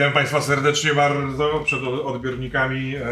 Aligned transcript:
Witam 0.00 0.12
Państwa 0.12 0.40
serdecznie 0.40 0.94
bardzo 0.94 1.60
przed 1.64 1.82
odbiornikami 1.82 2.94
e, 2.96 3.02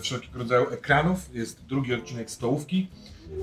wszelkiego 0.00 0.38
rodzaju 0.38 0.70
ekranów. 0.70 1.34
Jest 1.34 1.66
drugi 1.66 1.94
odcinek 1.94 2.30
Stołówki. 2.30 2.88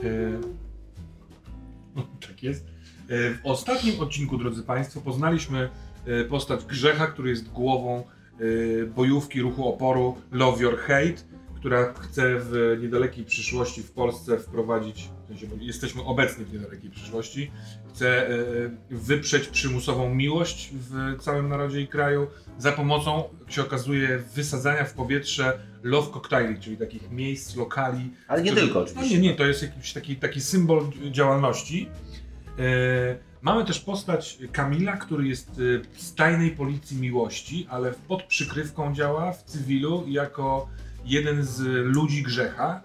E, 0.04 2.02
tak 2.28 2.44
jest. 2.44 2.66
E, 2.66 2.70
w 3.10 3.40
ostatnim 3.44 4.00
odcinku, 4.00 4.38
drodzy 4.38 4.64
Państwo, 4.64 5.02
poznaliśmy 5.02 5.70
e, 6.06 6.24
postać 6.24 6.66
Grzecha, 6.66 7.08
który 7.08 7.30
jest 7.30 7.52
głową 7.52 8.04
e, 8.04 8.86
bojówki 8.86 9.42
ruchu 9.42 9.68
oporu 9.68 10.18
Love 10.32 10.64
Your 10.64 10.80
Hate 10.80 11.24
która 11.60 11.94
chce 11.94 12.36
w 12.40 12.78
niedalekiej 12.82 13.26
przyszłości 13.26 13.84
w 13.84 13.92
Polsce 13.92 14.40
wprowadzić, 14.40 15.10
jesteśmy 15.60 16.04
obecni 16.04 16.46
w 16.46 16.54
niedalekiej 16.54 16.90
przyszłości, 16.90 17.52
chce 17.90 18.28
wyprzeć 18.90 19.48
przymusową 19.48 20.16
miłość 20.16 20.70
w 20.74 21.18
całym 21.22 21.50
narodzie 21.50 21.82
i 21.82 21.88
kraju 21.88 22.28
za 22.58 22.72
pomocą, 22.72 23.24
jak 23.40 23.52
się 23.52 23.62
okazuje, 23.62 24.24
wysadzania 24.34 24.86
w 24.86 24.94
powietrze 24.94 25.60
love 25.84 26.12
cocktaili, 26.12 26.60
czyli 26.60 26.78
takich 26.78 27.12
miejsc, 27.12 27.56
lokali. 27.56 28.12
Ale 28.28 28.42
nie 28.42 28.54
tylko 28.54 28.80
oczywiście. 28.80 29.16
No 29.16 29.22
nie, 29.22 29.30
nie, 29.30 29.36
to 29.36 29.46
jest 29.46 29.62
jakiś 29.62 29.94
taki, 29.94 30.16
taki 30.16 30.42
symbol 30.42 30.84
działalności. 31.12 31.90
E, 32.60 33.18
mamy 33.42 33.66
też 33.66 33.80
postać 33.80 34.38
Kamila, 34.52 34.98
który 34.98 35.28
jest 35.28 35.50
e, 35.50 36.00
z 36.00 36.16
tajnej 36.16 36.52
policji 36.52 36.98
miłości, 36.98 37.68
ale 37.70 37.94
pod 38.08 38.24
przykrywką 38.24 38.94
działa 38.94 39.34
w 39.34 39.44
cywilu 39.44 40.06
jako 40.08 40.70
jeden 41.06 41.44
z 41.44 41.62
ludzi 41.86 42.24
grzecha, 42.24 42.82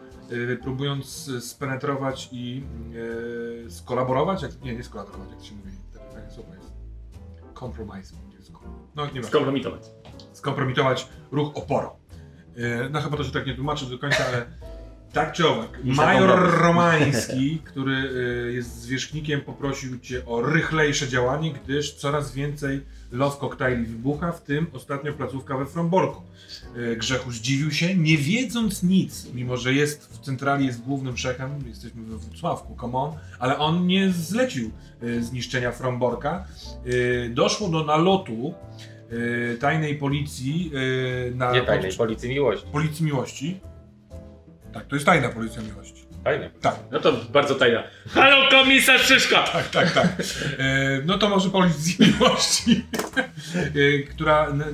próbując 0.63 1.31
spenetrować 1.41 2.29
i 2.33 2.63
yy, 2.93 3.71
skolaborować, 3.71 4.43
jak, 4.43 4.63
nie, 4.63 4.75
nie 4.75 4.83
skolaborować, 4.83 5.31
jak 5.31 5.39
to 5.39 5.45
się 5.45 5.55
mówi, 5.55 5.71
takie 5.93 6.13
fajne 6.13 6.31
słowo 6.31 6.55
jest, 6.55 6.73
compromise 7.59 8.15
po 8.15 8.21
angielsku. 8.21 8.61
No 8.95 9.11
nie. 9.11 9.25
Skompromitować. 9.25 9.83
Skompromitować 10.33 11.09
ruch 11.33 11.57
oporu. 11.57 11.89
No 12.91 13.01
chyba 13.01 13.17
to 13.17 13.25
się 13.25 13.31
tak 13.31 13.47
nie 13.47 13.55
tłumaczy 13.55 13.87
do 13.87 13.99
końca, 13.99 14.27
ale 14.27 14.47
tak 15.15 15.33
czy 15.33 15.49
owak, 15.49 15.85
major. 15.85 16.61
Romański, 16.61 17.59
który 17.65 17.93
y, 17.93 18.53
jest 18.53 18.81
zwierzchnikiem, 18.81 19.41
poprosił 19.41 19.99
cię 19.99 20.27
o 20.27 20.43
rychlejsze 20.43 21.09
działanie, 21.09 21.53
gdyż 21.53 21.95
coraz 21.95 22.33
więcej 22.33 22.87
love 23.15 23.37
cocktaili 23.37 23.85
wybucha, 23.87 24.33
w 24.33 24.43
tym 24.43 24.67
ostatnio 24.73 25.13
placówka 25.13 25.57
we 25.57 25.67
Fromborku. 25.67 26.23
Y, 26.77 26.97
Grzechu 26.97 27.31
zdziwił 27.31 27.71
się, 27.71 27.95
nie 27.95 28.19
wiedząc 28.19 28.83
nic, 28.83 29.33
mimo 29.35 29.57
że 29.57 29.75
jest 29.75 30.07
w 30.13 30.19
centrali, 30.19 30.67
jest 30.67 30.83
głównym 30.83 31.17
szechem, 31.17 31.51
jesteśmy 31.67 32.03
we 32.03 32.19
Wrocławku, 32.19 32.77
come 32.81 32.99
on, 32.99 33.13
ale 33.39 33.59
on 33.59 33.87
nie 33.87 34.11
zlecił 34.11 34.71
y, 35.03 35.25
zniszczenia 35.25 35.73
Fromborka. 35.73 36.47
Y, 36.87 37.31
Doszło 37.35 37.69
do 37.69 37.85
nalotu 37.85 38.55
tajnej 39.61 39.99
policji 39.99 40.73
na 41.35 41.53
Nie 41.53 41.63
tajnej 41.63 41.93
policji 41.93 42.29
miłości. 42.29 42.67
Policji 42.73 43.05
Miłości. 43.05 43.61
Tak, 44.73 44.87
to 44.87 44.97
jest 44.97 45.07
tajna 45.07 45.29
policja 45.29 45.63
miłości. 45.63 46.04
Tak, 46.61 46.75
No 46.91 47.01
to 47.01 47.13
bardzo 47.33 47.55
tajna. 47.55 47.83
Halo 48.09 48.51
komisarz 48.51 49.03
Szyszka! 49.07 49.43
tak, 49.53 49.69
tak, 49.71 49.93
tak. 49.93 50.07
E, 50.59 51.03
no 51.07 51.19
to 51.19 51.29
może 51.29 51.51
policji 51.51 51.97
miłości, 52.07 52.87
e, 53.55 54.03
która. 54.03 54.47
n- 54.47 54.65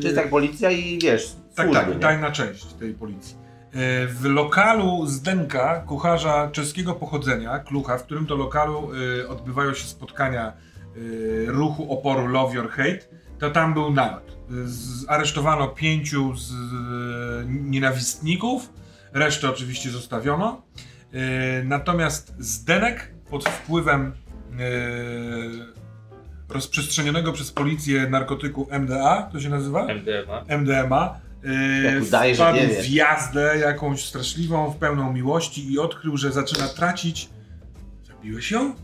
To 0.00 0.06
jest 0.08 0.16
tak 0.16 0.30
policja 0.30 0.70
i 0.70 0.98
wiesz, 1.02 1.26
tak, 1.54 1.66
służby, 1.66 1.84
tak, 1.84 1.94
nie? 1.94 2.00
tajna 2.00 2.30
część 2.30 2.64
tej 2.64 2.94
policji. 2.94 3.36
E, 3.72 4.06
W 4.06 4.24
lokalu 4.24 5.06
Zdenka, 5.06 5.80
kucharza 5.86 6.50
czeskiego 6.52 6.94
pochodzenia, 6.94 7.58
Klucha, 7.58 7.98
w 7.98 8.02
którym 8.04 8.26
to 8.26 8.36
lokalu 8.36 8.90
e, 9.24 9.28
odbywają 9.28 9.74
się 9.74 9.84
spotkania 9.86 10.52
e, 10.52 10.52
ruchu 11.46 11.92
oporu 11.92 12.26
Love 12.26 12.54
Your 12.54 12.70
Hate, 12.70 12.98
to 13.38 13.50
tam 13.50 13.74
był 13.74 13.90
nalot. 13.92 14.38
Zaresztowano 15.06 15.68
pięciu 15.68 16.36
z 16.36 16.52
e, 16.52 16.54
nienawistników, 17.46 18.72
resztę 19.12 19.50
oczywiście 19.50 19.90
zostawiono. 19.90 20.62
E, 21.12 21.64
Natomiast 21.64 22.34
Zdenek 22.38 23.14
pod 23.30 23.48
wpływem 23.48 24.12
e, 24.52 24.58
rozprzestrzenionego 26.48 27.32
przez 27.32 27.52
policję 27.52 28.10
narkotyku 28.10 28.68
MDA, 28.80 29.28
to 29.32 29.40
się 29.40 29.48
nazywa? 29.48 29.86
MDMA. 29.86 30.44
MDMA. 30.48 31.20
Yy, 31.42 32.02
udaje, 32.02 32.34
że 32.34 32.42
wpadł 32.42 32.58
w 32.82 32.88
jazdę 32.88 33.58
jakąś 33.58 34.04
straszliwą, 34.04 34.70
w 34.70 34.76
pełną 34.76 35.12
miłości 35.12 35.72
i 35.72 35.78
odkrył, 35.78 36.16
że 36.16 36.32
zaczyna 36.32 36.68
tracić. 36.68 37.28
Zabiłeś 38.06 38.50
ją? 38.50 38.74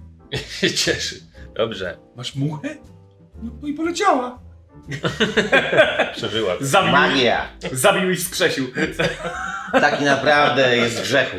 cieszy. 0.84 1.20
Dobrze. 1.54 1.98
Masz 2.16 2.36
muchę? 2.36 2.76
No 3.42 3.68
i 3.68 3.74
poleciała. 3.74 4.38
Przeżyła. 6.12 6.52
Zabił, 6.60 6.92
Magia! 6.92 7.48
zabił 7.72 8.10
i 8.10 8.16
wskrzesił. 8.16 8.66
Taki 9.72 10.04
naprawdę 10.04 10.76
jest 10.76 11.02
grzechu. 11.02 11.36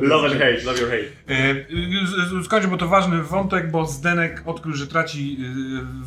Love 0.00 0.26
and 0.26 0.34
hate, 0.34 0.64
love 0.64 0.80
your 0.80 0.90
hate. 0.90 1.06
Z- 2.40 2.44
Skończę, 2.44 2.68
bo 2.68 2.76
to 2.76 2.88
ważny 2.88 3.22
wątek, 3.22 3.70
bo 3.70 3.86
Zdenek 3.86 4.42
odkrył, 4.46 4.74
że 4.74 4.86
traci 4.86 5.40
yy, 5.40 5.48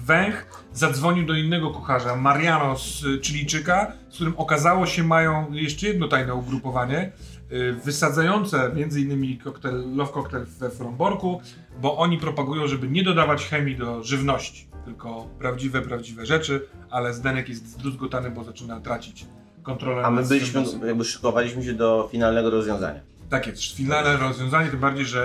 węch, 0.06 0.46
zadzwonił 0.74 1.26
do 1.26 1.34
innego 1.36 1.70
kucharza, 1.72 2.16
Mariano 2.16 2.78
z 2.78 3.04
Chilijczyka, 3.26 3.92
z 4.10 4.16
którym 4.16 4.34
okazało 4.38 4.86
się 4.86 5.04
mają 5.04 5.54
jeszcze 5.54 5.88
jedno 5.88 6.08
tajne 6.08 6.34
ugrupowanie, 6.36 7.12
yy, 7.52 7.74
wysadzające 7.74 8.72
między 8.76 9.02
innymi 9.02 9.38
koktajl, 9.38 9.96
Love 9.96 10.12
Cocktail 10.14 10.46
we 10.60 10.70
Fromborku, 10.70 11.42
bo 11.82 11.98
oni 11.98 12.18
propagują, 12.18 12.68
żeby 12.68 12.88
nie 12.88 13.04
dodawać 13.04 13.46
chemii 13.46 13.76
do 13.76 14.04
żywności, 14.04 14.68
tylko 14.86 15.28
prawdziwe, 15.40 15.82
prawdziwe 15.82 16.26
rzeczy, 16.26 16.68
ale 16.90 17.14
Zdenek 17.14 17.50
jest 17.50 17.68
zdruzgotany, 17.68 18.32
bo 18.32 18.44
zaczyna 18.44 18.80
tracić 18.80 19.26
kontrolę 19.64 20.06
A 20.06 20.12
my 20.12 20.24
byliśmy, 20.24 20.64
jakby 20.88 21.06
szykowaliśmy 21.06 21.64
się 21.64 21.74
do 21.74 22.10
finalnego 22.12 22.50
rozwiązania. 22.50 23.00
tak 23.30 23.48
jest, 23.48 23.64
finalne 23.64 24.18
rozwiązanie, 24.18 24.70
tym 24.70 24.80
bardziej, 24.80 25.06
że 25.06 25.24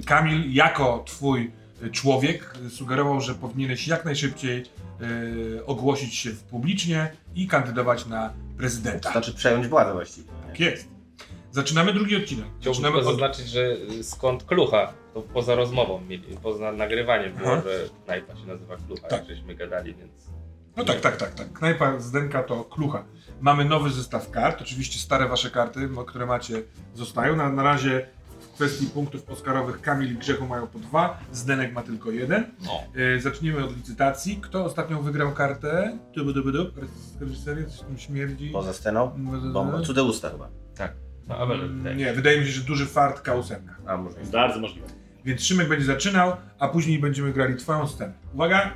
e, 0.00 0.02
Kamil 0.06 0.52
jako 0.52 1.02
twój 1.06 1.50
człowiek 1.92 2.54
sugerował, 2.68 3.20
że 3.20 3.34
powinieneś 3.34 3.88
jak 3.88 4.04
najszybciej 4.04 4.62
e, 4.62 5.66
ogłosić 5.66 6.14
się 6.14 6.30
publicznie 6.30 7.12
i 7.34 7.46
kandydować 7.46 8.06
na 8.06 8.32
prezydenta. 8.58 9.12
Znaczy 9.12 9.34
przejąć 9.34 9.68
władzę 9.68 9.92
właściwie. 9.92 10.28
Tak 10.46 10.60
jest. 10.60 10.99
Zaczynamy 11.50 11.92
drugi 11.92 12.16
odcinek. 12.16 12.44
Chciałbym 12.60 12.74
Zaczynamy 12.74 12.94
tylko 12.96 13.10
od... 13.10 13.14
zaznaczyć, 13.14 13.48
że 13.48 13.60
y, 14.00 14.04
skąd 14.04 14.44
klucha, 14.44 14.92
to 15.14 15.22
poza 15.22 15.54
rozmową, 15.54 16.00
mieli- 16.08 16.36
poza 16.42 16.72
nagrywaniem 16.72 17.32
było, 17.34 17.52
Aha. 17.52 17.62
że 17.64 17.88
knajpa 18.04 18.36
się 18.36 18.46
nazywa 18.46 18.76
klucha, 18.76 19.08
Tak. 19.08 19.28
jak 19.28 19.36
żeśmy 19.36 19.54
gadali, 19.54 19.94
więc... 19.94 20.12
No 20.76 20.84
tak, 20.84 21.00
tak, 21.00 21.16
tak, 21.16 21.34
tak. 21.34 21.52
Knajpa 21.52 22.00
Zdenka 22.00 22.42
to 22.42 22.64
klucha. 22.64 23.04
Mamy 23.40 23.64
nowy 23.64 23.90
zestaw 23.90 24.30
kart, 24.30 24.62
oczywiście 24.62 24.98
stare 24.98 25.28
wasze 25.28 25.50
karty, 25.50 25.88
które 26.06 26.26
macie, 26.26 26.62
zostają. 26.94 27.36
Na, 27.36 27.48
na 27.52 27.62
razie 27.62 28.06
w 28.40 28.48
kwestii 28.54 28.86
punktów 28.86 29.30
oscarowych 29.30 29.80
Kamil 29.80 30.12
i 30.14 30.18
Grzechu 30.18 30.46
mają 30.46 30.66
po 30.66 30.78
dwa, 30.78 31.20
Zdenek 31.32 31.72
ma 31.72 31.82
tylko 31.82 32.10
jeden. 32.10 32.54
No. 32.66 32.70
E, 33.16 33.20
zaczniemy 33.20 33.64
od 33.64 33.76
licytacji. 33.76 34.36
Kto 34.42 34.64
ostatnio 34.64 35.02
wygrał 35.02 35.32
kartę? 35.32 35.98
Dubu, 36.16 36.32
dubu, 36.32 36.52
dubu. 36.52 36.70
Reżyseria, 37.20 37.66
coś 37.66 37.80
tam 37.80 37.98
śmierdzi. 37.98 38.50
Poza 38.50 38.72
sceną? 38.72 39.10
Bo 39.52 39.80
cudze 39.80 40.02
usta 40.02 40.30
chyba. 40.30 40.48
No, 41.28 41.36
ale 41.36 41.54
Mm, 41.54 41.96
Nie, 41.96 42.12
wydaje 42.12 42.40
mi 42.40 42.46
się, 42.46 42.52
że 42.52 42.62
duży 42.62 42.86
fart 42.86 43.20
kausemka. 43.20 43.76
A 43.86 43.96
może 43.96 44.18
jest. 44.18 44.32
Bardzo 44.32 44.60
możliwe. 44.60 44.86
Więc 45.24 45.42
Szymek 45.44 45.68
będzie 45.68 45.84
zaczynał, 45.84 46.32
a 46.58 46.68
później 46.68 46.98
będziemy 46.98 47.32
grali 47.32 47.56
twoją 47.56 47.86
scenę. 47.88 48.12
Uwaga! 48.34 48.72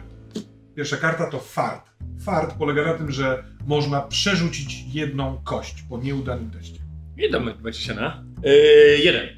Pierwsza 0.76 0.96
karta 0.96 1.30
to 1.30 1.38
fart. 1.38 1.90
Fart 2.24 2.54
polega 2.58 2.84
na 2.84 2.94
tym, 2.94 3.10
że 3.10 3.44
można 3.66 4.00
przerzucić 4.00 4.84
jedną 4.94 5.40
kość 5.44 5.82
po 5.82 5.98
nieudanym 5.98 6.50
teście. 6.50 6.78
Nie 7.16 7.30
damy 7.30 7.54
Maciesiana. 7.62 8.24
Yy, 8.42 8.52
jeden. 9.04 9.28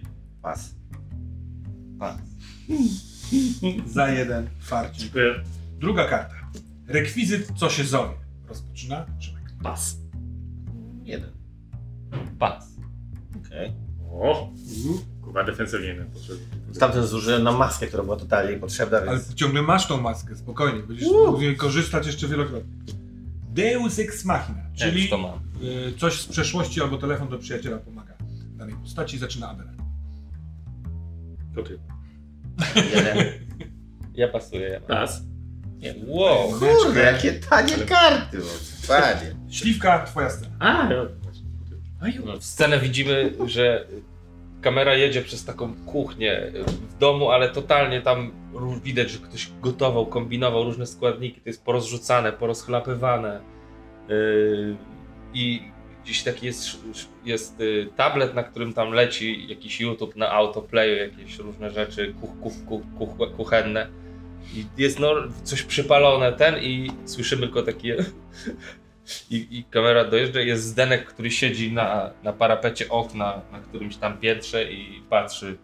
Pas. 0.43 0.75
Pas. 1.99 2.17
Za 3.87 4.09
jeden 4.11 4.49
farcik. 4.61 5.01
Dziękuję. 5.03 5.35
Druga 5.79 6.09
karta. 6.09 6.35
Rekwizyt, 6.87 7.53
co 7.57 7.71
się 7.71 7.85
zowie. 7.85 8.15
Rozpoczyna 8.49 9.07
Szymek. 9.19 9.43
Pas. 9.63 9.97
Jeden. 11.05 11.31
Pas. 12.39 12.76
Okej. 13.47 13.73
O, 14.13 14.51
kurwa 15.23 15.45
defensywnie 15.45 15.95
nie 15.95 16.05
potrzebny. 16.05 16.45
Tamten 16.81 17.07
zużyłem 17.07 17.43
na 17.43 17.53
maskę, 17.53 17.87
która 17.87 18.03
była 18.03 18.17
totalnie 18.17 18.53
niepotrzebna, 18.53 18.99
Ale 18.99 19.11
więc... 19.11 19.35
ciągle 19.35 19.63
masz 19.63 19.87
tą 19.87 20.01
maskę, 20.01 20.37
spokojnie. 20.37 20.83
Będziesz 20.83 21.09
mógł 21.09 21.39
z 21.39 21.41
niej 21.41 21.57
korzystać 21.57 22.07
jeszcze 22.07 22.29
wielokrotnie. 22.29 22.73
Deus 23.55 23.99
Ex 23.99 24.25
Machina, 24.25 24.63
Czyli 24.75 25.09
to 25.09 25.19
mam. 25.19 25.39
y, 25.63 25.93
coś 25.99 26.21
z 26.21 26.27
przeszłości 26.27 26.83
albo 26.83 26.99
telefon 26.99 27.29
do 27.29 27.39
przyjaciela 27.39 27.79
pomaga 27.79 28.15
danej 28.57 28.75
postaci. 28.75 29.19
Zaczyna 29.19 29.49
Abel. 29.51 29.67
To 31.55 31.63
ty. 31.63 31.79
Jeden. 32.97 33.17
Ja 34.15 34.29
pasuję, 34.29 34.69
ja 34.69 34.81
mam. 34.81 34.89
Pas. 34.89 35.23
Wow. 36.07 36.53
Kurde, 36.59 37.01
jakie 37.03 37.33
tanie 37.33 37.75
karty! 37.77 38.39
bo- 38.39 38.89
Panie. 38.89 39.37
Śliwka, 39.57 40.05
twoja 40.07 40.31
scena. 40.31 40.57
A, 40.59 40.89
No, 40.89 40.95
w 42.41 42.45
scenę 42.45 42.79
widzimy, 42.79 43.33
że 43.47 43.87
kamera 44.61 44.95
jedzie 44.95 45.23
przez 45.23 45.45
taką 45.45 45.75
kuchnię 45.75 46.53
w 46.67 46.99
domu, 46.99 47.31
ale 47.31 47.49
totalnie 47.49 48.01
tam 48.01 48.33
widać, 48.85 49.11
że 49.11 49.19
ktoś 49.19 49.51
gotował, 49.63 50.07
kombinował 50.07 50.65
różne 50.65 50.87
składniki, 50.87 51.41
to 51.41 51.49
jest 51.49 51.65
porozrzucane, 51.65 52.33
porozchlapywane. 52.33 53.41
Yy, 54.09 54.77
I 55.35 55.63
gdzieś 56.05 56.23
taki 56.23 56.47
jest, 56.47 56.79
jest 57.25 57.61
y, 57.61 57.89
tablet, 57.97 58.35
na 58.35 58.43
którym 58.43 58.73
tam 58.73 58.93
leci 58.93 59.49
jakiś 59.49 59.81
YouTube 59.81 60.17
na 60.17 60.33
autoplayu, 60.33 60.97
jakieś 60.97 61.39
różne 61.39 61.71
rzeczy 61.71 62.15
kuch, 62.21 62.31
kuch, 62.41 62.53
kuch, 62.67 62.83
kuch, 62.99 63.37
kuchenne. 63.37 63.89
I 64.55 64.65
jest 64.83 64.99
no, 64.99 65.15
coś 65.45 65.63
przypalone 65.63 66.33
ten 66.33 66.63
i 66.63 66.91
słyszymy 67.05 67.43
tylko 67.43 67.63
takie 67.63 67.97
i, 69.31 69.59
I 69.59 69.65
kamera 69.65 70.05
dojeżdża 70.05 70.41
jest 70.41 70.65
Zdenek, 70.65 71.07
który 71.07 71.31
siedzi 71.31 71.73
na, 71.73 72.11
na 72.23 72.33
parapecie 72.33 72.89
okna 72.89 73.41
na 73.53 73.61
którymś 73.61 73.97
tam 73.97 74.19
piętrze 74.19 74.73
i 74.73 75.03
patrzy. 75.11 75.59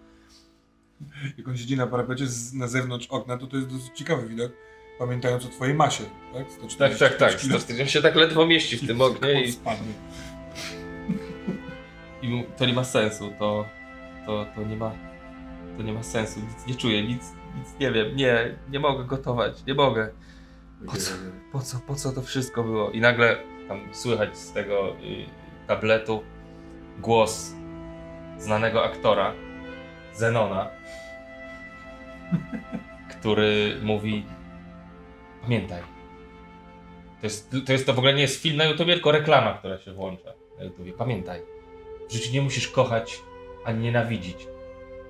Jak 1.38 1.48
on 1.48 1.56
siedzi 1.56 1.76
na 1.76 1.86
parapecie 1.86 2.26
z, 2.26 2.54
na 2.54 2.68
zewnątrz 2.68 3.06
okna, 3.06 3.38
to 3.38 3.46
to 3.46 3.56
jest 3.56 3.68
dosyć 3.68 3.98
ciekawy 3.98 4.28
widok. 4.28 4.52
Pamiętając 4.98 5.44
o 5.46 5.48
twojej 5.48 5.74
masie, 5.74 6.04
tak? 6.34 6.50
140 6.52 6.78
Tak, 6.78 7.18
tak, 7.18 7.30
tak. 7.30 7.40
kilo. 7.40 7.58
On 7.80 7.88
się 7.88 8.02
tak 8.02 8.14
ledwo 8.14 8.46
mieści 8.46 8.76
w 8.76 8.86
tym 8.86 9.00
oknie 9.00 9.28
On 9.36 9.44
i, 9.44 9.52
spadnie. 9.52 9.92
i 12.22 12.44
to 12.58 12.66
nie 12.66 12.72
ma 12.72 12.84
sensu. 12.84 13.32
To, 13.38 13.68
to, 14.26 14.46
to 14.54 14.62
nie 14.62 14.76
ma 14.76 14.92
to 15.76 15.82
nie 15.82 15.92
ma 15.92 16.02
sensu. 16.02 16.40
Nic 16.40 16.66
nie 16.66 16.74
czuję, 16.74 17.02
nic, 17.02 17.22
nic 17.58 17.68
nie 17.80 17.92
wiem. 17.92 18.16
Nie, 18.16 18.54
nie 18.70 18.80
mogę 18.80 19.04
gotować, 19.04 19.64
nie 19.66 19.74
mogę. 19.74 20.10
Po 20.86 20.96
co, 20.96 21.12
po 21.52 21.60
co, 21.60 21.78
po 21.86 21.94
co 21.94 22.12
to 22.12 22.22
wszystko 22.22 22.62
było? 22.62 22.90
I 22.90 23.00
nagle 23.00 23.36
tam 23.68 23.94
słychać 23.94 24.38
z 24.38 24.52
tego 24.52 24.96
y, 24.96 25.26
tabletu 25.66 26.22
głos 26.98 27.52
znanego 28.38 28.84
aktora, 28.84 29.34
Zenona, 30.14 30.70
który 33.18 33.78
mówi 33.82 34.26
Pamiętaj, 35.42 35.82
to 37.20 37.26
jest, 37.26 37.50
to 37.66 37.72
jest 37.72 37.86
to 37.86 37.94
w 37.94 37.98
ogóle 37.98 38.14
nie 38.14 38.22
jest 38.22 38.42
film 38.42 38.56
na 38.56 38.64
YouTubie, 38.64 38.94
tylko 38.94 39.12
reklama, 39.12 39.54
która 39.54 39.78
się 39.78 39.92
włącza 39.92 40.32
na 40.58 40.64
YouTubie. 40.64 40.92
Pamiętaj, 40.92 41.42
w 42.08 42.12
życiu 42.12 42.32
nie 42.32 42.42
musisz 42.42 42.68
kochać 42.68 43.20
ani 43.64 43.80
nienawidzić. 43.80 44.46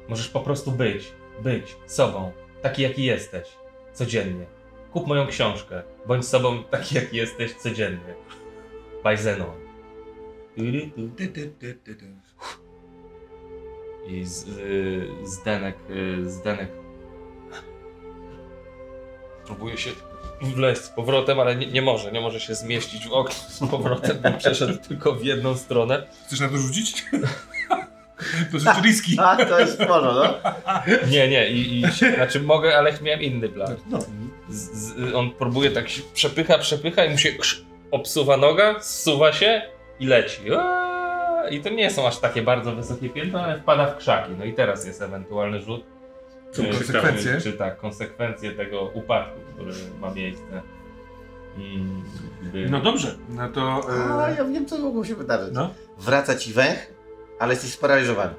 Możesz 0.08 0.28
po 0.28 0.40
prostu 0.40 0.70
być, 0.70 1.12
być 1.42 1.76
sobą, 1.86 2.32
taki 2.62 2.82
jaki 2.82 3.04
jesteś, 3.04 3.48
codziennie. 3.92 4.46
Kup 4.92 5.06
moją 5.06 5.26
książkę. 5.26 5.82
Bądź 6.06 6.26
sobą 6.26 6.64
taki, 6.64 6.94
jaki 6.94 7.16
jesteś 7.16 7.54
codziennie. 7.54 8.14
By 9.04 9.16
Zenon. 9.16 9.62
I 14.06 14.24
z, 14.24 14.48
y, 14.48 15.08
Zdenek, 15.24 15.76
y, 15.90 16.30
Zdenek 16.30 16.68
próbuje 19.46 19.78
się 19.78 19.90
wleźć 20.42 20.82
z 20.82 20.88
powrotem, 20.88 21.40
ale 21.40 21.56
nie, 21.56 21.66
nie 21.66 21.82
może, 21.82 22.12
nie 22.12 22.20
może 22.20 22.40
się 22.40 22.54
zmieścić 22.54 23.08
w 23.08 23.12
okno 23.12 23.34
z 23.34 23.70
powrotem, 23.70 24.18
bo 24.22 24.32
przeszedł 24.38 24.78
tylko 24.88 25.12
w 25.12 25.24
jedną 25.24 25.56
stronę. 25.56 26.06
Chcesz 26.26 26.40
na 26.40 26.48
to 26.48 26.58
rzucić? 26.58 27.04
to 28.50 28.56
jest 28.56 28.82
riski. 28.82 29.16
A, 29.18 29.46
to 29.46 29.60
jest 29.60 29.74
sporo, 29.74 30.12
no. 30.12 30.34
Nie, 31.12 31.28
nie, 31.28 31.50
i, 31.50 31.80
i 31.80 31.84
znaczy 32.16 32.40
mogę, 32.40 32.78
ale 32.78 32.92
miałem 33.02 33.22
inny 33.22 33.48
plan. 33.48 33.76
no. 33.86 33.98
Z, 34.52 34.70
z, 34.72 35.14
on 35.14 35.30
próbuje 35.30 35.70
tak 35.70 35.88
się 35.88 36.02
przepycha, 36.14 36.58
przepycha 36.58 37.04
i 37.04 37.10
mu 37.10 37.18
się 37.18 37.32
obsuwa 37.90 38.36
noga, 38.36 38.80
zsuwa 38.80 39.32
się 39.32 39.62
i 40.00 40.06
leci. 40.06 40.52
Aaaa! 40.54 41.48
I 41.48 41.60
to 41.60 41.68
nie 41.70 41.90
są 41.90 42.06
aż 42.06 42.18
takie 42.18 42.42
bardzo 42.42 42.72
wysokie 42.76 43.08
piętno, 43.08 43.40
ale 43.40 43.60
wpada 43.60 43.86
w 43.86 43.96
krzaki. 43.98 44.30
No 44.38 44.44
i 44.44 44.52
teraz 44.54 44.86
jest 44.86 45.02
ewentualny 45.02 45.60
rzut. 45.60 45.84
Co 46.52 46.62
Czy- 46.62 46.68
konsekwencje? 46.70 47.34
Czy, 47.36 47.42
czy 47.42 47.52
tak, 47.52 47.76
konsekwencje 47.78 48.52
tego 48.52 48.82
upadku, 48.94 49.40
który 49.54 49.72
ma 50.00 50.14
miejsce. 50.14 50.62
Mm, 51.56 52.02
No 52.70 52.80
dobrze, 52.80 53.14
no 53.28 53.48
to... 53.48 53.80
A, 53.90 54.28
E, 54.28 54.34
ja 54.36 54.44
wiem, 54.44 54.66
co 54.66 54.78
mogło 54.78 55.04
się 55.04 55.14
wydarzyć. 55.14 55.48
no. 55.54 55.74
Wraca 55.98 56.34
ci 56.34 56.52
węch, 56.52 56.78
ale 57.38 57.52
jesteś 57.54 57.70
sparaliżowany. 57.72 58.34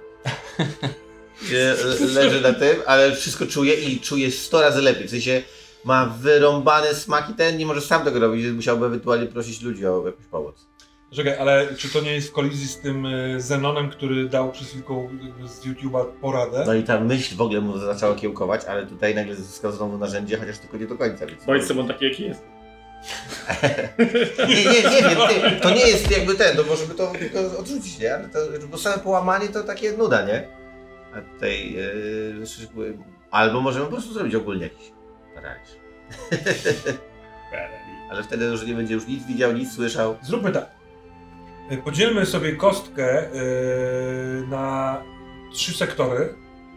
Leży 2.16 2.42
na 2.42 2.54
tym, 2.54 2.76
ale 2.86 3.16
wszystko 3.16 3.46
czuje 3.46 3.74
i 3.74 4.00
czuje 4.00 4.32
100 4.32 4.62
razy 4.62 4.82
lepiej. 4.82 5.08
W 5.08 5.10
sensie 5.10 5.42
ma 5.86 6.06
wyrąbane 6.06 6.94
smaki 6.94 7.34
ten, 7.34 7.58
nie 7.58 7.66
może 7.66 7.82
sam 7.82 8.04
tego 8.04 8.20
robić, 8.20 8.44
więc 8.44 8.56
musiałby 8.56 8.86
ewentualnie 8.86 9.26
prosić 9.26 9.62
ludzi 9.62 9.88
o 9.88 10.08
jakąś 10.08 10.26
pomoc. 10.26 10.68
Czekaj, 11.12 11.38
ale 11.38 11.76
czy 11.76 11.90
to 11.90 12.02
nie 12.02 12.14
jest 12.14 12.30
w 12.30 12.32
kolizji 12.32 12.68
z 12.68 12.80
tym 12.80 13.06
e, 13.06 13.40
Zenonem, 13.40 13.90
który 13.90 14.30
dał 14.30 14.52
przed 14.52 14.68
chwilką 14.68 15.10
jakby 15.24 15.48
z 15.48 15.66
YouTube'a 15.66 16.06
poradę? 16.22 16.64
No 16.68 16.74
i 16.74 16.84
ta 16.84 17.00
myśl 17.00 17.36
w 17.36 17.42
ogóle 17.42 17.62
mu 17.62 17.78
zaczęła 17.78 18.16
kiełkować, 18.16 18.66
ale 18.66 18.86
tutaj 18.86 19.16
nagle 19.16 19.36
zyskał 19.36 19.72
znowu 19.72 19.98
narzędzie, 19.98 20.38
chociaż 20.38 20.58
tylko 20.58 20.78
nie 20.78 20.88
do 20.88 20.98
końca. 20.98 21.26
Więc... 21.26 21.46
Bądź 21.46 21.64
sobą 21.64 21.88
taki, 21.88 22.06
jaki 22.06 22.24
jest. 22.24 22.44
Nie, 24.50 24.56
nie, 24.56 24.82
nie 24.92 25.02
wiem, 25.02 25.18
ty, 25.30 25.62
to 25.62 25.70
nie 25.70 25.88
jest 25.88 26.12
jakby 26.12 26.36
ten, 26.36 26.58
to 26.58 26.64
możemy 26.64 26.94
to 26.94 27.08
tylko 27.08 27.40
odrzucić, 27.60 28.00
nie? 28.00 28.16
Ale 28.16 28.30
to, 28.30 28.40
bo 28.72 28.78
same 28.78 28.98
połamanie 28.98 29.50
to 29.50 29.64
takie 29.64 29.92
nuda, 29.92 30.26
nie? 30.26 30.48
A 31.14 31.22
tutaj, 31.22 31.74
yy, 32.78 32.98
albo 33.32 33.62
możemy 33.62 33.86
po 33.86 33.92
prostu 33.92 34.14
zrobić 34.14 34.36
ogólnie 34.36 34.64
jakiś 34.64 34.92
paraliż. 35.36 35.70
Ale 38.10 38.24
wtedy 38.24 38.46
już 38.46 38.66
nie 38.66 38.74
będzie 38.74 38.94
już 38.94 39.08
nic 39.08 39.26
widział, 39.26 39.54
nic 39.54 39.76
słyszał. 39.76 40.16
Zróbmy 40.22 40.52
tak. 40.52 40.70
E, 41.70 41.78
Podzielmy 41.78 42.26
sobie 42.26 42.56
kostkę 42.56 43.20
e, 43.20 43.32
na 44.48 44.98
trzy 45.54 45.74
sektory. 45.74 46.36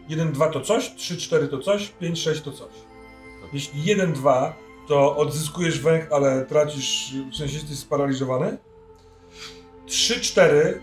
1, 0.09 0.31
2 0.31 0.49
to 0.49 0.61
coś, 0.61 0.95
3, 0.95 1.17
4 1.17 1.47
to 1.47 1.59
coś, 1.59 1.89
5, 1.89 2.19
6 2.19 2.41
to 2.41 2.51
coś. 2.51 2.71
Jeśli 3.53 3.83
1, 3.83 4.13
2 4.13 4.55
to 4.87 5.17
odzyskujesz 5.17 5.79
węch, 5.79 6.07
ale 6.11 6.45
tracisz, 6.45 7.13
w 7.31 7.35
sensie 7.35 7.53
jesteś 7.53 7.79
sparaliżowany. 7.79 8.57
3, 9.85 10.21
4 10.21 10.81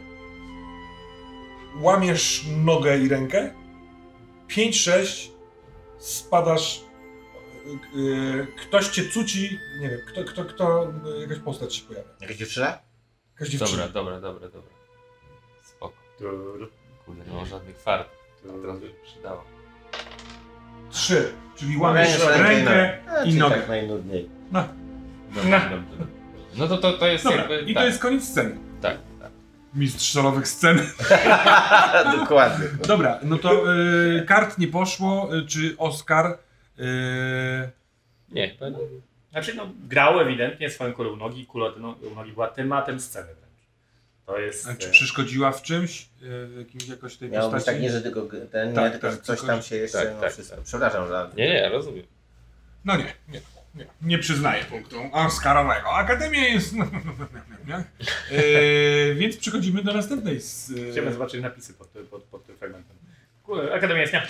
łamiesz 1.81 2.45
nogę 2.57 2.99
i 2.99 3.09
rękę. 3.09 3.55
5, 4.49 4.81
6 4.81 5.33
spadasz. 5.99 6.85
E, 7.73 8.47
Ktoś 8.47 8.89
cię 8.89 9.09
cuci, 9.09 9.59
nie 9.81 9.89
wiem, 9.89 10.01
kto, 10.09 10.25
kto, 10.25 10.45
kto, 10.45 10.93
e, 11.17 11.21
jakaś 11.21 11.39
postać 11.39 11.75
się 11.77 11.83
pojawia. 11.87 12.09
Jakaś 12.21 12.37
dziewczyna? 12.37 12.79
Jakaś 13.33 13.49
dziewczyna. 13.49 13.89
Dobra, 13.89 13.89
dobra, 13.89 14.21
dobra, 14.21 14.49
dobra. 14.49 14.71
Spoko. 15.63 15.95
Kurde, 17.07 17.25
nie 17.27 17.33
mam 17.37 17.47
żadnych 17.47 17.79
fart. 17.79 18.09
Teraz 18.63 18.79
by 18.81 18.87
się 18.87 18.93
przydało. 19.05 19.45
Trzy, 20.91 21.33
czyli 21.57 21.77
łamiesz 21.77 22.19
Rękę, 22.19 22.43
rękę 22.43 22.99
A, 23.11 23.23
i 23.23 23.27
czyli 23.27 23.39
nogę. 23.39 23.57
tak 23.57 23.69
najnudniej. 23.69 24.29
No. 24.53 24.69
Dobrze, 25.35 25.49
No. 25.51 25.59
dobrze. 25.61 26.07
No 26.57 26.69
to, 26.69 26.79
to, 26.79 26.93
to 26.93 27.07
jest 27.07 27.25
Dobra, 27.25 27.39
jakby... 27.41 27.61
i 27.71 27.75
tak, 27.75 27.83
to 27.83 27.87
jest 27.87 27.99
koniec 28.03 28.25
sceny. 28.29 28.57
Tak, 28.83 28.99
tak. 29.21 29.31
Mistrz 29.75 30.13
solowych 30.13 30.49
scen. 30.49 30.81
Dokładnie. 32.21 32.67
Dobra, 32.89 33.19
no 33.23 33.39
to 33.39 33.75
y, 33.75 34.25
kart 34.29 34.59
nie 34.59 34.69
poszło, 34.69 35.37
y, 35.37 35.47
czy 35.47 35.75
Oscar. 35.79 36.39
Y, 36.79 37.71
Nie, 38.29 38.49
chyba. 38.51 38.67
Znaczy, 39.31 39.55
no, 39.55 39.69
grał 39.89 40.21
ewidentnie 40.21 40.71
swoją 40.71 40.93
kulę 40.93 41.11
u 41.11 41.17
nogi, 41.17 41.47
kula 41.47 41.73
no, 41.79 41.97
u 42.13 42.15
nogi 42.15 42.33
była 42.33 42.49
tematem 42.49 43.01
sceny 43.01 43.27
wręcz. 43.27 43.39
To 44.27 44.39
jest... 44.39 44.69
a 44.69 44.75
czy 44.77 44.89
e, 44.89 44.91
przeszkodziła 44.91 45.53
w 45.53 45.63
czymś? 45.63 46.03
Y, 46.23 46.47
w 46.47 46.57
jakimś 46.59 46.89
jakoś 46.89 47.17
tej 47.17 47.31
Miało 47.31 47.51
postaci? 47.51 47.67
tak 47.67 47.83
nie, 47.83 47.91
że 47.91 48.03
tylko 48.03 48.23
ten, 48.53 48.75
Tak, 48.75 48.85
nie, 48.85 48.91
tylko 48.91 49.07
tak, 49.09 49.17
że 49.17 49.23
coś 49.23 49.39
tylko- 49.39 49.53
tam 49.53 49.63
się 49.63 49.77
jeszcze, 49.77 49.99
tak, 49.99 50.15
no 50.15 50.21
tak, 50.21 50.33
wszystko. 50.33 50.57
tak. 50.57 50.65
Przepraszam, 50.65 51.09
że... 51.09 51.31
Nie, 51.37 51.49
nie, 51.49 51.69
rozumiem. 51.69 52.07
No 52.85 52.97
nie, 52.97 53.15
nie, 53.29 53.41
nie. 53.75 53.87
Nie 54.03 54.19
przyznaję 54.19 54.65
punktu 54.65 54.97
Oscarowego. 55.13 55.91
Akademia 55.93 56.49
jest. 56.49 56.75
Y, 58.33 59.15
więc 59.19 59.37
przechodzimy 59.37 59.83
do 59.83 59.93
następnej. 59.93 60.41
Z, 60.41 60.73
zobaczyć 61.13 61.43
napisy 61.43 61.75
pod, 61.75 61.89
pod, 61.89 62.23
pod 62.23 62.47
tym 62.47 62.57
fragmentem. 62.57 62.94
Akademia 63.75 64.01
jest 64.01 64.13
nie. 64.13 64.23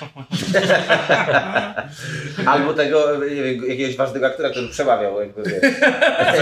Albo 2.53 2.75
tego, 2.75 3.19
nie 3.19 3.43
wiem, 3.43 3.69
jakiegoś 3.69 3.97
ważnego 3.97 4.27
aktora, 4.27 4.51
który 4.51 4.69
przemawiał, 4.69 5.21
jakby 5.21 5.43
wiesz. 5.43 5.81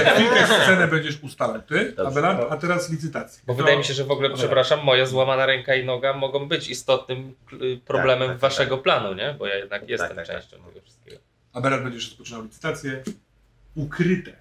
Za 0.05 0.11
chwilkę 0.11 0.47
scenę 0.47 0.89
będziesz 0.89 1.23
ustalał 1.23 1.63
ty, 1.63 1.93
Dobrze. 1.93 2.07
Abelard, 2.07 2.53
a 2.53 2.57
teraz 2.57 2.91
licytacja. 2.91 3.43
Bo 3.47 3.53
To- 3.53 3.57
wydaje 3.57 3.79
mi 3.79 3.85
się, 3.85 3.95
że 3.95 4.05
w 4.05 4.11
ogóle, 4.11 4.31
przepraszam, 4.31 4.85
moja 4.85 5.07
złamana 5.07 5.47
ręka 5.47 5.75
i 5.75 5.85
noga 5.85 6.13
mogą 6.13 6.49
być 6.49 6.69
istotnym 6.69 7.35
y, 7.53 7.81
problemem 7.87 8.29
tak, 8.29 8.39
waszego 8.39 8.77
tak. 8.77 8.83
planu, 8.83 9.15
nie? 9.15 9.35
Bo 9.39 9.47
ja 9.47 9.55
jednak 9.55 9.89
jestem 9.89 10.17
tak, 10.17 10.27
częścią 10.27 10.57
tak. 10.57 10.67
tego 10.67 10.81
wszystkiego. 10.81 11.17
Abelard 11.53 11.83
będziesz 11.83 12.09
rozpoczynał 12.09 12.43
licytację. 12.43 13.03
Ukryte 13.75 14.33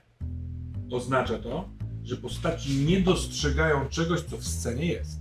oznacza 0.91 1.37
to, 1.37 1.69
że 2.03 2.17
postaci 2.17 2.75
nie 2.75 2.99
dostrzegają 2.99 3.89
czegoś, 3.89 4.21
co 4.21 4.37
w 4.37 4.43
scenie 4.43 4.85
jest. 4.85 5.19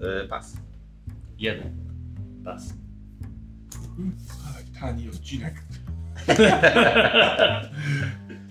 Yy, 0.00 0.28
pas. 0.28 0.63
Jeden. 1.38 1.72
Pas. 2.44 2.74
Ale 4.46 4.64
tani 4.80 5.08
odcinek. 5.08 5.62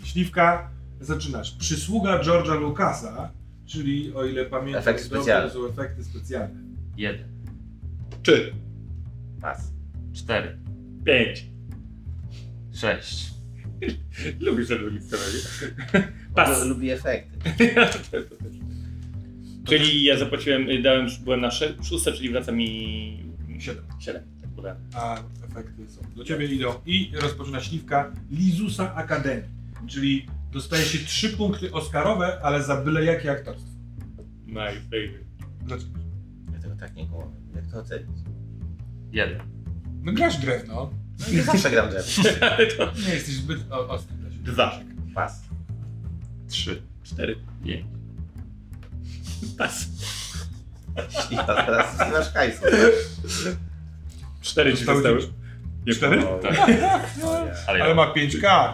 Śliwka, 0.04 0.70
zaczynasz. 1.00 1.52
Przysługa 1.52 2.20
George'a 2.20 2.60
Lucasa, 2.62 3.32
czyli 3.66 4.13
o 4.16 4.25
ile 4.25 4.46
pamiętam, 4.46 4.80
Efekty 4.82 5.04
dobrze, 5.04 5.16
specjalne. 5.18 5.50
to 5.50 5.54
są 5.54 5.66
efekty 5.70 6.04
specjalne. 6.04 6.60
Jeden. 6.98 7.28
Czy? 8.24 8.54
Pas. 9.42 9.72
Cztery. 10.13 10.58
Pięć. 11.06 11.46
Sześć. 12.74 13.34
Lubisz 14.40 14.68
ten 14.68 14.78
drugi 14.78 15.02
scenariusz. 15.02 15.63
Pas. 16.36 16.66
Lubi 16.66 16.90
efekty. 16.92 17.40
Czyli 19.65 20.03
ja 20.03 20.17
zapłaciłem, 20.17 20.70
y, 20.70 20.82
dałem, 20.82 21.08
byłem 21.24 21.41
na 21.41 21.51
sze- 21.51 21.74
szóste, 21.84 22.12
czyli 22.13 22.29
wraca 22.29 22.51
mi 22.51 23.24
Siedem. 23.60 23.84
siedem. 24.00 24.24
Tak 24.41 24.50
podałem. 24.50 24.77
A 24.93 25.17
efekty 25.50 25.88
są. 25.89 26.01
Do 26.15 26.24
ciebie 26.24 26.46
idą. 26.48 26.74
I 26.86 27.12
rozpoczyna 27.22 27.62
śliwka 27.62 28.12
Lizusa 28.32 28.96
Academy. 28.96 29.43
Czyli 29.88 30.25
dostaje 30.51 30.86
się 30.86 30.98
trzy 31.05 31.29
punkty 31.29 31.72
Oscarowe, 31.72 32.39
ale 32.43 32.63
za 32.63 32.82
byle 32.82 33.03
jakie 33.05 33.32
aktorstwo. 33.32 33.70
My 34.46 34.72
favorite. 34.84 35.20
Dlaczego? 35.65 35.91
Ja 36.53 36.60
tego 36.60 36.75
tak 36.75 36.96
nie 36.96 37.08
kumam. 37.08 37.32
Jak 37.55 37.67
to 37.67 37.79
ocenić? 37.79 38.08
Jeden. 39.12 39.39
No 40.03 40.13
grasz 40.13 40.38
drewno. 40.38 40.91
No 41.20 41.27
i 41.39 41.41
zawsze 41.41 41.72
gram 41.72 41.89
drewno. 41.89 42.24
Nie 43.08 43.13
jesteś 43.13 43.36
zbyt 43.36 43.72
o- 43.72 43.89
ostry. 43.89 44.15
Dwa. 44.43 44.79
Pas. 45.15 45.43
Trzy. 46.50 46.82
Cztery. 47.03 47.36
Pięć. 47.65 47.86
Pas. 49.58 49.86
Śliwa, 51.28 51.64
teraz 51.66 52.00
nie 52.00 52.12
masz 52.12 52.34
hajsu. 52.34 52.62
Cztery 54.42 54.72
ci 54.78 54.86
Zostały 54.86 55.20
Nie 55.88 55.94
Cztery? 55.94 56.24
Tak. 56.42 56.58
Ale, 57.68 57.84
Ale 57.84 57.96
ma 57.96 58.14
5K. 58.14 58.74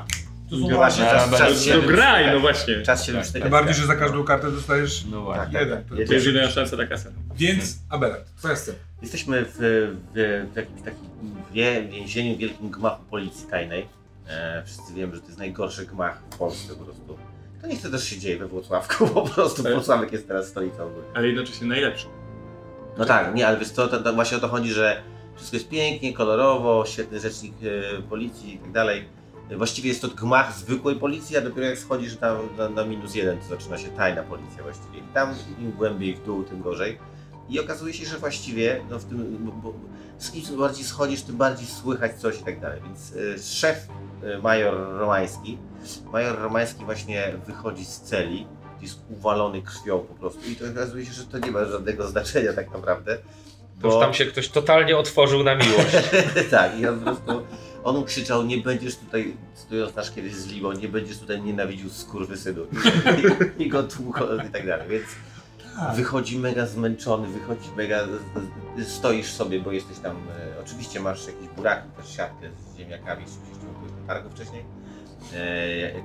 To 0.49 0.55
są 0.57 0.69
No 0.69 0.75
właśnie, 0.75 1.03
czas, 1.05 1.31
Ja 1.31 1.37
czas 1.37 1.47
będę- 1.49 1.59
się 1.65 1.71
To 1.71 1.77
już- 1.77 1.85
graj, 1.87 2.33
no 2.33 2.39
właśnie. 2.39 2.81
Czas 2.81 3.05
się 3.05 3.13
Tak. 3.13 3.23
już 3.25 3.33
Tym 3.33 3.49
bardziej, 3.51 3.73
że 3.73 3.85
za 3.87 3.95
każdą 3.95 4.23
kartę 4.23 4.51
dostajesz 4.51 5.05
No 5.05 5.17
Tak, 5.17 5.23
właśnie. 5.25 5.53
tak, 5.53 5.61
jeden. 5.61 5.77
tak. 5.83 5.87
To- 6.07 6.13
jest 6.13 6.25
jedyna 6.25 6.49
szansa 6.49 6.75
na 6.75 6.87
kasę. 6.87 7.11
Więc 7.35 7.77
Aberant, 7.89 8.25
twoja 8.37 8.55
scena. 8.55 8.77
Jesteśmy 9.01 9.45
w, 9.45 9.55
w, 9.57 10.49
w 10.53 10.55
jakimś 10.55 10.81
takim 10.81 11.09
wie- 11.53 11.87
więzieniu, 11.87 12.37
wielkim 12.37 12.69
gmachu 12.71 13.03
policji 13.03 13.47
tajnej. 13.49 13.87
E, 14.27 14.63
wszyscy 14.65 14.93
wiemy, 14.93 15.15
że 15.15 15.21
to 15.21 15.27
jest 15.27 15.39
najgorszy 15.39 15.85
gmach 15.85 16.21
w 16.33 16.37
Polsce 16.37 16.75
po 16.75 16.83
prostu. 16.83 17.17
To 17.61 17.67
niech 17.67 17.81
to 17.81 17.89
też 17.89 18.03
się 18.03 18.17
dzieje 18.19 18.37
we 18.37 18.47
Włocławku, 18.47 19.07
po 19.13 19.21
prostu 19.21 19.63
Tak. 19.63 19.73
Włocławek 19.73 20.11
jest 20.11 20.27
teraz 20.27 20.47
stolicą 20.47 20.83
ogólnie. 20.83 21.09
Ale 21.13 21.27
jednocześnie 21.27 21.67
najlepszy. 21.67 22.07
No 22.97 23.05
tak, 23.05 23.35
nie, 23.35 23.47
ale 23.47 23.57
wiesz 23.57 23.69
co, 23.69 23.87
to, 23.87 23.99
to 23.99 24.13
właśnie 24.13 24.37
o 24.37 24.39
to 24.39 24.47
chodzi, 24.47 24.69
że 24.69 25.01
wszystko 25.35 25.57
jest 25.57 25.69
pięknie, 25.69 26.13
kolorowo, 26.13 26.85
świetny 26.85 27.19
rzecznik 27.19 27.53
e, 27.63 28.01
policji 28.01 28.55
i 28.55 28.57
tak 28.57 28.71
dalej. 28.71 29.05
Właściwie 29.57 29.89
jest 29.89 30.01
to 30.01 30.07
gmach 30.07 30.53
zwykłej 30.53 30.95
policji, 30.95 31.37
a 31.37 31.41
dopiero 31.41 31.67
jak 31.67 31.77
schodzisz 31.77 32.19
na, 32.19 32.37
na, 32.57 32.69
na 32.69 32.85
minus 32.85 33.15
jeden, 33.15 33.37
to 33.39 33.45
zaczyna 33.45 33.77
się 33.77 33.87
tajna 33.87 34.23
policja 34.23 34.63
właściwie. 34.63 34.99
I 34.99 35.13
tam 35.13 35.33
im 35.59 35.71
głębiej 35.71 36.15
w 36.15 36.25
dół, 36.25 36.43
tym 36.43 36.61
gorzej. 36.61 36.97
I 37.49 37.59
okazuje 37.59 37.93
się, 37.93 38.05
że 38.05 38.17
właściwie 38.17 38.81
no 38.89 38.99
w 38.99 39.05
tym, 39.05 39.37
bo, 39.39 39.51
bo, 39.51 39.73
im 40.51 40.57
bardziej 40.57 40.85
schodzisz, 40.85 41.21
tym 41.21 41.37
bardziej 41.37 41.67
słychać 41.67 42.13
coś 42.13 42.41
i 42.41 42.43
tak 42.43 42.59
dalej. 42.59 42.81
Więc 42.85 43.13
e, 43.35 43.39
szef, 43.39 43.87
e, 44.23 44.37
major 44.37 44.73
Romański, 44.97 45.57
major 46.11 46.39
Romański 46.39 46.85
właśnie 46.85 47.33
wychodzi 47.47 47.85
z 47.85 48.01
celi, 48.01 48.47
jest 48.81 48.99
uwalony 49.09 49.61
krwią 49.61 49.99
po 49.99 50.13
prostu 50.13 50.49
i 50.49 50.55
to 50.55 50.65
okazuje 50.71 51.05
się, 51.05 51.13
że 51.13 51.23
to 51.23 51.39
nie 51.39 51.51
ma 51.51 51.65
żadnego 51.65 52.07
znaczenia 52.07 52.53
tak 52.53 52.71
naprawdę. 52.73 53.17
To 53.81 53.87
już 53.87 53.99
tam 53.99 54.13
się 54.13 54.25
ktoś 54.25 54.49
totalnie 54.49 54.97
otworzył 54.97 55.43
na 55.43 55.55
miłość. 55.55 55.95
tak, 56.51 56.79
i 56.79 56.87
on 56.87 56.99
po 56.99 57.05
prostu, 57.05 57.45
on 57.83 58.03
krzyczał, 58.05 58.45
nie 58.45 58.57
będziesz 58.57 58.95
tutaj, 58.95 59.37
stojąc 59.53 59.95
na 59.95 60.03
szkielet 60.03 60.33
z 60.33 60.47
Libą, 60.47 60.71
nie 60.71 60.87
będziesz 60.87 61.17
tutaj 61.17 61.41
nienawidził 61.41 61.89
skurwysynu. 61.89 62.61
I, 63.57 63.63
i 63.63 63.69
go 63.69 63.83
tłukł 63.83 64.23
i 64.47 64.49
tak 64.49 64.67
dalej, 64.67 64.89
więc 64.89 65.05
Tak. 65.75 65.95
wychodzi 65.95 66.39
mega 66.39 66.65
zmęczony, 66.65 67.27
wychodzi 67.27 67.69
mega, 67.77 67.99
stoisz 68.87 69.31
sobie, 69.31 69.59
bo 69.59 69.71
jesteś 69.71 69.99
tam, 69.99 70.17
e, 70.17 70.61
oczywiście 70.65 70.99
masz 70.99 71.27
jakieś 71.27 71.47
buraki, 71.47 71.89
też 71.97 72.15
siatkę 72.15 72.49
z 72.73 72.77
ziemniakami, 72.77 73.25
byłeś 73.79 73.93
na 74.01 74.13
targu 74.13 74.29
wcześniej, 74.29 74.63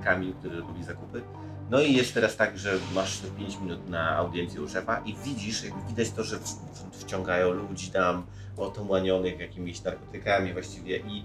Kamil, 0.05 0.35
który 0.35 0.61
robi 0.61 0.85
zakupy. 0.85 1.23
No 1.71 1.81
i 1.81 1.93
jest 1.93 2.15
teraz 2.15 2.37
tak, 2.37 2.59
że 2.59 2.79
masz 2.95 3.21
5 3.39 3.59
minut 3.61 3.89
na 3.89 4.17
audiencję 4.17 4.63
u 4.63 4.69
szefa 4.69 5.03
i 5.05 5.15
widzisz, 5.25 5.65
jakby 5.65 5.89
widać 5.89 6.11
to, 6.11 6.25
że 6.25 6.39
wciągają 6.93 7.51
ludzi 7.51 7.91
tam 7.91 8.27
otumanionych 8.57 9.39
jakimiś 9.39 9.83
narkotykami 9.83 10.53
właściwie 10.53 10.97
i 10.97 11.25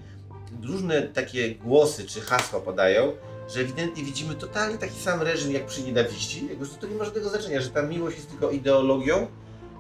różne 0.64 1.02
takie 1.02 1.56
głosy 1.56 2.06
czy 2.06 2.22
hasła 2.22 2.60
podają, 2.60 3.12
że 3.54 3.60
ewidentnie 3.60 4.04
widzimy 4.04 4.36
totalnie 4.36 4.78
taki 4.78 5.00
sam 5.00 5.22
reżim 5.22 5.52
jak 5.52 5.66
przy 5.66 5.84
nienawiści, 5.84 6.48
jakby, 6.48 6.68
to 6.68 6.88
nie 6.88 6.96
ma 6.96 7.06
żadnego 7.06 7.30
znaczenia, 7.30 7.62
że 7.62 7.70
ta 7.70 7.82
miłość 7.82 8.18
jest 8.18 8.30
tylko 8.30 8.52
ideologią 8.52 9.28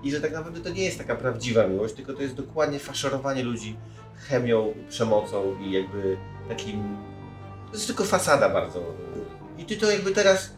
i 0.04 0.12
że 0.12 0.22
tak 0.22 0.34
naprawdę 0.34 0.60
to 0.60 0.70
nie 0.70 0.84
jest 0.84 0.98
taka 0.98 1.16
prawdziwa 1.16 1.68
miłość, 1.68 1.94
tylko 1.94 2.14
to 2.14 2.22
jest 2.22 2.36
dokładnie 2.36 2.80
faszerowanie 2.80 3.44
ludzi 3.44 3.76
chemią, 4.30 4.74
przemocą 4.90 5.60
i 5.60 5.72
jakby 5.72 6.18
takim... 6.48 6.98
To 7.72 7.74
jest 7.78 7.88
tylko 7.88 8.04
fasada 8.04 8.50
bardzo. 8.50 8.84
I 9.58 9.66
ty 9.66 9.78
to 9.78 9.92
jakby 9.92 10.12
teraz... 10.12 10.52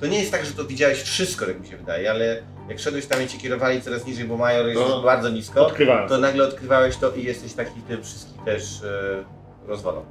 To 0.00 0.06
nie 0.06 0.18
jest 0.18 0.30
tak, 0.32 0.44
że 0.44 0.52
to 0.52 0.64
widziałeś 0.64 1.02
wszystko, 1.02 1.46
jak 1.46 1.60
mi 1.60 1.66
się 1.66 1.76
wydaje, 1.76 2.10
ale 2.10 2.42
jak 2.68 2.78
szedłeś 2.78 3.06
tam 3.06 3.22
i 3.22 3.26
cię 3.28 3.38
kierowali 3.38 3.82
coraz 3.82 4.06
niżej, 4.06 4.24
bo 4.24 4.36
major 4.36 4.66
jest 4.66 4.80
No. 4.80 5.02
bardzo 5.02 5.28
nisko, 5.28 5.66
Odkrywałem. 5.66 6.08
to 6.08 6.18
nagle 6.18 6.44
odkrywałeś 6.44 6.96
to 6.96 7.10
i 7.14 7.24
jesteś 7.24 7.52
taki 7.54 7.80
tym 7.80 8.02
wszystkich 8.02 8.42
też 8.44 8.82
e, 8.82 9.24
rozwalony. 9.66 10.06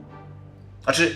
Znaczy, 0.84 1.16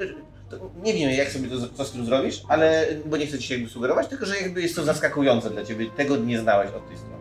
e, 0.00 0.04
to 0.50 0.56
nie 0.82 0.94
wiem 0.94 1.10
jak 1.10 1.28
sobie 1.30 1.48
to, 1.48 1.56
co 1.74 1.84
z 1.84 1.92
tym 1.92 2.06
zrobisz, 2.06 2.42
ale, 2.48 2.86
bo 3.06 3.16
nie 3.16 3.26
chcę 3.26 3.38
ci 3.38 3.48
się 3.48 3.54
jakby 3.54 3.70
sugerować, 3.70 4.08
tylko 4.08 4.26
że 4.26 4.36
jakby 4.36 4.62
jest 4.62 4.76
to 4.76 4.84
zaskakujące 4.84 5.50
dla 5.50 5.64
ciebie, 5.64 5.90
tego 5.96 6.16
nie 6.16 6.38
znałeś 6.40 6.70
od 6.70 6.88
tej 6.88 6.96
strony. 6.96 7.16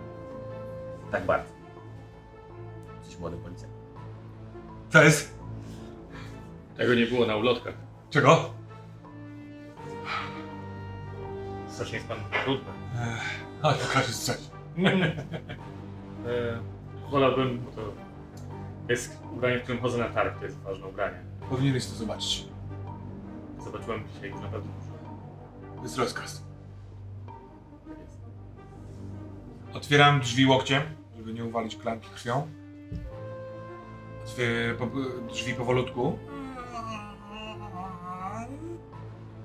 Tak 1.12 1.26
bardzo. 1.26 1.50
Jesteś 3.00 3.20
młodym 3.20 3.40
policjantem. 3.40 3.80
To 4.92 5.04
jest. 5.04 5.35
Tego 6.78 6.96
nie 6.96 7.06
było 7.06 7.26
na 7.26 7.36
ulotkach. 7.36 7.74
Czego? 8.10 8.50
Strasznie 11.68 11.96
jest 11.96 12.08
pan 12.08 12.18
trudny. 12.44 12.72
A, 13.62 13.74
to 13.74 13.88
każdy 13.94 14.14
strzeć. 14.14 14.40
E, 16.26 16.60
wolałbym, 17.12 17.60
bo 17.60 17.72
to 17.72 17.82
jest 18.90 19.20
ubranie, 19.34 19.60
w 19.60 19.64
którym 19.64 19.82
chodzę 19.82 19.98
na 19.98 20.10
targ, 20.10 20.40
to 20.40 20.46
jest 20.46 20.58
ważne 20.60 20.88
ubranie. 20.88 21.18
Powinieneś 21.50 21.86
to 21.86 21.96
zobaczyć. 21.96 22.46
Zobaczyłem 23.64 24.04
dzisiaj 24.14 24.30
już 24.30 24.42
naprawdę 24.42 24.70
dużo. 24.80 24.98
To 25.78 25.84
jest 25.84 25.98
rozkaz. 25.98 26.44
Tak 27.90 28.00
jest. 28.00 28.20
Otwieram 29.74 30.20
drzwi 30.20 30.46
łokciem, 30.46 30.82
żeby 31.18 31.34
nie 31.34 31.46
uwalić 31.46 31.76
klamki 31.76 32.10
krwią. 32.10 32.48
Otwieram 34.26 34.78
po, 34.78 34.88
drzwi 35.34 35.54
powolutku. 35.54 36.20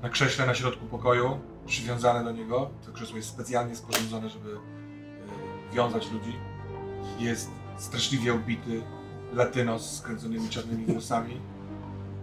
Na 0.03 0.09
krześle 0.09 0.47
na 0.47 0.55
środku 0.55 0.87
pokoju, 0.87 1.39
przywiązane 1.67 2.25
do 2.25 2.33
niego. 2.33 2.71
To 2.87 2.93
krzesło 2.93 3.17
jest 3.17 3.29
specjalnie 3.29 3.77
sporządzone, 3.77 4.31
żeby 4.31 4.51
e, 4.51 5.75
wiązać 5.75 6.11
ludzi. 6.11 6.37
Jest 7.19 7.51
straszliwie 7.79 8.35
obity 8.35 8.83
latynos 9.33 9.91
z 9.91 9.99
skręconymi 9.99 10.49
czarnymi 10.49 10.87
włosami. 10.87 11.41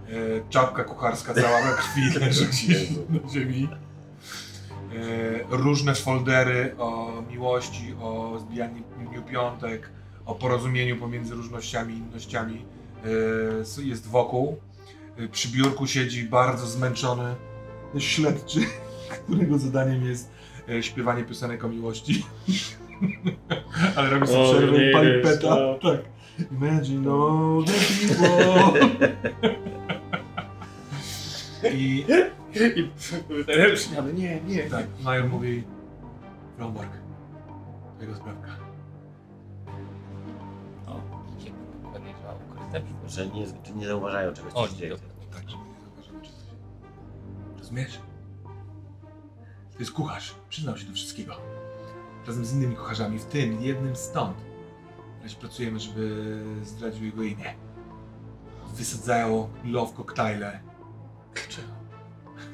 E, 0.07 0.50
czapka 0.50 0.84
kucharska 0.84 1.34
cała 1.34 1.62
we 1.62 1.74
krwi 1.77 2.10
leży 2.25 2.46
gdzieś 2.46 2.89
na 2.89 3.29
ziemi. 3.29 3.69
E, 3.69 5.57
różne 5.57 5.96
foldery 5.96 6.75
o 6.77 7.22
miłości, 7.29 7.96
o 8.01 8.39
zbijaniu 8.39 8.84
piątek, 9.31 9.89
o 10.25 10.36
porozumieniu 10.36 10.98
pomiędzy 10.98 11.36
różnościami 11.36 11.93
i 11.93 11.98
innościami 11.98 12.65
jest 13.77 14.07
wokół. 14.07 14.57
Przy 15.31 15.48
biurku 15.48 15.88
siedzi 15.88 16.24
bardzo 16.24 16.67
zmęczony 16.67 17.36
śledczy, 17.98 18.60
którego 19.25 19.58
zadaniem 19.58 20.06
jest 20.06 20.32
e, 20.70 20.84
śpiewanie 20.84 21.24
piosenek 21.24 21.63
o 21.63 21.67
miłości. 21.67 22.25
Ale 23.96 24.10
robi 24.10 24.27
sobie 24.27 24.44
przerwę 24.44 24.89
i 24.89 24.94
pali 24.94 25.22
peta. 25.24 25.50
no. 25.50 25.79
Tak. 25.91 26.01
Imagine 26.51 27.12
all 27.12 27.63
the 27.65 27.74
people. 28.08 29.10
I 31.74 32.06
I 32.56 32.89
ręcznie, 33.48 33.98
ale 33.98 34.13
nie, 34.13 34.41
nie. 34.41 34.63
Tak, 34.63 34.86
Major 35.03 35.29
mówi 35.29 35.63
Lombark, 36.60 36.91
to 37.98 38.01
jego 38.03 38.15
sprawka. 38.15 38.48
Dokładnie, 41.84 42.13
że 42.22 42.36
ukryte 42.56 42.82
Że 43.10 43.27
nie, 43.27 43.46
czy 43.63 43.74
nie 43.75 43.88
zauważają 43.88 44.34
czegoś, 44.34 44.53
co 44.53 44.60
Oni, 44.60 44.72
się 44.72 44.77
dzieje. 44.77 44.96
Rozumiesz? 47.68 48.00
To 49.74 49.80
jest 49.80 49.92
kucharz, 49.92 50.36
przyznał 50.50 50.78
się 50.78 50.86
do 50.86 50.94
wszystkiego. 50.94 51.36
Razem 52.28 52.46
z 52.46 52.54
innymi 52.54 52.76
kucharzami, 52.76 53.20
w 53.20 53.26
tym 53.26 53.62
jednym 53.62 53.96
stąd. 53.96 54.38
Wreszcie 55.20 55.40
pracujemy, 55.40 55.80
żeby 55.80 56.38
zdradził 56.64 57.06
jego 57.06 57.24
imię. 57.24 57.54
Wysadzają 58.74 59.50
love 59.66 59.94
koktajle. 59.94 60.60
Czego? 61.50 61.68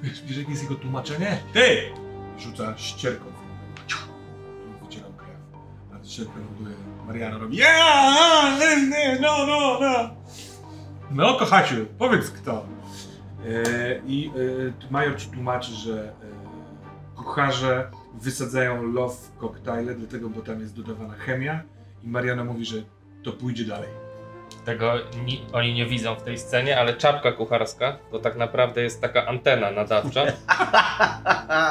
Wiesz, 0.04 0.24
wiesz 0.24 0.38
jakie 0.38 0.52
jest 0.52 0.64
jego 0.64 0.76
tłumaczenie? 0.76 1.40
Ty! 1.54 1.92
Rzuca 2.40 2.78
ścierką 2.78 3.26
w 3.26 3.28
niego. 3.28 4.02
Wycieram 4.86 5.14
krew. 5.14 6.08
Szybko 6.08 6.40
buduje. 6.58 6.76
Mariano 7.08 7.40
robi 7.40 7.58
nie, 7.58 9.20
no, 9.22 9.46
no, 9.46 9.80
no. 9.82 10.10
No, 11.12 11.38
kochaciu, 11.40 11.76
powiedz 11.98 12.30
kto. 12.30 12.73
E, 13.50 14.02
I 14.08 14.32
e, 14.88 14.92
Major 14.92 15.18
ci 15.18 15.28
tłumaczy, 15.30 15.72
że 15.72 16.04
e, 16.04 16.14
kucharze 17.16 17.92
wysadzają 18.22 18.84
love 18.84 19.16
koktajle, 19.40 19.96
dlatego, 19.96 20.30
bo 20.30 20.42
tam 20.42 20.60
jest 20.60 20.76
dodawana 20.82 21.14
chemia. 21.14 21.62
I 22.04 22.08
Mariano 22.08 22.46
mówi, 22.46 22.66
że 22.66 22.78
to 23.24 23.32
pójdzie 23.32 23.66
dalej. 23.66 23.90
Tego 24.66 24.94
ni- 25.26 25.46
oni 25.54 25.74
nie 25.74 25.86
widzą 25.86 26.16
w 26.16 26.24
tej 26.24 26.38
scenie, 26.38 26.80
ale 26.80 26.94
czapka 26.94 27.32
kucharska 27.32 27.98
to 28.12 28.20
tak 28.20 28.36
naprawdę 28.36 28.82
jest 28.82 29.02
taka 29.02 29.26
antena 29.26 29.72
nadawcza. 29.72 30.26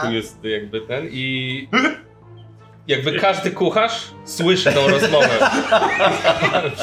Tu 0.02 0.12
jest 0.12 0.45
jakby 0.45 0.81
ten 0.81 1.07
i 1.11 1.69
jakby 2.89 3.12
każdy 3.12 3.51
kucharz 3.51 3.93
słyszy 4.25 4.73
tą 4.73 4.89
rozmowę. 4.89 5.29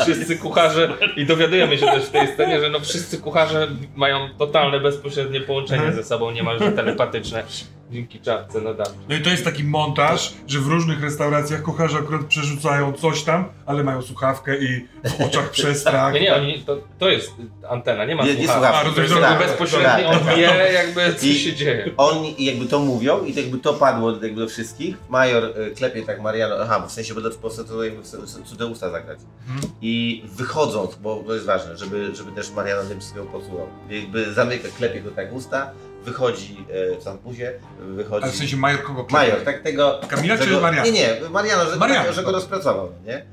Wszyscy 0.03 0.37
kucharze 0.37 0.89
i 1.15 1.25
dowiadujemy 1.25 1.77
się 1.77 1.85
też 1.85 2.05
w 2.05 2.09
tej 2.09 2.27
scenie, 2.27 2.59
że 2.59 2.69
no 2.69 2.79
wszyscy 2.79 3.17
kucharze 3.17 3.67
mają 3.95 4.29
totalne 4.37 4.79
bezpośrednie 4.79 5.41
połączenie 5.41 5.79
Mhm. 5.81 5.95
ze 5.95 6.03
sobą, 6.03 6.31
niemalże 6.31 6.71
telepatyczne 6.71 7.43
dzięki 7.91 8.19
czapce 8.19 8.61
nadawczej. 8.61 8.97
No 9.09 9.15
i 9.15 9.21
to 9.21 9.29
jest 9.29 9.43
taki 9.43 9.63
montaż, 9.63 10.33
że 10.47 10.59
w 10.59 10.67
różnych 10.67 11.01
restauracjach 11.03 11.61
kucharze 11.61 11.97
akurat 11.97 12.25
przerzucają 12.25 12.93
coś 12.93 13.23
tam, 13.23 13.45
ale 13.65 13.83
mają 13.83 14.01
słuchawkę 14.01 14.57
i 14.57 14.87
w 15.17 15.21
oczach 15.21 15.49
przestrach. 15.57 16.13
Nie, 16.13 16.21
nie, 16.21 16.35
oni, 16.35 16.63
to, 16.65 16.77
to 16.99 17.09
jest 17.09 17.31
antena, 17.69 18.05
nie 18.05 18.15
ma 18.15 18.23
Nie- 18.23 18.35
nie 18.35 18.47
słuchawki. 18.47 18.61
słuchawki, 18.67 18.79
A, 18.79 18.83
rozumiem, 18.83 18.95
To 18.95 19.01
jest 19.01 19.13
dobra, 19.13 19.29
jakby 19.29 19.45
bezpośredni, 19.45 20.03
dobra. 20.03 20.31
on 20.33 20.37
wie 20.37 20.73
jakby 20.73 21.15
co 21.15 21.25
I- 21.25 21.33
się 21.35 21.53
dzieje. 21.53 21.91
Oni 21.97 22.45
jakby 22.45 22.65
to 22.65 22.79
mówią 22.79 23.23
i 23.25 23.33
to 23.33 23.39
jakby 23.39 23.57
to 23.59 23.73
padło 23.73 24.11
jakby 24.11 24.41
do 24.41 24.47
wszystkich. 24.47 24.95
Major 25.09 25.43
y, 25.43 25.71
klepie 25.75 26.03
tak 26.03 26.21
Mariano, 26.21 26.55
aha, 26.61 26.79
bo 26.79 26.87
w 26.87 26.91
sensie, 26.91 27.15
to 27.15 27.21
po 27.21 27.37
prostu 27.37 27.63
to 27.63 27.83
jakby 27.83 28.03
cudze 28.45 28.65
usta 28.65 28.89
zagrać. 28.89 29.19
Mhm. 29.47 29.73
I 29.81 30.23
wychodząc, 30.35 30.95
bo 30.95 31.23
to 31.27 31.33
jest 31.33 31.45
ważne, 31.45 31.77
żeby, 31.77 32.15
żeby 32.15 32.31
też 32.31 32.51
Mariano 32.51 32.83
tym 32.89 32.99
wszystkiego 32.99 33.25
posłuchał. 33.25 33.67
Jakby 33.89 34.33
zamyka, 34.33 34.67
klepie 34.77 35.01
go 35.01 35.11
tak 35.11 35.33
usta, 35.33 35.71
wychodzi 36.05 36.65
e, 36.69 36.99
w 36.99 37.03
sampuzie, 37.03 37.53
wychodzi... 37.79 38.23
Ale 38.23 38.31
w 38.31 38.35
sensie 38.35 38.57
Major 38.57 38.83
kogo? 38.83 39.07
Major, 39.11 39.41
tak 39.41 39.61
tego... 39.61 39.99
Kamila 40.09 40.37
czy 40.37 40.49
go, 40.49 40.61
Mariano? 40.61 40.85
Nie, 40.85 40.91
nie, 40.91 41.29
Mariano, 41.29 41.69
że, 41.69 41.75
Mariano, 41.75 42.13
że 42.13 42.23
go 42.23 42.31
rozpracował, 42.31 42.89
nie? 43.05 43.25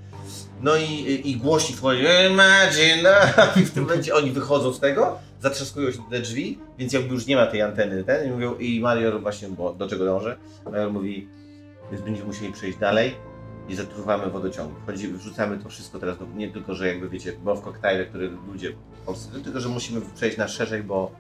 No 0.61 0.76
i, 0.76 1.20
i 1.24 1.37
głośnik 1.37 1.79
wchodzi, 1.79 2.02
imagine, 2.31 3.33
i 3.61 3.64
w 3.64 3.70
tym 3.70 3.83
momencie 3.85 4.14
oni 4.14 4.31
wychodzą 4.31 4.72
z 4.72 4.81
tego, 4.81 5.18
zatrzaskują 5.40 5.92
się 5.92 5.98
te 6.11 6.20
drzwi, 6.20 6.59
więc 6.79 6.92
jakby 6.92 7.14
już 7.14 7.26
nie 7.26 7.37
ma 7.37 7.46
tej 7.46 7.62
anteny, 7.62 8.05
ten, 8.05 8.29
i 8.29 8.31
mówią, 8.31 8.55
i 8.55 8.81
Major 8.81 9.20
właśnie, 9.20 9.48
bo 9.48 9.72
do 9.72 9.88
czego 9.88 10.05
dąży, 10.05 10.37
Major 10.64 10.92
mówi, 10.92 11.29
więc 11.90 12.05
będziemy 12.05 12.26
musieli 12.26 12.52
przejść 12.52 12.79
dalej 12.79 13.14
i 13.68 13.74
zatruwamy 13.74 14.31
wodociąg. 14.31 14.72
Chodzi, 14.87 15.09
wrzucamy 15.09 15.59
to 15.59 15.68
wszystko 15.68 15.98
teraz, 15.98 16.18
do, 16.18 16.26
nie 16.37 16.50
tylko, 16.50 16.74
że 16.74 16.88
jakby 16.88 17.09
wiecie, 17.09 17.33
bo 17.44 17.55
w 17.55 17.62
koktajle, 17.62 18.07
które 18.07 18.29
ludzie 18.48 18.72
w 18.72 19.07
Polsce, 19.07 19.40
tylko, 19.44 19.61
że 19.61 19.68
musimy 19.68 20.00
przejść 20.14 20.37
na 20.37 20.48
szerzej, 20.48 20.83
bo, 20.83 21.12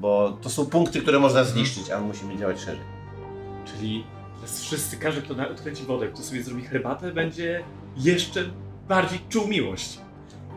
bo 0.00 0.38
to 0.42 0.50
są 0.50 0.66
punkty, 0.66 1.02
które 1.02 1.18
można 1.18 1.44
zniszczyć, 1.44 1.90
a 1.90 2.00
my 2.00 2.06
musimy 2.06 2.36
działać 2.36 2.60
szerzej. 2.60 2.84
Czyli 3.64 4.04
teraz 4.34 4.60
wszyscy, 4.60 4.96
każdy, 4.96 5.22
kto 5.22 5.34
na- 5.34 5.48
odkręci 5.48 5.84
wodę, 5.84 6.08
kto 6.08 6.22
sobie 6.22 6.42
zrobi 6.42 6.62
herbatę, 6.62 7.12
będzie 7.12 7.64
jeszcze 7.96 8.44
bardziej 8.88 9.20
czuł 9.28 9.48
miłość. 9.48 9.98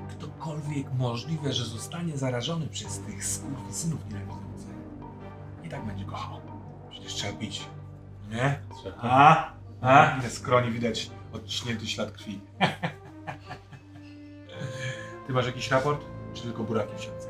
Ktokolwiek 0.10 0.88
możliwe, 0.98 1.54
że 1.54 1.66
zostanie 1.66 2.18
zarażony 2.18 2.68
przez 2.68 3.00
tych 3.00 3.26
skurwysynów 3.26 4.00
nienawidzących. 4.08 4.76
I 5.64 5.70
tak 5.70 5.86
będzie 5.86 6.06
kochał. 6.06 6.40
Przecież 6.90 7.14
trzeba 7.14 7.34
pić. 7.34 7.62
Nie? 8.32 8.60
A? 9.02 9.52
A? 9.82 10.18
Ile 10.20 10.30
skroni 10.30 10.72
widać 10.72 11.10
odciśnięty 11.34 11.88
ślad 11.88 12.12
krwi. 12.12 12.42
Ty 15.28 15.34
masz 15.34 15.46
jakiś 15.46 15.72
raport? 15.72 16.06
Czy 16.34 16.42
tylko 16.44 16.64
buraki 16.64 16.96
w 16.98 17.02
siatce? 17.02 17.21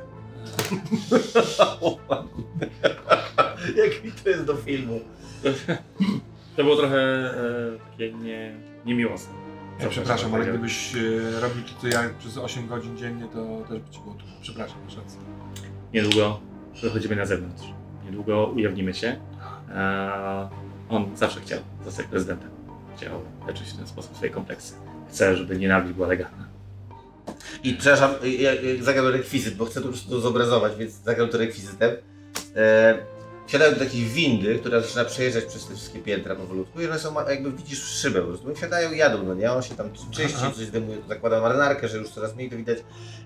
Jak 3.84 4.04
mi 4.04 4.12
to 4.24 4.30
jest 4.30 4.46
do 4.46 4.56
filmu. 4.56 5.00
To 6.56 6.64
było 6.64 6.76
trochę 6.76 6.98
e, 6.98 7.32
takie 7.92 8.14
nie, 8.14 8.56
niemiłosne. 8.86 9.34
Ja 9.80 9.90
przepraszam, 9.90 10.36
ale 10.36 10.46
gdybyś 10.46 10.96
e, 10.96 11.00
robił 11.40 11.64
to 11.64 11.82
co 11.82 11.88
ja 11.88 12.10
przez 12.20 12.38
8 12.38 12.68
godzin 12.68 12.98
dziennie, 12.98 13.26
to 13.34 13.62
też 13.70 13.80
by 13.80 13.90
ci 13.90 14.00
było 14.00 14.16
trudno. 14.16 14.36
Przepraszam, 14.42 14.78
masz 14.84 14.98
rację. 14.98 15.20
Niedługo 15.94 16.40
wychodzimy 16.82 17.16
na 17.16 17.26
zewnątrz. 17.26 17.64
Niedługo 18.06 18.46
ujawnimy 18.56 18.94
się. 18.94 19.20
E, 19.70 20.50
on 20.90 21.18
zawsze 21.18 21.42
chciał 21.42 21.60
zostać 21.86 22.06
prezydentem. 22.06 22.50
Chciał 22.98 23.22
leczyć 23.48 23.70
w 23.70 23.78
ten 23.78 23.88
sposób 23.88 24.16
swoje 24.16 24.32
kompleksy. 24.32 24.74
Chce, 25.10 25.38
żeby 25.38 25.58
nienawiść 25.58 25.94
była 25.94 26.08
legalna. 26.08 26.51
I 27.63 27.74
przepraszam, 27.74 28.12
ja, 28.39 28.54
ja 28.54 28.84
zagrał 28.84 29.12
rekwizyt, 29.12 29.56
bo 29.56 29.65
chcę 29.65 29.82
to 29.82 29.82
po 29.82 29.88
prostu 29.88 30.21
zobrazować, 30.21 30.76
więc 30.76 30.93
zagrał 30.93 31.28
to 31.28 31.38
rekwizytem. 31.38 31.91
E, 32.56 32.97
wsiadają 33.47 33.74
do 33.74 33.80
takiej 33.80 34.06
windy, 34.06 34.60
która 34.60 34.82
zaczyna 34.82 35.06
przejeżdżać 35.06 35.45
przez 35.45 35.67
te 35.67 35.76
wszystkie 35.76 36.00
piętra 36.00 36.36
powolutku 36.36 36.82
i 36.82 36.86
one 36.86 37.00
są, 37.00 37.30
jakby 37.30 37.52
widzisz 37.52 37.84
szybę 37.84 38.21
po 38.21 38.28
prostu. 38.28 38.56
Wsiadają 38.56 38.91
i 38.91 38.97
jadą, 38.97 39.24
no 39.24 39.34
nie? 39.34 39.52
On 39.52 39.62
się 39.62 39.76
tam 39.76 39.89
czyści, 40.12 40.38
Aha. 40.38 40.52
coś 40.56 40.65
zdejmuje, 40.65 40.97
zakłada 41.10 41.41
marynarkę, 41.41 41.88
że 41.88 41.97
już 41.97 42.10
coraz 42.10 42.36
mniej 42.36 42.50
to 42.50 42.58
widać. 42.58 42.78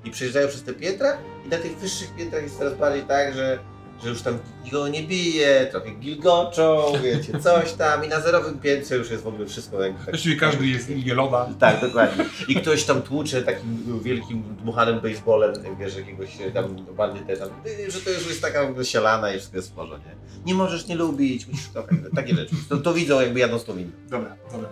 I 0.05 0.11
przejeżdżają 0.11 0.47
przez 0.47 0.63
te 0.63 0.73
piętra 0.73 1.17
i 1.45 1.49
na 1.49 1.57
tych 1.57 1.77
wyższych 1.77 2.15
piętrach 2.15 2.43
jest 2.43 2.57
coraz 2.57 2.73
bardziej 2.73 3.03
tak, 3.03 3.35
że, 3.35 3.59
że 4.03 4.09
już 4.09 4.21
tam 4.21 4.37
nikogo 4.63 4.87
nie 4.87 5.03
bije, 5.03 5.67
trochę 5.71 5.91
gilgoczą, 5.91 6.93
wiecie, 7.03 7.39
coś 7.39 7.73
tam. 7.73 8.05
I 8.05 8.07
na 8.07 8.19
zerowym 8.21 8.59
piętrze 8.59 8.95
już 8.97 9.11
jest 9.11 9.23
w 9.23 9.27
ogóle 9.27 9.45
wszystko 9.45 9.81
jakby 9.83 9.97
tak 9.99 10.09
Właściwie 10.09 10.35
każdy 10.35 10.67
jest 10.67 10.89
Ilgelowa. 10.89 11.49
tak, 11.59 11.81
dokładnie. 11.81 12.25
I 12.47 12.55
ktoś 12.55 12.83
tam 12.83 13.01
tłucze 13.01 13.41
takim 13.43 13.99
wielkim 14.03 14.43
dmuchanym 14.61 14.99
baseballem, 14.99 15.53
wiesz, 15.79 15.95
jakiegoś 15.97 16.29
tam 16.53 16.75
bandytę 16.97 17.37
tam, 17.37 17.49
że 17.87 18.01
to 18.01 18.09
już 18.09 18.27
jest 18.27 18.41
taka 18.41 18.65
w 18.65 18.69
ogóle 18.69 18.85
sialana 18.85 19.29
i 19.33 19.37
wszystko 19.37 19.57
jest 19.57 19.69
w 19.69 19.73
porządku, 19.73 20.09
nie? 20.09 20.15
Nie 20.45 20.53
możesz 20.53 20.87
nie 20.87 20.95
lubić, 20.95 21.47
musisz 21.47 21.69
to, 21.73 21.83
takie 22.15 22.35
rzeczy. 22.35 22.55
To, 22.69 22.77
to 22.77 22.93
widzą 22.93 23.21
jakby 23.21 23.39
jadą 23.39 23.59
z 23.59 23.65
tą 23.65 23.75
windą. 23.75 23.91
Dobra, 24.09 24.35
dobra. 24.51 24.69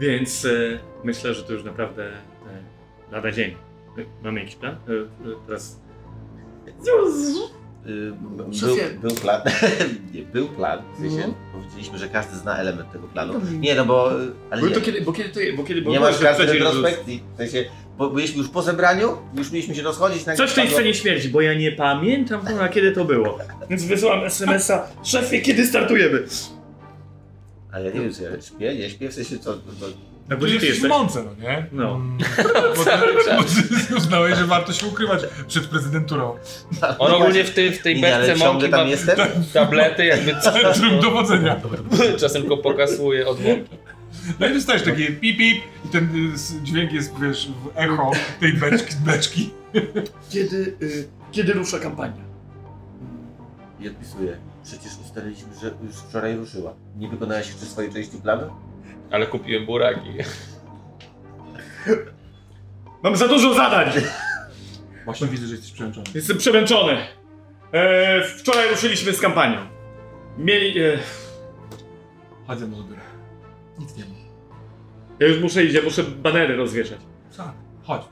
Więc 0.00 0.44
e, 0.44 0.50
myślę, 1.04 1.34
że 1.34 1.42
to 1.44 1.52
już 1.52 1.64
naprawdę 1.64 2.06
e, 2.06 2.12
lada 3.12 3.32
dzień. 3.32 3.50
E, 3.98 4.04
Mamy 4.22 4.40
jakiś 4.40 4.56
plan? 4.56 4.74
E, 4.74 4.76
e, 5.30 5.34
teraz 5.46 5.76
Był, 8.36 8.54
Szefie. 8.54 8.98
był 9.02 9.10
plan, 9.10 9.40
nie, 10.14 10.22
był 10.22 10.48
plan, 10.48 10.78
w 10.94 11.00
sensie 11.00 11.16
Mhm. 11.16 11.34
powiedzieliśmy, 11.52 11.98
że 11.98 12.08
każdy 12.08 12.36
zna 12.36 12.56
element 12.58 12.92
tego 12.92 13.06
planu. 13.08 13.34
Nie, 13.60 13.74
no 13.74 13.84
bo, 13.84 14.22
y, 14.22 14.30
ale 14.50 14.60
Bo 14.62 14.68
nie, 14.68 14.74
to 14.74 14.80
kiedy, 14.80 15.00
bo 15.02 15.12
kiedy 15.12 15.28
to 15.28 15.40
bo 15.56 15.64
kiedy 15.64 15.82
nie 15.82 15.98
bo 15.98 16.04
masz 16.04 16.18
że 16.18 16.24
karty 16.24 16.44
przecież- 16.44 16.62
retrospekcji, 16.62 17.22
w 17.34 17.36
sensie, 17.36 17.64
bo 17.98 18.10
byliśmy 18.10 18.38
już 18.38 18.48
po 18.48 18.62
zebraniu, 18.62 19.16
już 19.34 19.50
mieliśmy 19.52 19.74
się 19.74 19.82
rozchodzić. 19.82 20.26
nagle 20.26 20.36
Coś 20.46 20.50
w 20.50 20.54
tej 20.54 20.70
scenie 20.70 20.94
śmierdzi, 20.94 21.28
bo 21.28 21.40
ja 21.40 21.54
nie 21.54 21.72
pamiętam 21.72 22.40
kurwa, 22.46 22.68
kiedy 22.68 22.92
to 22.92 23.04
było. 23.04 23.38
Więc 23.70 23.84
wysyłam 23.84 24.24
SMS-a, 24.24 24.86
szefie, 25.04 25.40
kiedy 25.40 25.66
startujemy? 25.66 26.22
Ale 27.72 27.84
ja 27.88 27.94
nie 27.94 28.00
wiem, 28.00 28.14
czy 28.14 28.22
ja 28.22 28.40
śpię, 28.40 28.74
nie 28.74 28.90
śpię, 28.90 29.08
w 29.08 29.14
sensie 29.14 29.38
co, 29.38 29.52
to, 29.52 29.58
to, 29.80 29.86
Na 30.30 30.36
Bo 30.36 30.46
jesteś 30.46 30.60
ty 30.60 30.66
w 30.66 30.68
jesteś? 30.74 30.88
mące, 30.90 31.22
no 31.24 31.30
nie? 31.48 31.66
No. 31.72 31.94
Mm, 31.94 32.18
Bo 32.76 32.84
ty, 32.84 32.90
bo 33.36 33.42
ty 33.88 33.96
uznałeś, 33.96 34.38
że 34.38 34.46
warto 34.46 34.72
się 34.72 34.86
ukrywać 34.86 35.20
przed 35.48 35.66
prezydenturą. 35.66 36.36
On 36.98 37.12
ogólnie 37.14 37.44
w 37.44 37.54
tej, 37.54 37.72
w 37.72 37.82
tej 37.82 38.00
beczce 38.00 38.36
mąki 38.36 38.68
ma 38.68 38.76
tam 38.78 38.88
jestem. 38.88 39.16
tablety, 39.52 40.04
jakby 40.06 40.34
Centrum 40.40 41.00
dowodzenia. 41.10 41.60
czasem 42.20 42.46
go 42.46 42.56
pokasuje 42.56 43.26
od 43.28 43.44
mąki. 43.44 43.76
No 44.40 44.46
i 44.48 44.54
dostajesz 44.54 44.82
takie 44.82 45.06
pip 45.06 45.38
pip 45.38 45.62
i 45.84 45.88
ten 45.92 46.04
y, 46.34 46.62
dźwięk 46.64 46.92
jest, 46.92 47.12
wiesz, 47.20 47.48
w 47.48 47.78
echo 47.78 48.10
tej 48.40 48.52
beczki. 48.52 48.94
beczki. 49.04 49.50
Kiedy, 50.30 50.76
y, 50.82 51.08
kiedy 51.32 51.52
rusza 51.52 51.78
kampania? 51.78 52.24
I 53.80 53.88
odpisuję. 53.88 54.36
Przecież 54.64 54.92
ustaliliśmy, 55.04 55.48
że 55.62 55.66
już 55.86 55.96
wczoraj 55.96 56.36
ruszyła. 56.36 56.74
Nie 56.96 57.08
wykonałeś 57.08 57.46
jeszcze 57.46 57.66
swojej 57.66 57.92
części 57.92 58.16
planu? 58.16 58.42
Ale 59.10 59.26
kupiłem 59.26 59.66
buraki. 59.66 60.10
Mam 63.02 63.16
za 63.16 63.28
dużo 63.28 63.54
zadań! 63.54 63.88
Właśnie 65.04 65.26
widzę, 65.26 65.46
że 65.46 65.54
jesteś 65.54 65.72
przemęczony. 65.72 66.06
Jestem 66.14 66.38
przemęczony. 66.38 66.96
E, 67.72 68.22
wczoraj 68.22 68.70
ruszyliśmy 68.70 69.12
z 69.12 69.20
kampanią. 69.20 69.58
Mieli... 70.38 70.80
E, 70.80 70.98
mną 72.48 72.76
do 72.76 72.82
biura. 72.82 73.00
Nic 73.78 73.96
nie 73.96 74.04
ma. 74.04 74.10
ja 75.20 75.26
już 75.26 75.40
muszę 75.42 75.64
iść, 75.64 75.74
ja 75.74 75.82
muszę 75.82 76.02
banery 76.02 76.56
rozwieszać. 76.56 76.98
Tak, 77.36 77.52
chodź. 77.82 78.02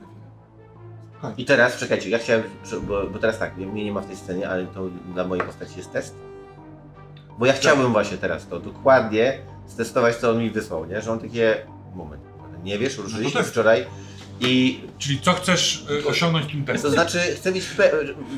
I 1.37 1.45
teraz, 1.45 1.77
czekajcie, 1.77 2.09
ja 2.09 2.17
chciałem, 2.17 2.43
że- 2.65 2.79
bo, 2.79 3.07
bo 3.07 3.19
teraz 3.19 3.39
tak, 3.39 3.57
mnie 3.57 3.83
nie 3.85 3.91
ma 3.91 4.01
w 4.01 4.05
tej 4.07 4.15
scenie, 4.15 4.49
ale 4.49 4.65
to 4.65 4.89
dla 5.13 5.27
mojej 5.27 5.45
postaci 5.45 5.77
jest 5.77 5.93
test. 5.93 6.15
Bo 7.39 7.45
ja 7.45 7.53
chciałbym 7.53 7.91
właśnie 7.91 8.17
teraz 8.17 8.47
to 8.47 8.59
dokładnie 8.59 9.39
stestować, 9.69 10.15
co 10.15 10.31
on 10.31 10.39
mi 10.39 10.49
wysłał, 10.51 10.85
nie? 10.85 11.01
Że 11.01 11.11
on 11.11 11.19
takie, 11.19 11.55
moment, 11.95 12.21
nie 12.63 12.79
wiesz, 12.79 12.97
ruszyliśmy 12.97 13.39
test. 13.39 13.49
wczoraj 13.51 13.85
I 14.41 14.81
Czyli 14.97 15.19
co 15.21 15.33
chcesz 15.33 15.85
y, 16.03 16.07
osiągnąć 16.07 16.51
tym 16.51 16.65
to 16.65 16.71
testem? 16.73 16.91
znaczy, 16.91 17.19
chcę 17.19 17.51
mieć. 17.51 17.65
Pe... 17.65 17.91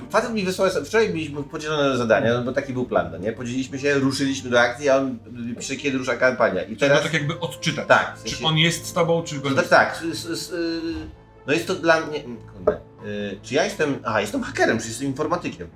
Facet 0.10 0.34
mi 0.34 0.44
wysłał. 0.44 0.70
Wczoraj 0.86 1.10
mieliśmy 1.14 1.44
podzielone 1.44 1.98
zadania, 1.98 2.34
no 2.34 2.44
bo 2.44 2.52
taki 2.52 2.74
był 2.74 2.86
plan, 2.86 3.12
no 3.12 3.18
nie? 3.18 3.32
Podzieliliśmy 3.32 3.80
się, 3.80 3.94
ruszyliśmy 3.94 4.50
do 4.50 4.60
akcji, 4.60 4.90
a 4.90 4.98
on 4.98 5.20
pisze, 5.60 5.76
kiedy 5.76 5.98
rusza 5.98 6.16
kampania. 6.18 6.62
I 6.64 6.76
Trzeba 6.76 6.90
teraz. 6.96 7.04
tak 7.04 7.14
jakby 7.14 7.40
odczytać. 7.40 7.88
Tak, 7.88 8.18
w 8.18 8.24
Czy 8.24 8.30
sensie- 8.30 8.46
on 8.46 8.58
jest 8.58 8.86
z 8.86 8.94
tobą, 8.94 9.24
czy 9.24 9.36
go 9.36 9.50
To 9.50 9.50
nie? 9.50 9.56
tak, 9.56 9.70
tak. 9.70 10.04
No 11.48 11.54
jest 11.54 11.68
to 11.68 11.76
dla 11.76 12.06
mnie. 12.06 12.20
Kurde. 12.54 12.78
y, 13.06 13.40
Czy 13.44 13.54
ja 13.54 13.64
jestem. 13.66 13.96
Aha, 14.04 14.22
jestem 14.22 14.44
hakerem, 14.44 14.80
czy 14.80 14.88
jestem 14.88 15.08
informatykiem. 15.08 15.68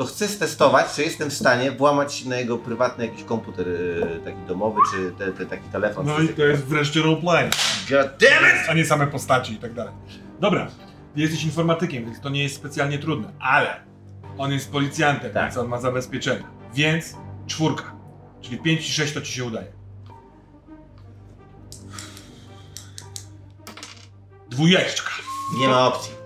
To 0.00 0.06
chcę 0.06 0.28
stestować, 0.28 0.86
czy 0.94 1.02
jestem 1.02 1.30
w 1.30 1.32
stanie 1.34 1.72
włamać 1.72 2.14
się 2.14 2.28
na 2.28 2.36
jego 2.36 2.58
prywatny 2.58 3.06
jakiś 3.06 3.24
komputer 3.24 3.68
y, 3.68 4.20
taki 4.24 4.38
domowy, 4.48 4.80
czy 4.92 5.12
te, 5.18 5.32
te, 5.32 5.46
taki 5.46 5.68
telefon. 5.68 6.06
No 6.06 6.20
i 6.20 6.28
to 6.28 6.42
jest 6.42 6.64
wreszcie 6.64 7.00
roleplay, 7.02 7.50
God 7.90 8.06
damn 8.20 8.44
it! 8.46 8.68
a 8.68 8.74
nie 8.74 8.84
same 8.84 9.06
postaci 9.06 9.52
i 9.52 9.56
tak 9.56 9.74
dalej. 9.74 9.92
Dobra, 10.40 10.70
jesteś 11.16 11.44
informatykiem, 11.44 12.04
więc 12.04 12.20
to 12.20 12.28
nie 12.28 12.42
jest 12.42 12.54
specjalnie 12.54 12.98
trudne, 12.98 13.32
ale 13.40 13.80
on 14.38 14.52
jest 14.52 14.72
policjantem, 14.72 15.32
Tak. 15.32 15.42
więc 15.42 15.56
on 15.56 15.68
ma 15.68 15.80
zabezpieczenie. 15.80 16.44
Więc 16.74 17.16
czwórka, 17.46 17.92
czyli 18.40 18.58
5 18.58 18.88
i 18.88 18.92
6 18.92 19.12
to 19.14 19.20
ci 19.20 19.32
się 19.32 19.44
udaje. 19.44 19.72
Dwójeczka. 24.50 25.10
Nie 25.58 25.68
ma 25.68 25.86
opcji. 25.86 26.19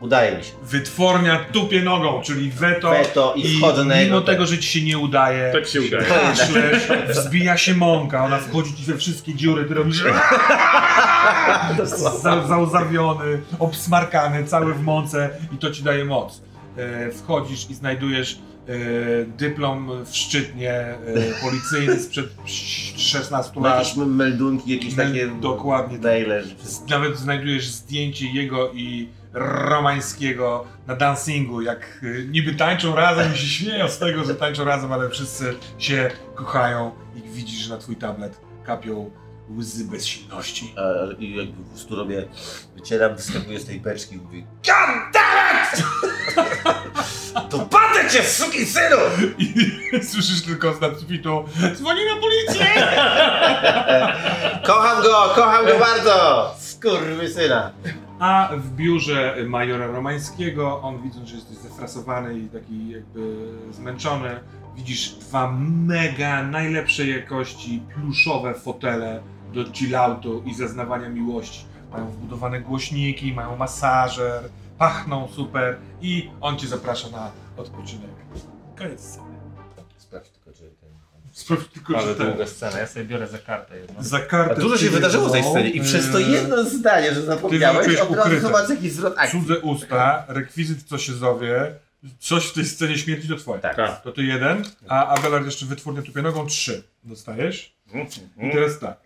Udaje 0.00 0.38
mi 0.38 0.44
się. 0.44 0.52
Wytwornia 0.62 1.38
tupie 1.52 1.82
nogą, 1.82 2.22
czyli 2.22 2.50
weto. 2.50 2.90
Weto 2.90 3.34
i 3.36 3.58
wchodzę 3.58 3.84
na 3.84 3.96
mimo 4.04 4.20
tego, 4.20 4.46
że 4.46 4.58
ci 4.58 4.68
się 4.80 4.86
nie 4.86 4.98
udaje, 4.98 5.52
Tak 5.52 5.66
się 5.66 5.80
udaje. 5.80 6.04
kaszlesz, 6.04 6.88
wzbija 7.08 7.56
się 7.56 7.74
mąka, 7.74 8.24
ona 8.24 8.38
wchodzi 8.38 8.74
ci 8.76 8.82
we 8.84 8.96
wszystkie 8.96 9.34
dziury, 9.34 9.64
ty 9.64 9.74
robisz 9.74 10.02
za, 12.22 12.46
załzawiony, 12.48 13.40
obsmarkany, 13.58 14.44
cały 14.44 14.74
w 14.74 14.82
mące 14.82 15.30
i 15.54 15.56
to 15.58 15.70
ci 15.70 15.82
daje 15.82 16.04
moc. 16.04 16.42
E, 16.76 17.10
wchodzisz 17.10 17.70
i 17.70 17.74
znajdujesz 17.74 18.38
e, 18.68 18.72
dyplom 19.24 20.04
w 20.04 20.16
szczytnie 20.16 20.72
e, 20.72 20.96
policyjny 21.42 22.00
sprzed 22.00 22.26
16 22.96 23.60
lat. 23.60 23.78
Jakieś 23.78 23.96
meldunki, 23.96 24.72
jakieś 24.74 24.94
Mel- 24.94 25.06
takie. 25.08 25.28
dokładnie 25.40 25.96
tak. 25.98 26.04
Maile. 26.04 26.42
Nawet 26.90 27.18
znajdujesz 27.18 27.66
zdjęcie 27.68 28.26
jego 28.26 28.72
i 28.72 29.08
Romańskiego 29.38 30.64
na 30.86 30.96
dancingu, 30.96 31.62
jak 31.62 32.00
y, 32.02 32.26
niby 32.30 32.54
tańczą 32.54 32.94
razem 32.96 33.34
i 33.34 33.38
się 33.38 33.46
śmieją 33.46 33.88
z 33.88 33.98
tego, 33.98 34.24
że 34.24 34.34
tańczą 34.34 34.64
razem, 34.64 34.92
ale 34.92 35.10
wszyscy 35.10 35.54
się 35.78 36.10
kochają 36.34 36.90
i 37.16 37.22
widzisz, 37.22 37.60
że 37.60 37.74
na 37.74 37.80
twój 37.80 37.96
tablet 37.96 38.40
kapią 38.64 39.10
łzy 39.56 39.84
bezsilności. 39.84 40.74
A, 40.76 41.12
I 41.18 41.36
jakby 41.36 41.62
po 41.62 41.70
prostu 41.70 41.96
robię, 41.96 42.28
wycieram, 42.76 43.14
wyskakuję 43.16 43.60
z 43.60 43.66
tej 43.66 43.80
beczki 43.80 44.14
i 44.14 44.18
mówię 44.18 44.42
To 47.50 47.58
patrzę 47.58 48.10
cię, 48.10 48.22
suki 48.22 48.66
synu! 48.66 48.96
I 49.38 49.54
słyszysz 50.10 50.42
tylko 50.42 50.74
z 50.74 50.80
nadsufitu 50.80 51.44
dzwoni 51.74 52.00
na 52.04 52.20
policję! 52.20 52.66
Kocham 54.66 55.02
go, 55.02 55.32
kocham 55.34 55.66
go 55.66 55.78
bardzo! 55.78 56.54
Skurwysyna. 56.58 57.72
A 58.18 58.50
w 58.56 58.70
biurze 58.76 59.36
majora 59.46 59.86
Romańskiego, 59.86 60.82
on 60.82 61.02
widząc, 61.02 61.28
że 61.28 61.36
jesteś 61.36 61.56
zefrasowany 61.56 62.38
i 62.38 62.48
taki 62.48 62.88
jakby 62.90 63.48
zmęczony, 63.70 64.40
widzisz 64.76 65.10
dwa 65.10 65.52
mega 65.60 66.42
najlepszej 66.42 67.10
jakości 67.10 67.82
pluszowe 67.94 68.54
fotele 68.54 69.22
do 69.52 69.72
chilloutu 69.72 70.42
i 70.46 70.54
zaznawania 70.54 71.08
miłości. 71.08 71.64
Mają 71.92 72.06
wbudowane 72.06 72.60
głośniki, 72.60 73.32
mają 73.32 73.56
masażer, 73.56 74.42
pachną 74.78 75.28
super 75.28 75.76
i 76.00 76.30
on 76.40 76.56
cię 76.56 76.66
zaprasza 76.66 77.08
na 77.10 77.30
odpoczynek. 77.56 78.10
Koniec 78.78 79.18
Sprawdź 81.38 81.68
tylko, 81.68 81.98
Ale 81.98 82.06
że 82.06 82.14
ten, 82.14 82.26
długa 82.26 82.46
scena, 82.46 82.78
ja 82.78 82.86
sobie 82.86 83.04
biorę 83.04 83.28
za 83.28 83.38
kartę 83.38 83.78
jedną. 83.78 84.02
za 84.02 84.20
kartę... 84.20 84.54
A 84.56 84.60
dużo 84.60 84.78
się 84.78 84.90
wydarzyło 84.90 85.28
w 85.28 85.32
tej 85.32 85.42
scenie 85.44 85.70
i 85.70 85.80
przez 85.80 86.12
to 86.12 86.18
yy, 86.18 86.30
jedno 86.30 86.64
zdanie, 86.64 87.14
że 87.14 87.22
zapomniałeś, 87.22 87.96
od 87.96 88.16
razu 88.16 88.40
zobacz 88.40 88.68
jakiś 88.68 88.92
zwrot 88.92 89.14
akcji. 89.18 89.40
Cudze 89.40 89.58
usta, 89.60 90.24
rekwizyt 90.28 90.82
co 90.82 90.98
się 90.98 91.12
zowie, 91.12 91.74
coś 92.18 92.46
w 92.46 92.52
tej 92.52 92.64
scenie 92.64 92.98
śmierci 92.98 93.28
to 93.28 93.36
twoje. 93.36 93.60
Tak. 93.60 93.76
Tak. 93.76 94.02
To 94.02 94.12
ty 94.12 94.22
jeden, 94.22 94.64
a 94.88 95.06
Abelard 95.06 95.44
jeszcze 95.44 95.66
wytwórnię 95.66 96.02
tupionogą 96.02 96.46
trzy 96.46 96.82
dostajesz. 97.04 97.74
I 98.36 98.52
teraz 98.52 98.78
tak. 98.78 98.96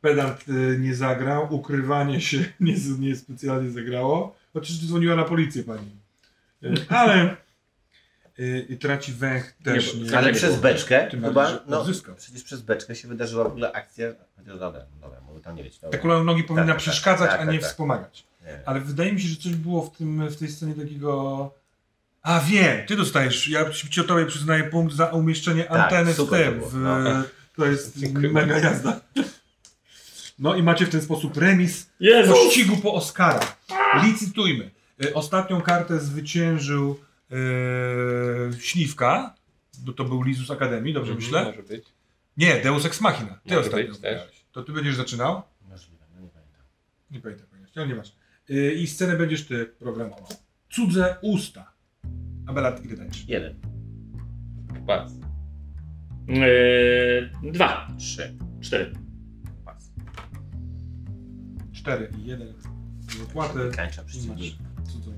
Pedant 0.00 0.48
y, 0.48 0.78
nie 0.80 0.94
zagrał, 0.94 1.54
ukrywanie 1.54 2.20
się 2.20 2.38
nie, 2.60 2.74
nie 2.98 3.16
specjalnie 3.16 3.70
zagrało. 3.70 4.36
Chociaż 4.52 4.76
dzwoniła 4.76 5.16
na 5.16 5.24
policję 5.24 5.62
pani. 5.62 5.90
Y, 6.62 6.74
ale 6.88 7.36
i 8.68 8.78
traci 8.78 9.12
węch 9.12 9.52
też 9.64 9.94
Nie, 9.94 10.00
nie. 10.00 10.18
Ale 10.18 10.26
nie 10.26 10.38
przez 10.38 10.56
beczkę 10.56 11.08
Tym 11.10 11.20
chyba, 11.20 11.32
bardziej, 11.32 11.58
no 11.66 11.84
przecież 12.16 12.42
przez 12.42 12.62
beczkę 12.62 12.94
się 12.94 13.08
wydarzyła 13.08 13.44
w 13.44 13.46
ogóle 13.46 13.72
akcja, 13.72 14.06
chociaż 14.36 14.58
dobra, 14.58 14.80
dobra, 15.00 15.20
mogę 15.20 15.40
tam 15.40 15.56
nie 15.56 15.62
być. 15.62 15.78
Dobra. 15.78 15.98
Ta 15.98 16.02
kula 16.02 16.24
nogi 16.24 16.44
powinna 16.44 16.66
tak, 16.66 16.76
przeszkadzać, 16.76 17.30
tak, 17.30 17.40
a 17.40 17.44
tak, 17.44 17.52
nie 17.52 17.60
tak. 17.60 17.70
wspomagać. 17.70 18.26
Nie. 18.46 18.60
Ale 18.66 18.80
wydaje 18.80 19.12
mi 19.12 19.20
się, 19.20 19.28
że 19.28 19.36
coś 19.36 19.52
było 19.52 19.82
w, 19.82 19.96
tym, 19.96 20.28
w 20.28 20.36
tej 20.36 20.48
scenie 20.48 20.74
takiego. 20.74 21.50
A 22.22 22.40
wiem, 22.40 22.86
ty 22.86 22.96
dostajesz. 22.96 23.48
Ja 23.48 23.70
ci 23.70 24.00
o 24.00 24.04
tobie 24.04 24.26
przyznaję 24.26 24.64
punkt 24.64 24.94
za 24.94 25.06
umieszczenie 25.06 25.64
Tak, 25.64 25.80
anteny 25.80 26.14
w 26.14 26.16
to 26.16 26.26
tym. 26.26 26.60
W, 26.60 26.74
no. 26.74 27.22
To 27.56 27.66
jest 27.66 27.98
Dziękuję 27.98 28.28
mega 28.28 28.58
jazda. 28.58 29.00
No 30.38 30.54
i 30.54 30.62
macie 30.62 30.86
w 30.86 30.90
ten 30.90 31.02
sposób 31.02 31.36
remis 31.36 31.90
Jezus! 32.00 32.38
pościgu 32.38 32.76
po 32.76 32.94
Oscara. 32.94 33.40
Licytujmy. 34.04 34.70
Y, 35.04 35.14
Ostatnią 35.14 35.60
kartę 35.60 36.00
zwyciężył 36.00 37.00
Śliwka, 38.58 39.34
bo 39.78 39.92
to 39.92 40.04
był 40.04 40.22
Lizus 40.22 40.50
Akademii, 40.50 40.94
dobrze 40.94 41.12
Mhm, 41.12 41.24
myślę? 41.32 41.44
Może 41.44 41.62
być. 41.62 41.84
Nie, 42.36 42.60
Deus 42.60 42.84
Ex 42.86 43.00
Machina. 43.00 43.40
Ty 43.46 43.54
Może 43.54 43.60
ostatnio 43.60 43.92
być. 43.92 44.44
To 44.52 44.62
ty 44.62 44.72
będziesz 44.72 44.96
zaczynał? 44.96 45.42
Możliwe, 45.68 46.04
no 46.14 46.20
nie 46.20 46.28
pamiętam. 46.28 46.62
Nie 47.10 47.20
pamiętam, 47.20 47.46
ale 47.76 47.86
nieważne. 47.86 48.16
Yy, 48.48 48.72
I 48.72 48.86
scenę 48.86 49.16
będziesz 49.16 49.46
ty 49.46 49.66
programował. 49.66 50.28
Cudze 50.70 51.16
usta. 51.22 51.72
Abelat, 52.46 52.84
ile 52.84 52.96
dajesz? 52.96 53.28
Jeden. 53.28 53.60
Pas. 54.86 55.12
Yy, 56.28 57.52
dwa. 57.52 57.88
Trzy. 57.98 58.36
Cztery. 58.60 58.92
Pas. 59.64 59.92
Cztery 61.72 62.10
i 62.18 62.24
jeden. 62.24 62.54
Masz 63.34 63.48
cudze, 64.86 65.10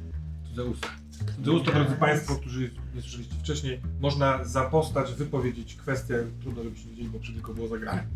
cudze 0.48 0.64
usta. 0.64 0.88
Cudze 1.36 1.52
usta, 1.52 1.72
drodzy 1.72 1.96
Państwo, 1.96 2.36
którzy 2.36 2.70
nie 2.94 3.00
słyszeliście 3.02 3.34
wcześniej, 3.34 3.80
można 4.00 4.44
za 4.44 4.64
postać 4.64 5.14
wypowiedzieć 5.14 5.74
kwestię, 5.74 6.24
trudno 6.40 6.62
żebyście 6.62 6.88
wiedzieli, 6.88 7.08
bo 7.08 7.18
tylko 7.18 7.54
było 7.54 7.68
zagrane. 7.68 8.06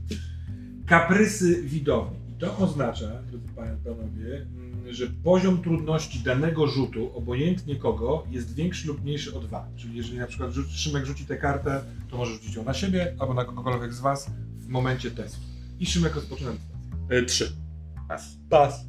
Kaprysy 0.86 1.62
widowni. 1.62 2.18
I 2.30 2.40
to 2.40 2.58
oznacza, 2.58 3.22
drodzy 3.22 3.48
Panie 3.56 3.76
Panowie, 3.84 4.36
mm, 4.36 4.92
że 4.94 5.06
poziom 5.06 5.62
trudności 5.62 6.18
danego 6.18 6.66
rzutu, 6.66 7.16
obojętnie 7.16 7.76
kogo, 7.76 8.26
jest 8.30 8.54
większy 8.54 8.88
lub 8.88 9.02
mniejszy 9.02 9.34
o 9.34 9.40
dwa. 9.40 9.68
Czyli 9.76 9.96
jeżeli 9.96 10.18
na 10.18 10.26
przykład 10.26 10.52
rzuci, 10.52 10.78
Szymek 10.78 11.06
rzuci 11.06 11.26
tę 11.26 11.36
kartę, 11.36 11.80
to 12.10 12.16
może 12.16 12.32
rzucić 12.32 12.54
ją 12.54 12.64
na 12.64 12.74
siebie 12.74 13.16
albo 13.18 13.34
na 13.34 13.44
kogokolwiek 13.44 13.94
z 13.94 14.00
Was 14.00 14.30
w 14.58 14.68
momencie 14.68 15.10
testu. 15.10 15.40
I 15.80 15.86
Szymek 15.86 16.14
rozpoczyna 16.14 16.50
licytację. 16.50 17.16
Yy, 17.16 17.26
trzy. 17.26 17.52
Pas. 18.08 18.36
Pas. 18.50 18.84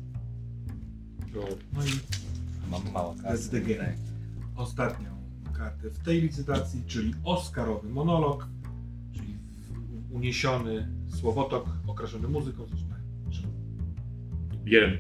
No 1.74 1.86
i 1.86 1.90
Mam 2.72 2.92
mało 2.94 3.16
kasy. 3.24 3.50
the 3.52 3.62
game. 3.62 3.94
ostatnią 4.56 5.10
kartę 5.58 5.90
w 5.90 6.00
tej 6.00 6.22
licytacji, 6.22 6.84
czyli 6.88 7.14
Oscarowy 7.24 7.90
monolog, 7.90 8.48
czyli 9.14 9.38
uniesiony 10.12 10.88
słowotok 11.20 11.66
okraszony 11.88 12.28
muzyką. 12.28 12.66
Jeden. 14.66 14.98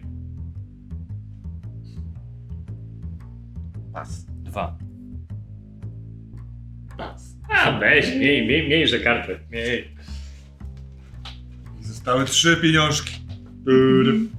Pas. 3.94 4.26
Dwa. 4.44 4.78
A, 7.50 7.80
weź, 7.80 8.06
miej, 8.20 8.48
miej, 8.48 8.68
mniejsze 8.68 9.00
karty. 9.00 9.40
Miej. 9.52 9.96
Zostały 11.82 12.26
trzy 12.26 12.58
pieniążki. 12.58 13.22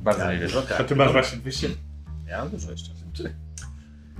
Bardzo 0.03 0.25
Ja, 0.25 0.33
niewiele. 0.33 0.61
A 0.61 0.67
kart. 0.67 0.89
ty 0.89 0.97
masz 0.97 1.13
właśnie 1.13 1.39
200? 1.39 1.69
Ja 2.27 2.39
mam 2.39 2.51
dużo 2.51 2.71
jeszcze. 2.71 2.92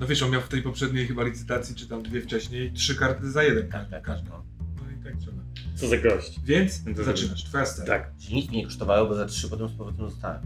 No 0.03 0.09
wiesz, 0.09 0.23
on 0.23 0.31
miał 0.31 0.41
w 0.41 0.49
tej 0.49 0.63
poprzedniej 0.63 1.07
chyba 1.07 1.23
licytacji, 1.25 1.75
czy 1.75 1.89
tam 1.89 2.03
dwie 2.03 2.21
wcześniej, 2.23 2.73
trzy 2.73 2.95
karty 2.95 3.31
za 3.31 3.43
jeden 3.43 3.69
Tak, 3.69 3.91
tak, 3.91 4.03
każdy. 4.03 4.29
no. 4.31 4.45
No 4.77 4.91
i 5.01 5.05
tak 5.05 5.17
trzeba. 5.21 5.43
Co 5.77 5.89
za 5.89 5.97
gość. 5.99 6.41
Więc 6.45 6.85
to 6.97 7.05
zaczynasz, 7.05 7.45
twoja 7.45 7.67
scena. 7.67 7.87
Tak. 7.87 8.13
Czyli 8.21 8.37
nic 8.37 8.51
mi 8.51 8.57
nie 8.57 8.65
kosztowało, 8.65 9.09
bo 9.09 9.15
za 9.15 9.27
trzy 9.27 9.49
potem 9.49 9.69
z 9.69 9.73
powrotem 9.73 10.07
dostałem. 10.07 10.43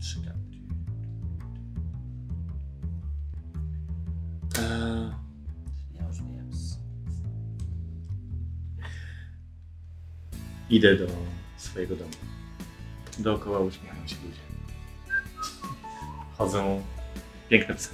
Trzy 0.00 0.16
karty. 0.24 0.40
Eee, 4.58 5.10
Ja 6.00 6.06
już 6.06 6.16
wiem. 6.16 6.50
idę 10.70 10.96
do 10.96 11.06
swojego 11.56 11.96
domu. 11.96 12.10
Dookoła 13.18 13.58
uśmiechają 13.60 14.06
się 14.08 14.16
ludzie. 14.24 14.40
chodzą 16.38 16.82
piękne 17.48 17.74
psy. 17.74 17.88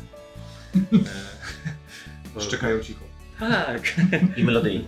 E, 2.36 2.40
Szczekają 2.46 2.80
cicho. 2.80 3.04
Tak. 3.40 3.94
I 4.36 4.44
melodyjnie. 4.44 4.84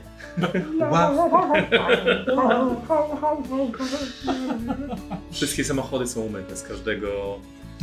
Wszystkie 5.32 5.64
samochody 5.64 6.06
są 6.06 6.20
umyte, 6.20 6.56
z 6.56 6.62
każdego 6.62 7.38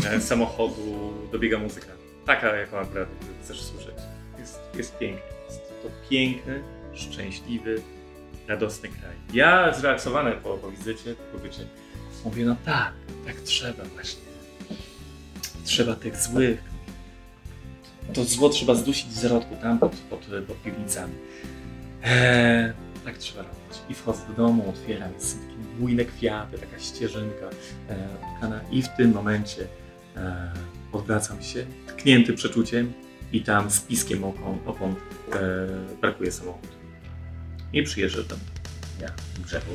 e, 0.06 0.22
samochodu 0.22 1.14
dobiega 1.32 1.60
muzyka. 1.60 1.88
Taka, 2.26 2.56
jaką 2.56 2.78
akurat 2.78 3.10
chcesz 3.44 3.62
słyszeć. 3.62 3.96
Jest, 4.40 4.60
jest 4.78 4.98
piękny. 4.98 5.22
Jest 5.50 5.62
to 5.84 5.90
piękny, 6.10 6.64
szczęśliwy, 6.94 7.82
radosny 8.48 8.90
kraj. 8.90 9.16
Ja 9.34 9.74
zrelaksowany 9.74 10.32
po, 10.32 10.58
po 10.58 10.72
wizycie, 10.72 11.16
po 11.34 11.40
bycie, 11.40 11.62
mówię, 12.26 12.46
no 12.46 12.56
tak, 12.66 12.94
tak 13.26 13.36
trzeba 13.36 13.84
właśnie. 13.84 14.22
Trzeba 15.64 15.96
tych 15.96 16.18
złych. 16.18 16.75
To 18.14 18.24
zło 18.24 18.50
trzeba 18.50 18.76
zdusić 18.76 19.08
w 19.08 19.18
zarodku, 19.18 19.56
tam 19.62 19.80
pod, 19.80 19.92
pod, 19.92 20.20
pod 20.48 20.62
piwnicami. 20.64 21.14
Eee, 22.04 22.74
tak 23.06 23.18
trzeba 23.18 23.42
robić. 23.42 23.82
I 23.90 23.94
wchodzę 23.94 24.28
do 24.28 24.34
domu, 24.34 24.70
otwieram, 24.70 25.14
jest 25.14 25.40
takie 25.42 25.56
bujne 25.80 26.06
kwiaty, 26.06 26.58
taka 26.58 26.80
ścieżynka 26.80 27.46
e, 27.90 28.08
tkana 28.38 28.62
i 28.72 28.82
w 28.82 28.90
tym 28.90 29.12
momencie 29.14 29.68
e, 30.16 30.52
odwracam 30.92 31.44
się, 31.44 31.66
tknięty 31.88 32.34
przeczuciem 32.34 32.94
i 33.34 33.42
tam 33.42 33.72
z 33.72 33.80
piskiem 33.82 34.24
opon, 34.24 34.58
opon 34.66 34.92
e, 34.92 34.96
brakuje 36.02 36.32
samochód. 36.32 36.70
I 37.74 37.84
przyjeżdżam. 37.84 38.40
Ja, 39.02 39.10
grzechu. 39.46 39.72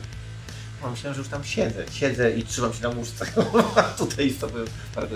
No, 0.82 0.90
myślałem, 0.90 1.14
że 1.14 1.20
już 1.20 1.28
tam 1.28 1.44
siedzę. 1.44 1.84
Siedzę 1.92 2.30
i 2.30 2.42
trzymam 2.42 2.72
się 2.74 2.82
na 2.82 2.90
muszce. 2.90 3.26
A 3.76 3.82
tutaj 3.82 4.30
z 4.30 4.38
tobą 4.38 4.54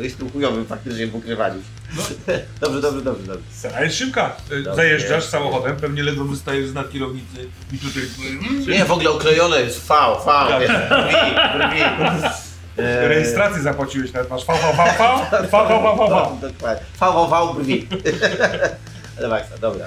jestem 0.00 0.30
chujowym 0.30 0.66
faktycznie 0.66 1.06
w 1.06 1.14
ukrywaniu. 1.14 1.62
Dobrze, 2.60 2.80
dobrze, 2.80 3.02
dobrze, 3.02 3.22
dobrze. 3.26 3.40
Scena 3.52 3.80
jest 3.80 3.96
szybka. 3.96 4.36
Y, 4.52 4.62
Dobrze. 4.62 4.74
Zajeżdżasz 4.76 5.24
samochodem, 5.24 5.76
pewnie 5.76 6.02
ledwo 6.02 6.24
wystajesz 6.24 6.68
z 6.68 6.74
nad 6.74 6.90
kierownicy 6.92 7.48
i 7.72 7.78
tutaj... 7.78 8.02
Nie, 8.68 8.84
w 8.84 8.92
ogóle 8.92 9.10
oklejone 9.10 9.60
jest 9.60 9.78
V, 9.88 9.94
V, 10.26 10.60
wiesz, 10.60 10.70
brwi, 10.70 11.80
brwi. 11.98 12.28
Eee, 12.78 13.08
Rejestrację 13.08 13.62
zapłaciłeś, 13.62 14.12
nawet 14.12 14.30
masz 14.30 14.46
V, 14.46 14.52
V, 14.52 14.60
V, 14.76 14.84
V, 14.98 15.48
V, 15.50 15.68
V, 15.68 15.82
V, 15.82 15.96
V, 15.96 16.10
No, 16.10 16.38
Dokładnie. 16.48 16.84
V, 17.00 17.06
V, 17.12 17.26
V, 17.30 17.54
brwi. 17.54 17.88
Ale 18.42 18.76
maksa, 19.22 19.58
dobra. 19.58 19.86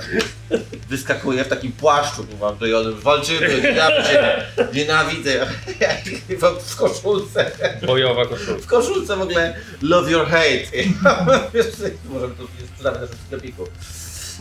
Wyskakuje 0.89 1.43
w 1.43 1.47
takim 1.47 1.71
płaszczu, 1.71 2.23
kurwa, 2.23 2.47
oklejonym. 2.47 2.99
Walczymy, 2.99 3.73
ja 3.75 4.03
cię 4.03 4.45
nienawidzę. 4.73 5.47
W 6.69 6.75
koszulce. 6.75 7.51
Bojowa 7.85 8.25
koszulka. 8.25 8.61
W 8.61 8.65
koszulce 8.65 9.17
w 9.17 9.21
ogóle 9.21 9.55
love 9.81 10.11
your 10.11 10.27
hate. 10.27 10.71
Wiesz, 11.53 11.65
Możemy 12.09 12.35
to 12.35 12.43
sprzedamy 12.73 12.97
w 12.97 13.01
naszym 13.01 13.17
sklepiku. 13.25 13.67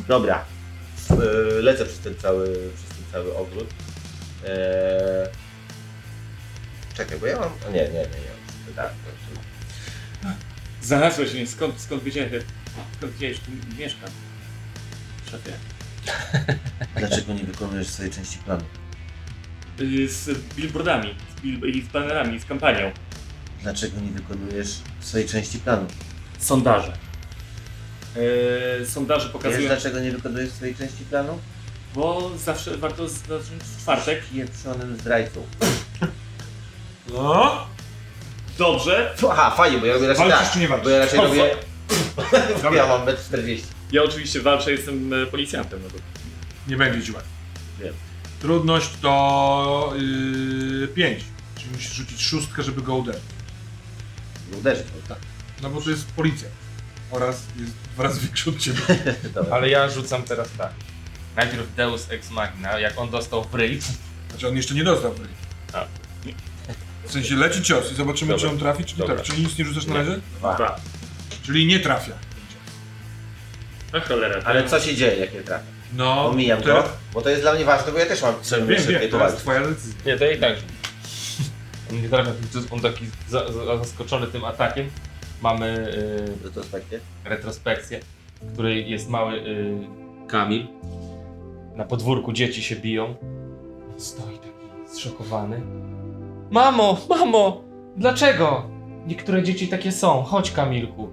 Dobra. 0.09 0.45
Eee, 1.11 1.17
Lecę 1.63 1.87
przez 1.87 1.99
ten 1.99 2.15
cały, 2.19 2.47
przez 2.49 2.89
ten 2.97 3.05
cały 3.13 3.37
ogród. 3.37 3.67
Eee... 4.49 5.29
Czekaj, 6.97 7.19
bo 7.19 7.27
ja 7.27 7.41
mam... 7.41 7.51
o 7.69 7.71
Nie, 7.73 7.83
nie, 7.83 7.89
nie, 7.89 7.99
nie. 7.99 8.75
Tak, 8.77 8.87
to- 8.89 9.35
to- 10.23 10.29
Znalazłeś 10.83 11.33
mnie, 11.35 11.47
skąd, 11.47 11.81
skąd 11.81 12.03
wiedziałeś, 12.03 12.31
skąd 12.99 13.13
wiedziałeś, 13.13 13.39
tu 13.41 13.51
mieszkam? 13.79 14.11
Szefie. 15.31 15.53
Dlaczego 16.97 17.33
nie 17.35 17.45
wykonujesz 17.45 17.89
swojej 17.89 18.13
części 18.13 18.39
planu? 18.39 18.63
Z 20.09 20.39
billboardami, 20.55 21.15
z, 21.37 21.41
bil- 21.41 21.69
i 21.69 21.83
z 21.83 21.89
banerami, 21.89 22.41
z 22.41 22.45
kampanią. 22.45 22.93
Dlaczego 23.63 24.01
nie 24.01 24.11
wykonujesz 24.11 24.69
swojej 25.01 25.29
części 25.29 25.59
planu? 25.59 25.87
Sondaże. 26.39 26.93
Yy, 28.81 28.87
sondaże 28.87 29.25
Wiesz, 29.25 29.33
pokazują, 29.33 29.67
dlaczego 29.69 30.01
nie 30.01 30.13
wykonujesz 30.13 30.51
swojej 30.51 30.75
części 30.75 31.05
planu? 31.11 31.39
bo 31.95 32.31
zawsze 32.45 32.77
warto 32.77 33.09
zacząć 33.09 33.63
w 33.63 33.83
czwartek. 33.83 34.23
Pieprzonym 34.33 34.97
zdrajcą. 34.97 35.47
No, 37.13 37.67
Dobrze. 38.59 39.15
Aha, 39.31 39.55
fajnie, 39.57 39.79
bo 39.79 39.87
ja 39.87 39.95
robię 39.95 40.09
raczej 40.09 40.29
Walczysz 40.29 40.45
tak. 40.45 40.53
czy 40.53 40.59
nie 40.59 40.69
walczysz? 40.69 40.85
Bo 40.85 40.91
ja 40.91 40.99
raczej 40.99 41.21
robię... 41.21 41.51
ja 42.77 42.87
mam 42.87 43.07
1,40 43.07 43.53
m. 43.53 43.76
Ja 43.93 44.03
oczywiście 44.03 44.41
walczę, 44.41 44.73
jestem 44.73 45.13
e, 45.13 45.27
policjantem. 45.27 45.81
No 45.83 45.91
to 45.91 45.97
nie 46.69 46.77
będzie 46.77 47.07
ci 47.07 47.13
łatwo. 47.13 47.31
Wiem. 47.81 47.95
Trudność 48.41 48.91
to 49.03 49.95
5. 50.95 51.25
Czyli 51.59 51.71
musisz 51.73 51.93
rzucić 51.93 52.23
szóstkę, 52.23 52.63
żeby 52.63 52.83
go 52.83 52.97
uderzyć. 52.97 53.23
Uderzyć, 54.59 54.87
no 54.97 55.09
tak. 55.15 55.19
No 55.63 55.71
bo 55.71 55.81
to 55.81 55.91
jest 55.91 56.07
policja. 56.07 56.49
Oraz 57.11 57.47
jest 57.61 57.73
dwa 57.95 58.03
razy 58.05 58.21
większy 58.21 58.51
od 58.51 58.59
ciebie. 58.59 58.81
Ale 59.53 59.69
ja 59.69 59.89
rzucam 59.91 60.23
teraz 60.23 60.49
tak. 60.59 60.73
Najpierw 61.37 61.75
Deus 61.75 62.11
Ex 62.11 62.31
Machina, 62.31 62.81
jak 62.81 62.99
on 62.99 63.11
dostał 63.11 63.45
w 63.45 63.55
ryj, 63.55 63.81
Znaczy 64.31 64.49
on 64.49 64.57
jeszcze 64.57 64.75
nie 64.75 64.85
dostał 64.85 65.15
w 65.15 65.21
ryj. 65.21 65.29
A. 65.73 65.85
W 67.05 67.13
sensie 67.13 67.35
leci 67.35 67.63
cios 67.63 67.93
i 67.93 67.95
zobaczymy, 67.95 68.33
Dobra. 68.33 68.49
czy 68.49 68.53
on 68.53 68.59
trafi, 68.59 68.85
czy 68.85 68.93
nie 68.93 68.99
Dobra. 68.99 69.15
trafi. 69.15 69.31
Czyli 69.31 69.43
nic 69.43 69.59
nie 69.59 69.65
rzucasz 69.65 69.87
na 69.87 69.95
razie? 69.95 70.21
Dwa. 70.39 70.81
Czyli 71.43 71.67
nie 71.67 71.81
trafia. 71.81 72.13
A 73.93 74.01
cholera. 74.01 74.41
to- 74.43 74.47
Ale 74.49 74.65
co 74.69 74.81
się 74.81 74.95
dzieje, 74.95 75.17
jak 75.17 75.35
nie 75.35 75.41
trafię? 75.41 75.65
No, 75.97 76.27
Omijam 76.29 76.63
go, 76.63 76.85
bo 77.15 77.23
to 77.23 77.31
jest 77.31 77.43
dla 77.43 77.55
mnie 77.55 77.65
ważne, 77.65 77.93
bo 77.93 77.99
ja 77.99 78.07
też 78.07 78.23
mam 78.23 78.35
Wiem, 78.59 78.67
wiem, 78.69 78.79
szybkie 78.81 79.09
to 79.09 79.25
jest 79.25 79.37
twoja 79.37 79.61
decyzja. 79.61 79.95
Nie, 80.07 80.17
to 80.19 80.25
ja 80.25 80.31
i 80.33 80.41
tak. 80.41 80.57
On 81.91 81.97
nie 82.03 82.09
trafia, 82.09 82.31
on 82.71 82.81
taki 82.81 83.05
za, 83.29 83.53
za, 83.53 83.77
zaskoczony 83.79 84.27
tym 84.27 84.45
atakiem. 84.45 84.91
Mamy 85.43 85.67
y, 86.43 86.45
Retrospekcję. 86.45 87.01
retrospekcję, 87.25 88.01
w 88.43 88.53
której 88.53 88.91
jest 88.91 89.09
mały 89.09 89.33
y, 89.35 89.77
Kamil. 90.29 90.67
Na 91.75 91.85
podwórku 91.85 92.33
dzieci 92.33 92.63
się 92.63 92.77
biją. 92.77 93.15
On 93.95 94.01
stoi 94.01 94.39
taki 94.39 94.97
zszokowany. 94.97 95.61
Mamo, 96.51 97.01
mamo, 97.09 97.65
dlaczego? 97.97 98.71
Niektóre 99.07 99.43
dzieci 99.43 99.69
takie 99.69 99.93
są. 99.93 100.23
Chodź, 100.23 100.51
Kamilku. 100.53 101.11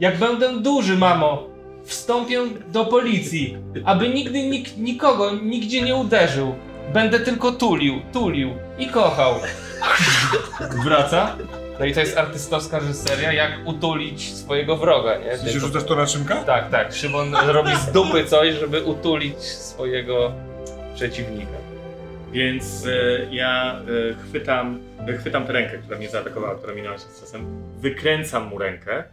Jak 0.00 0.18
będę 0.18 0.60
duży, 0.62 0.96
mamo, 0.96 1.46
wstąpię 1.84 2.40
do 2.68 2.84
policji, 2.84 3.56
aby 3.84 4.08
nigdy 4.08 4.42
nik 4.48 4.76
nikogo 4.76 5.30
nigdzie 5.30 5.82
nie 5.82 5.94
uderzył. 5.96 6.54
Będę 6.92 7.20
tylko 7.20 7.52
tulił, 7.52 8.00
tulił 8.12 8.50
i 8.78 8.86
kochał. 8.86 9.34
Wraca. 10.84 11.36
No 11.80 11.84
i 11.84 11.94
to 11.94 12.00
jest 12.00 12.18
artystowska 12.18 12.78
reżyseria, 12.78 13.32
jak 13.32 13.50
utulić 13.64 14.34
swojego 14.34 14.76
wroga, 14.76 15.18
nie? 15.18 15.24
W 15.36 15.36
sensie 15.36 15.52
Tylko- 15.52 15.66
rzucasz 15.66 15.84
to 15.84 15.94
na 15.96 16.06
Szymka? 16.06 16.36
tak, 16.36 16.70
tak. 16.70 16.92
Szymon 16.94 17.34
robi 17.34 17.76
z 17.76 17.92
dupy 17.92 18.24
coś, 18.24 18.54
żeby 18.54 18.82
utulić 18.82 19.38
swojego 19.42 20.32
przeciwnika. 20.94 21.52
Więc 22.32 22.86
e, 22.86 22.90
ja 23.34 23.80
e, 24.10 24.14
chwytam, 24.28 24.78
e, 25.08 25.12
chwytam 25.12 25.46
tę 25.46 25.52
rękę, 25.52 25.78
która 25.78 25.98
mnie 25.98 26.08
zaatakowała, 26.08 26.54
która 26.54 26.74
minęła 26.74 26.98
się 26.98 27.04
z 27.04 27.20
czasem. 27.20 27.62
Wykręcam 27.78 28.46
mu 28.46 28.58
rękę. 28.58 29.04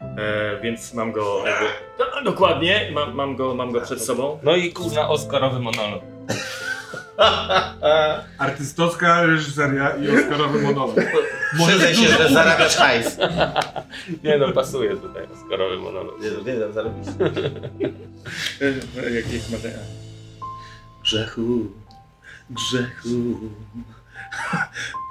E, 0.00 0.60
więc 0.62 0.94
mam 0.94 1.12
go 1.12 1.42
jakby, 1.46 1.64
no, 1.98 2.22
dokładnie, 2.32 2.90
mam, 2.94 3.14
mam, 3.14 3.36
go, 3.36 3.54
mam 3.54 3.72
go 3.72 3.80
przed 3.80 4.02
sobą. 4.04 4.38
No 4.42 4.56
i 4.56 4.72
kurna 4.72 5.08
Oscarowy 5.08 5.60
monolog. 5.60 6.02
Artystowska 8.38 9.22
reżyseria 9.22 9.90
i 9.90 10.10
Oscarowy 10.10 10.62
monolog. 10.62 10.96
Przyznaj 11.66 11.94
się, 11.94 12.08
że 12.08 12.28
zarabiasz 12.28 12.76
hajs. 12.76 13.16
Nie 14.24 14.38
no, 14.38 14.52
pasuje 14.52 14.96
tutaj 14.96 15.22
Oscarowy 15.34 15.76
monolog. 15.76 16.20
Nie, 16.20 16.30
nie, 16.30 16.58
nie, 16.58 16.72
zarobisz. 16.72 17.08
E, 17.08 19.06
e, 19.06 19.10
Jak, 19.10 19.32
jak 19.32 19.50
ma 19.52 19.58
te... 19.58 19.72
Grzechu, 21.02 21.66
grzechu, 22.50 23.40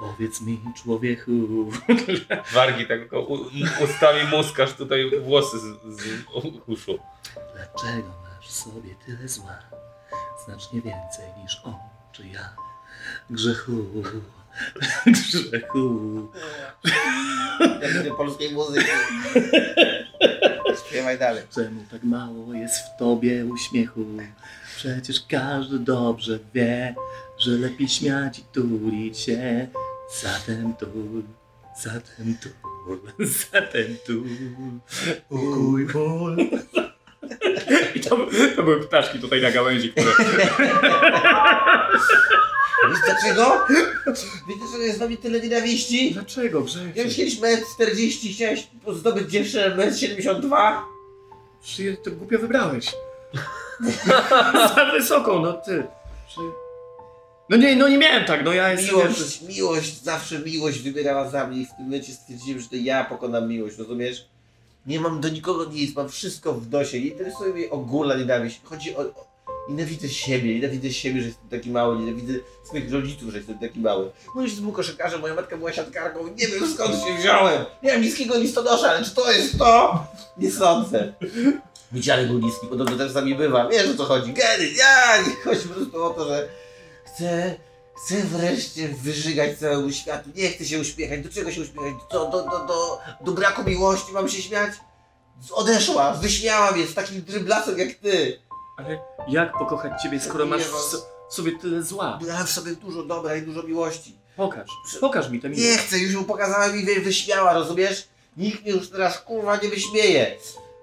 powiedz 0.00 0.40
mi 0.40 0.60
człowieku. 0.82 1.30
Wargi 2.54 2.86
tak 2.86 3.12
u- 3.12 3.46
ustami 3.84 4.20
muskasz 4.30 4.72
tutaj 4.72 5.10
włosy 5.20 5.58
z, 5.58 5.64
z 6.00 6.02
uszu. 6.66 6.98
Dlaczego 7.34 8.08
masz 8.24 8.48
w 8.48 8.52
sobie 8.52 8.94
tyle 9.06 9.28
zła? 9.28 9.58
Znacznie 10.44 10.80
więcej 10.82 11.24
niż 11.42 11.60
on 11.64 11.74
czy 12.12 12.28
ja. 12.28 12.56
Grzechu, 13.30 13.72
grzechu. 15.06 16.28
Jak 17.82 18.04
do 18.04 18.14
polskiej 18.14 18.52
muzyki. 18.52 18.86
Śpiewaj 20.88 21.18
dalej. 21.18 21.42
Czemu 21.54 21.80
tak 21.90 22.02
mało 22.04 22.54
jest 22.54 22.74
w 22.76 22.98
tobie 22.98 23.46
uśmiechu? 23.46 24.00
Przecież 24.76 25.20
każdy 25.28 25.78
dobrze 25.78 26.38
wie, 26.54 26.94
że 27.38 27.50
lepiej 27.50 27.88
śmiać 27.88 28.38
i 28.38 28.42
tulić 28.42 29.18
się. 29.18 29.66
Zatem 30.10 30.74
tul, 30.74 31.22
zatem 31.82 32.36
tul, 32.40 32.52
zatem 33.26 33.96
tul. 34.06 34.24
Uj, 35.30 35.84
ból. 35.86 36.36
I 37.94 38.00
to, 38.00 38.16
to 38.56 38.62
były 38.62 38.80
ptaszki 38.80 39.18
tutaj 39.18 39.42
na 39.42 39.50
gałęzi, 39.50 39.92
które... 39.92 40.10
Wiesz 42.88 42.98
dlaczego? 43.04 43.66
Wiesz 43.68 44.58
dlaczego 44.58 44.82
jest 44.82 44.96
z 44.96 45.00
wami 45.00 45.16
tyle 45.16 45.40
nienawiści? 45.40 46.12
Dlaczego, 46.14 46.58
Ja 46.58 46.64
Grzesiek? 46.64 47.04
już 47.06 47.16
kiedyś 47.16 47.40
metr 47.40 47.62
40, 47.74 48.34
chciałeś 48.34 48.66
zdobyć 48.92 49.30
dziewczynę 49.30 49.74
metr 49.76 49.96
72? 49.98 50.84
Czy 51.64 51.96
to 52.04 52.10
głupio 52.10 52.38
wybrałeś? 52.38 52.92
Za 54.76 54.90
wysoką, 54.92 55.40
no 55.40 55.52
ty. 55.52 55.86
Czy... 56.34 56.40
No 57.48 57.56
nie, 57.56 57.76
no 57.76 57.88
nie 57.88 57.98
miałem 57.98 58.24
tak, 58.24 58.44
no 58.44 58.52
ja 58.52 58.72
jestem... 58.72 58.96
Miłość, 58.96 59.42
miłość, 59.42 60.02
zawsze 60.02 60.38
miłość 60.38 60.78
wybierała 60.78 61.30
za 61.30 61.46
mnie 61.46 61.62
i 61.62 61.66
w 61.66 61.70
tym 61.70 61.84
momencie 61.84 62.12
stwierdziłem, 62.12 62.60
że 62.60 62.68
to 62.68 62.76
ja 62.76 63.04
pokonam 63.04 63.48
miłość, 63.48 63.78
rozumiesz? 63.78 64.26
Nie 64.86 65.00
mam 65.00 65.20
do 65.20 65.28
nikogo 65.28 65.64
nic, 65.64 65.96
mam 65.96 66.08
wszystko 66.08 66.52
w 66.52 66.66
dosie, 66.66 67.00
nie 67.00 67.06
interesuje 67.06 67.54
mnie 67.54 67.70
ogólna 67.70 68.14
nienawiść. 68.14 68.60
Chodzi 68.64 68.96
o... 68.96 69.00
o 69.00 69.36
nienawidzę 69.68 70.08
siebie, 70.08 70.54
nienawidzę 70.54 70.90
siebie, 70.92 71.20
że 71.20 71.26
jestem 71.26 71.48
taki 71.48 71.70
mały, 71.70 71.98
nienawidzę 71.98 72.32
swoich 72.64 72.92
rodziców, 72.92 73.30
że 73.30 73.38
jestem 73.38 73.58
taki 73.58 73.80
mały. 73.80 74.10
Mój 74.34 74.44
ojciec 74.44 74.60
był 74.60 74.72
koszykarzem, 74.72 75.20
moja 75.20 75.34
matka 75.34 75.56
była 75.56 75.72
siatkarką, 75.72 76.26
nie 76.26 76.48
wiem 76.48 76.74
skąd 76.74 76.94
się 76.94 77.18
wziąłem. 77.18 77.64
Miałem 77.82 78.02
niskiego 78.02 78.38
listonosza, 78.38 78.90
ale 78.90 79.04
czy 79.04 79.14
to 79.14 79.32
jest 79.32 79.58
to? 79.58 80.06
Nie 80.38 80.50
sądzę. 80.50 81.12
Mój 81.92 82.00
dziadek 82.00 82.28
był 82.28 82.38
niski, 82.38 82.66
podobno 82.66 82.96
też 82.96 83.12
z 83.12 83.14
nami 83.14 83.34
bywa. 83.34 83.68
Wiesz 83.68 83.90
o 83.90 83.94
co 83.94 84.04
chodzi? 84.04 84.32
Geny, 84.32 84.70
ja! 84.78 85.24
Chodzi 85.44 85.68
po 85.68 85.74
prostu 85.74 86.04
o 86.04 86.10
to, 86.10 86.28
że 86.28 86.48
chcę, 87.16 87.54
chcę 88.04 88.14
wreszcie 88.22 88.88
wyżygać 88.88 89.58
całemu 89.58 89.92
światu. 89.92 90.30
Nie 90.34 90.48
chcę 90.50 90.64
się 90.64 90.80
uśmiechać. 90.80 91.20
Do 91.20 91.28
czego 91.28 91.50
się 91.52 91.60
uśmiechać? 91.60 91.94
Do, 92.12 92.30
do, 92.30 92.42
do, 92.42 92.66
do, 92.66 92.98
do 93.20 93.32
braku 93.32 93.64
miłości 93.64 94.12
mam 94.12 94.28
się 94.28 94.42
śmiać? 94.42 94.72
Odeszła, 95.52 96.12
wyśmiała 96.14 96.72
mnie 96.72 96.86
z 96.86 96.94
takim 96.94 97.22
dryblasem 97.22 97.78
jak 97.78 97.94
ty. 97.94 98.40
Ale 98.78 98.98
jak 99.28 99.52
pokochać 99.58 100.02
ciebie, 100.02 100.20
skoro 100.20 100.46
masz 100.46 100.62
w, 100.62 100.70
so, 100.76 100.98
w 101.30 101.34
sobie 101.34 101.58
tyle 101.58 101.82
zła? 101.82 102.18
Miałem 102.26 102.46
w 102.46 102.50
sobie 102.50 102.72
dużo 102.76 103.02
dobra 103.02 103.36
i 103.36 103.42
dużo 103.42 103.62
miłości. 103.62 104.16
Pokaż, 104.36 104.66
pokaż 105.00 105.28
mi 105.30 105.40
tę 105.40 105.50
Nie 105.50 105.56
miłość. 105.56 105.78
chcę, 105.78 105.98
już 105.98 106.12
ją 106.12 106.24
pokazałem 106.24 106.80
i 106.80 106.84
wy- 106.84 107.00
wyśmiała, 107.00 107.52
rozumiesz? 107.54 108.08
Nikt 108.36 108.62
mnie 108.62 108.72
już 108.72 108.90
teraz 108.90 109.18
kurwa 109.20 109.56
nie 109.56 109.68
wyśmieje. 109.68 110.36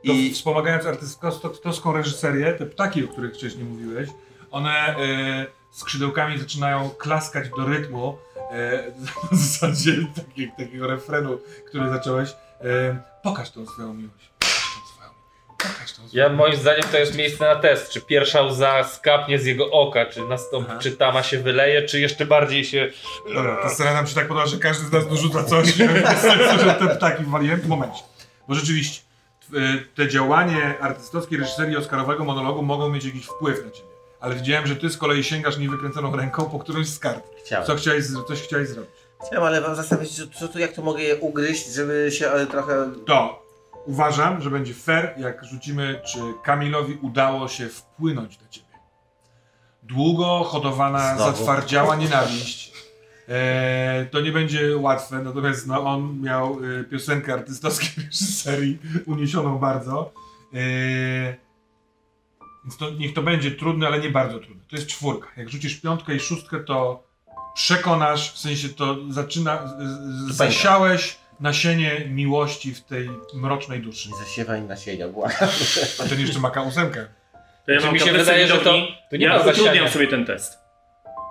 To 0.05 0.11
I 0.11 0.33
wspomagając 0.33 0.85
artystowską 0.85 1.93
reżyserię, 1.93 2.53
te 2.53 2.65
ptaki, 2.65 3.05
o 3.05 3.07
których 3.07 3.33
wcześniej 3.35 3.63
mówiłeś, 3.65 4.09
one 4.51 4.71
e, 4.97 5.45
skrzydełkami 5.73 6.39
zaczynają 6.39 6.89
klaskać 6.89 7.49
do 7.49 7.65
rytmu, 7.65 8.17
e, 8.51 8.91
w 9.31 9.35
zasadzie 9.35 9.91
taki, 10.15 10.51
takiego 10.57 10.87
refrenu, 10.87 11.39
który 11.67 11.89
zacząłeś. 11.89 12.29
E, 12.61 12.97
pokaż 13.23 13.51
tą 13.51 13.65
swoją 13.65 13.93
miłość. 13.93 14.29
Pokaż 14.39 14.73
tą 14.73 14.87
swoją 14.87 15.09
miłość. 15.09 15.57
Pokaż 15.57 15.93
tą 15.93 16.07
swoją 16.07 16.23
Ja 16.23 16.29
moim 16.29 16.55
zdaniem 16.55 16.83
to 16.91 16.97
jest 16.97 17.15
miejsce 17.15 17.45
na 17.45 17.55
test. 17.55 17.89
Czy 17.89 18.01
pierwsza 18.01 18.41
łza 18.41 18.83
skapnie 18.83 19.39
z 19.39 19.45
jego 19.45 19.71
oka, 19.71 20.05
czy 20.05 20.21
nastąpi, 20.21 20.71
Aha. 20.71 20.79
czy 20.79 20.91
tama 20.91 21.23
się 21.23 21.39
wyleje, 21.39 21.81
czy 21.81 21.99
jeszcze 21.99 22.25
bardziej 22.25 22.65
się. 22.65 22.91
Dobra, 23.35 23.55
ta 23.61 23.69
scena 23.69 23.93
nam 23.93 24.07
się 24.07 24.15
tak 24.15 24.27
podoba, 24.27 24.45
że 24.45 24.57
każdy 24.57 24.87
z 24.87 24.91
nas 24.91 25.07
dorzuca 25.07 25.43
coś, 25.43 25.73
bez 25.77 26.19
sensu, 26.19 26.65
że 26.65 26.73
te 26.73 26.95
ptaki 26.95 27.23
waliłem 27.23 27.59
w 27.59 27.67
momencie. 27.67 28.03
Bo 28.47 28.55
rzeczywiście, 28.55 29.01
y, 29.53 29.87
te 29.95 30.07
działanie 30.07 30.79
artystowskiej 30.79 31.37
reżyserii 31.37 31.77
Oscarowego 31.77 32.25
monologu 32.25 32.61
mogą 32.61 32.89
mieć 32.89 33.05
jakiś 33.05 33.25
wpływ 33.25 33.65
na 33.65 33.71
ciebie. 33.71 33.92
Ale 34.23 34.35
widziałem, 34.35 34.67
że 34.67 34.75
ty 34.75 34.89
z 34.89 34.97
kolei 34.97 35.23
sięgasz 35.23 35.57
niewykręconą 35.57 36.15
ręką 36.15 36.45
po 36.49 36.59
którąś 36.59 36.87
z 36.87 36.99
kart. 36.99 37.23
chciałem. 37.45 37.67
Co 37.67 37.75
chciałeś, 37.75 38.03
z- 38.03 38.27
coś 38.27 38.41
chciałeś 38.41 38.67
zrobić. 38.69 38.91
Chciałem, 39.27 39.43
ale 39.43 39.61
mam 39.61 39.75
zastanowić 39.75 40.11
się, 40.11 40.23
co 40.27 40.47
tu, 40.47 40.59
jak 40.59 40.73
to 40.73 40.81
mogę 40.81 41.03
je 41.03 41.15
ugryźć, 41.15 41.73
żeby 41.73 42.09
się 42.11 42.31
ale 42.31 42.47
trochę... 42.47 42.91
To 43.05 43.45
uważam, 43.85 44.41
że 44.41 44.49
będzie 44.49 44.73
fair, 44.73 45.13
jak 45.17 45.45
rzucimy, 45.45 46.01
czy 46.05 46.19
Kamilowi 46.43 46.97
udało 47.01 47.47
się 47.47 47.69
wpłynąć 47.69 48.39
na 48.41 48.47
ciebie. 48.49 48.67
Długo 49.83 50.43
hodowana, 50.43 51.15
Znowu. 51.15 51.31
zatwardziała 51.37 51.95
nienawiść. 51.95 52.73
E, 53.29 54.05
to 54.11 54.21
nie 54.21 54.31
będzie 54.31 54.77
łatwe, 54.77 55.19
natomiast 55.19 55.67
no, 55.67 55.83
on 55.85 56.21
miał 56.21 56.57
e, 56.79 56.83
piosenkę 56.83 57.33
artystowskiej 57.33 57.89
reżyserii 58.05 58.79
uniesioną 59.05 59.57
bardzo. 59.57 60.13
E, 60.53 60.57
więc 62.65 62.77
to, 62.77 62.89
niech 62.89 63.13
to 63.13 63.21
będzie 63.21 63.51
trudne, 63.51 63.87
ale 63.87 63.99
nie 63.99 64.09
bardzo 64.09 64.39
trudne. 64.39 64.63
To 64.69 64.75
jest 64.75 64.87
czwórka. 64.87 65.27
Jak 65.37 65.49
rzucisz 65.49 65.75
piątkę 65.81 66.15
i 66.15 66.19
szóstkę, 66.19 66.59
to 66.59 67.03
przekonasz, 67.55 68.31
w 68.33 68.37
sensie 68.37 68.69
to 68.69 68.97
zaczyna, 69.09 69.67
z- 69.67 70.31
z- 70.31 70.35
zasiałeś 70.37 71.17
nasienie 71.39 72.05
miłości 72.09 72.73
w 72.73 72.81
tej 72.81 73.09
mrocznej 73.33 73.79
duszy. 73.79 74.09
Nie 74.09 74.15
zasiewaj 74.17 74.61
nasienia, 74.61 75.07
błagam. 75.07 75.49
A 75.99 76.09
ten 76.09 76.19
jeszcze 76.19 76.39
ma 76.39 76.49
ósemkę. 76.49 77.07
To 77.65 77.71
ja 77.71 77.79
Czy 77.79 77.85
mam 77.85 77.93
mi 77.93 77.99
się 77.99 78.11
wydaje, 78.11 78.47
że 78.47 78.57
to- 78.57 78.87
to 79.09 79.17
nie 79.17 79.25
ja 79.25 79.39
utrudniam 79.39 79.89
sobie 79.89 80.07
ten 80.07 80.25
test. 80.25 80.57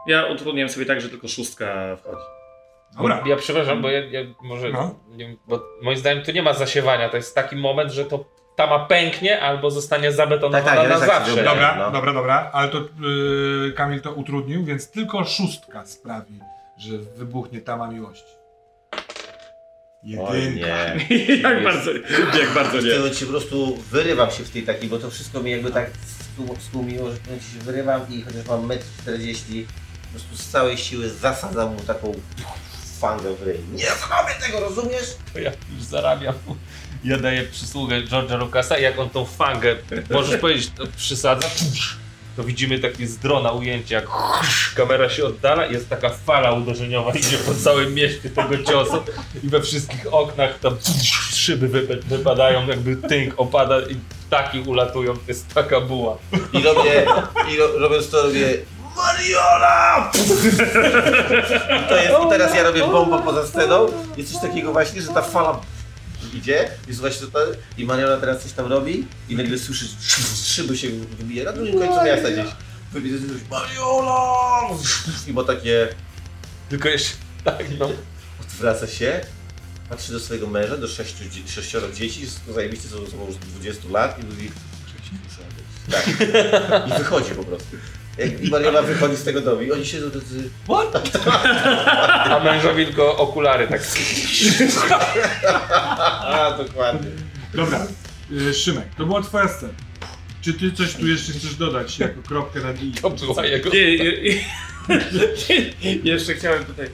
Ja 0.06 0.26
utrudniam 0.26 0.68
sobie 0.68 0.86
tak, 0.86 1.00
że 1.00 1.08
tylko 1.08 1.28
szóstka 1.28 1.96
wchodzi. 1.96 2.22
Dobra. 2.96 3.22
Ja 3.26 3.36
przepraszam, 3.36 3.82
bo 3.82 3.90
ja, 3.90 4.00
ja 4.00 4.20
może. 4.42 4.70
No. 4.70 4.94
Nie, 5.08 5.36
bo 5.48 5.62
moim 5.82 5.96
zdaniem 5.98 6.24
to 6.24 6.32
nie 6.32 6.42
ma 6.42 6.54
zasiewania. 6.54 7.08
To 7.08 7.16
jest 7.16 7.34
taki 7.34 7.56
moment, 7.56 7.92
że 7.92 8.04
to 8.04 8.24
tama 8.66 8.87
pęknie 8.87 9.40
albo 9.40 9.70
zostanie 9.70 10.12
zabetonowana 10.12 10.64
Tak, 10.64 10.79
tak, 10.79 10.88
na 10.88 10.98
tak 10.98 11.09
zawsze. 11.09 11.44
Dobra, 11.44 11.77
no. 11.79 11.90
dobra, 11.90 12.12
dobra, 12.12 12.51
ale 12.53 12.68
to 12.68 12.79
yy, 12.79 13.72
Kamil 13.77 14.01
to 14.01 14.12
utrudnił, 14.12 14.64
więc 14.64 14.90
tylko 14.90 15.25
szóstka 15.25 15.87
sprawi, 15.87 16.40
że 16.79 16.98
wybuchnie 16.98 17.61
tama 17.61 17.88
miłości. 17.88 18.33
Jedynka. 20.03 20.44
nie. 20.55 20.96
jak 21.42 21.64
bardzo, 21.64 21.92
jak 22.40 22.55
bardzo 22.55 22.77
nie. 22.77 22.83
tym 22.83 22.98
momencie 22.98 23.27
po 23.27 23.31
prostu 23.31 23.77
wyrywam 23.90 24.31
się 24.31 24.44
w 24.44 24.51
tej 24.51 24.62
takiej, 24.62 24.88
bo 24.88 24.98
to 24.98 25.11
wszystko 25.11 25.40
mi 25.40 25.51
jakby 25.51 25.70
tak 25.70 25.90
stłumiło, 26.61 27.11
że 27.11 27.16
się 27.16 27.64
wyrywam 27.64 28.01
i 28.11 28.22
chociaż 28.22 28.46
mam 28.46 28.68
1,40 28.68 29.59
m, 29.59 29.66
po 30.03 30.11
prostu 30.11 30.37
z 30.37 30.48
całej 30.48 30.77
siły 30.77 31.09
zasadzam 31.09 31.75
mu 31.75 31.81
taką 31.81 32.12
fangę 33.01 33.35
w 33.35 33.42
ryj. 33.42 33.59
Nie 33.72 33.87
zrobię 33.87 34.35
tego, 34.46 34.61
rozumiesz? 34.61 35.16
To 35.33 35.38
ja 35.38 35.53
już 35.75 35.83
zarabiam. 35.83 36.35
Ja 37.04 37.18
daję 37.18 37.42
przysługę 37.42 38.02
George'a 38.02 38.38
Lucasa 38.38 38.78
i 38.78 38.82
jak 38.82 38.98
on 38.98 39.10
tą 39.10 39.24
fangę, 39.24 39.76
możesz 40.10 40.40
powiedzieć, 40.40 40.70
przysadza, 40.96 41.48
to 42.36 42.44
widzimy 42.44 42.78
takie 42.78 43.06
z 43.06 43.18
drona 43.18 43.52
ujęcie, 43.52 43.94
jak 43.94 44.06
kamera 44.76 45.10
się 45.10 45.24
oddala 45.24 45.66
jest 45.66 45.88
taka 45.88 46.08
fala 46.10 46.52
uderzeniowa, 46.52 47.12
idzie 47.12 47.38
po 47.38 47.54
całym 47.54 47.94
mieście 47.94 48.30
tego 48.30 48.64
ciosu 48.64 49.02
i 49.44 49.48
we 49.48 49.62
wszystkich 49.62 50.14
oknach 50.14 50.58
tam 50.58 50.76
szyby 51.32 51.68
wypa- 51.68 52.04
wypadają, 52.04 52.66
jakby 52.66 52.96
tynk 52.96 53.34
opada 53.36 53.80
i 53.80 53.96
ptaki 54.26 54.60
ulatują, 54.60 55.14
to 55.14 55.22
jest 55.28 55.54
taka 55.54 55.80
buła. 55.80 56.18
I 56.52 56.62
robię, 56.62 57.06
i 57.54 57.56
ro, 57.56 57.78
robiąc 57.78 58.10
to 58.10 58.22
robię 58.22 58.48
Mariola! 58.96 60.10
To 61.88 61.96
jest, 61.96 62.14
teraz 62.30 62.54
ja 62.54 62.62
robię 62.62 62.81
bombę 62.81 63.22
poza 63.24 63.46
sceną. 63.46 63.87
Jest 64.16 64.33
coś 64.33 64.42
takiego 64.42 64.72
właśnie, 64.72 65.02
że 65.02 65.08
ta 65.08 65.22
fala 65.22 65.60
idzie, 66.33 66.70
jest 66.88 67.00
właśnie 67.00 67.26
to, 67.26 67.38
i 67.78 67.85
Mariola 67.85 68.16
teraz 68.16 68.42
coś 68.42 68.52
tam 68.52 68.66
robi 68.66 69.06
i 69.28 69.37
nagle 69.37 69.58
słyszysz, 69.58 69.90
szyby 70.44 70.76
się 70.76 70.88
wybije 70.90 71.44
na 71.44 71.52
drugim 71.52 71.78
końcu 71.78 72.04
miasta 72.04 72.30
gdzieś. 72.30 72.46
Wybije 72.92 73.18
coś, 73.18 73.50
Mariola! 73.50 74.68
I 75.28 75.33
bo 75.33 75.44
takie 75.44 75.88
Tylko 76.68 76.88
jeszcze, 76.88 77.14
tak 77.44 77.64
no. 77.78 77.90
odwraca 78.40 78.87
się, 78.87 79.20
patrzy 79.88 80.12
do 80.12 80.20
swojego 80.20 80.46
męża, 80.46 80.76
do 80.76 80.88
sześciu, 80.88 81.24
sześcioro 81.46 81.92
dzieci, 81.92 82.26
zajebiście, 82.54 82.88
są 82.88 83.04
ze 83.04 83.10
sobą 83.10 83.26
już 83.26 83.37
20 83.37 83.83
lat 83.90 84.22
i 84.22 84.26
mówi 84.26 84.50
tak. 85.90 86.08
I 86.88 86.98
wychodzi 86.98 87.30
po 87.30 87.44
prostu. 87.44 87.76
I 88.44 88.50
Mariola 88.50 88.83
wychodzi 88.83 89.16
z 89.16 89.24
tego 89.24 89.40
domu 89.40 89.62
i 89.62 89.72
oni 89.72 89.87
siedzą 89.87 90.10
tacy 90.10 90.50
A 92.24 92.40
mężowi 92.44 92.87
tylko 92.87 93.16
okulary 93.16 93.68
tak. 93.68 93.83
A, 96.25 96.58
dokładnie. 96.58 97.10
Dobra, 97.54 97.87
yy, 98.31 98.54
Szymek, 98.54 98.94
to 98.96 99.06
była 99.06 99.23
twoja 99.23 99.48
scena. 99.48 99.73
Czy 100.40 100.54
ty 100.54 100.73
coś 100.73 100.94
tu 100.94 101.06
jeszcze 101.08 101.33
chcesz 101.33 101.54
dodać 101.54 101.98
jako 101.98 102.23
kropkę 102.23 102.60
na 102.60 102.73
i? 102.73 102.92
To 102.92 103.10
była 103.10 103.46
jego... 103.46 103.70
Nie, 103.70 103.98
nie, 103.98 104.23
nie. 105.83 106.04
Jeszcze 106.12 106.35
chciałem 106.35 106.64
tutaj. 106.64 106.90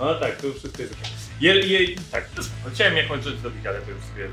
A 0.00 0.14
tak, 0.14 0.36
to 0.36 0.46
już 0.46 0.56
wszystko 0.56 0.82
jest 0.82 0.94
okej. 0.94 1.10
Je, 1.40 1.54
je, 1.54 1.96
tak, 2.10 2.28
chciałem 2.74 2.96
jakąś 2.96 3.24
rzecz 3.24 3.36
zrobić, 3.36 3.66
ale 3.66 3.80
to 3.80 3.90
już 3.90 4.00
sobie 4.04 4.28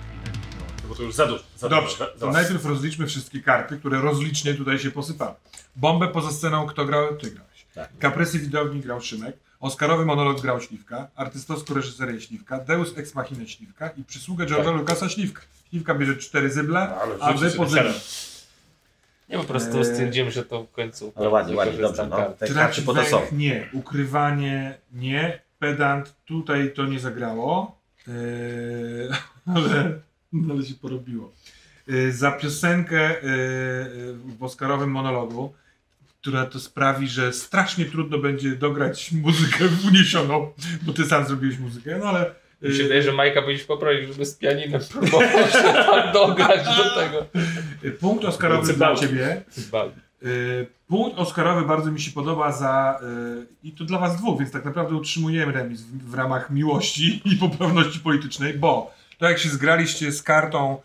no, 0.56 0.90
bo 0.90 0.96
to 0.96 1.04
już 1.04 1.16
za 1.16 1.26
dużo. 1.26 1.44
Za 1.58 1.70
Dobrze, 1.70 1.92
dużo, 1.92 2.06
za, 2.06 2.06
to 2.06 2.20
za 2.20 2.32
najpierw 2.32 2.66
rozliczmy 2.66 3.08
wszystkie 3.08 3.42
karty, 3.42 3.78
które 3.80 4.02
rozlicznie 4.02 4.54
tutaj 4.54 4.80
się 4.80 4.92
posypały. 4.92 5.36
Bombę 5.76 6.08
poza 6.08 6.32
sceną 6.32 6.68
kto 6.68 6.86
grał? 6.86 7.18
Ty 7.18 7.32
grałeś. 7.32 7.66
Tak. 7.76 7.90
Kapresy 8.00 8.40
widowni 8.40 8.82
grał 8.82 9.02
Szymek. 9.02 9.38
Oscarowy 9.60 10.06
monolog 10.06 10.42
grał 10.42 10.62
Śliwka. 10.62 11.08
Artystowską 11.16 11.74
reżyserię 11.74 12.22
Śliwka. 12.22 12.60
Deus 12.60 12.98
Ex 12.98 13.16
Machina 13.16 13.48
Śliwka. 13.48 13.90
I 13.90 14.04
przysługę 14.04 14.46
George'a. 14.46 14.78
Lucasa 14.78 15.10
Śliwka. 15.10 15.42
Śliwka 15.70 15.96
bierze 15.96 16.16
cztery 16.16 16.50
zyble, 16.50 16.80
Ale 16.80 17.16
a 17.20 17.34
wy 17.34 17.52
po. 17.52 17.66
Nie 19.30 19.38
po 19.38 19.44
prostu 19.44 19.78
Eee. 19.78 19.86
stwierdziłem, 19.86 20.32
że 20.32 20.46
to 20.46 20.64
w 20.64 20.72
końcu. 20.72 21.14
Ale 21.16 21.30
ładnie, 21.30 21.56
ładnie, 21.56 21.82
dobrze. 21.82 22.08
No. 22.08 22.18
Te 22.40 22.48
karty 22.48 22.82
po 22.82 22.94
to 22.94 23.06
są. 23.06 23.20
węch 23.20 23.32
nie. 23.32 23.70
Ukrywanie 23.74 24.78
nie. 24.94 25.42
Pedant 25.60 26.16
tutaj 26.26 26.74
to 26.74 26.86
nie 26.86 27.00
zagrało. 27.00 27.80
Yy, 28.08 29.10
ale, 29.56 30.00
ale 30.52 30.66
się 30.66 30.74
porobiło. 30.74 31.32
Yy, 31.88 32.14
za 32.14 32.32
piosenkę 32.32 33.10
yy, 33.10 33.18
w 34.40 34.44
Oscarowym 34.44 34.92
monologu 34.92 35.54
która 36.22 36.46
to 36.46 36.60
sprawi, 36.60 37.08
że 37.08 37.34
strasznie 37.34 37.86
trudno 37.86 38.18
będzie 38.18 38.56
dograć 38.56 39.12
muzykę 39.12 39.66
uniesioną, 39.88 40.52
bo 40.82 40.94
ty 40.94 41.06
sam 41.06 41.26
zrobiłeś 41.26 41.60
muzykę, 41.60 41.98
no 42.04 42.06
ale... 42.06 42.36
Mi 42.62 42.76
się 42.76 42.80
y, 42.80 42.84
wydaje, 42.84 43.04
że 43.04 43.12
Majka 43.12 43.42
powinien 43.42 43.66
poprawić, 43.66 44.08
żeby 44.08 44.26
z 44.26 44.36
pianinem 44.36 44.82
próbował 44.92 45.48
się 45.48 45.74
tam 45.74 46.14
dograć 46.14 46.66
do 46.78 46.96
tego. 46.96 47.26
y, 47.86 47.92
Punkt 47.92 48.26
Oscarowy 48.26 48.74
dla 48.74 48.96
ciebie. 48.96 49.44
Y, 50.24 50.68
Punkt 50.88 51.20
Oscarowy 51.20 51.66
bardzo 51.66 51.92
mi 51.92 52.02
się 52.02 52.12
podoba 52.12 52.52
za. 52.52 53.00
I 53.64 53.72
to 53.72 53.84
dla 53.84 54.00
was 54.00 54.18
dwóch, 54.18 54.40
więc 54.40 54.52
tak 54.52 54.66
naprawdę 54.66 54.96
utrzymujemy 54.96 55.52
remis 55.52 55.82
w, 55.82 56.12
w 56.12 56.14
ramach 56.14 56.50
miłości 56.50 57.22
i 57.26 57.36
poprawności 57.36 58.00
politycznej, 58.00 58.54
bo 58.54 58.94
to 59.18 59.30
jak 59.30 59.40
się 59.40 59.50
zgraliście 59.50 60.12
z 60.12 60.24
kartą 60.24 60.82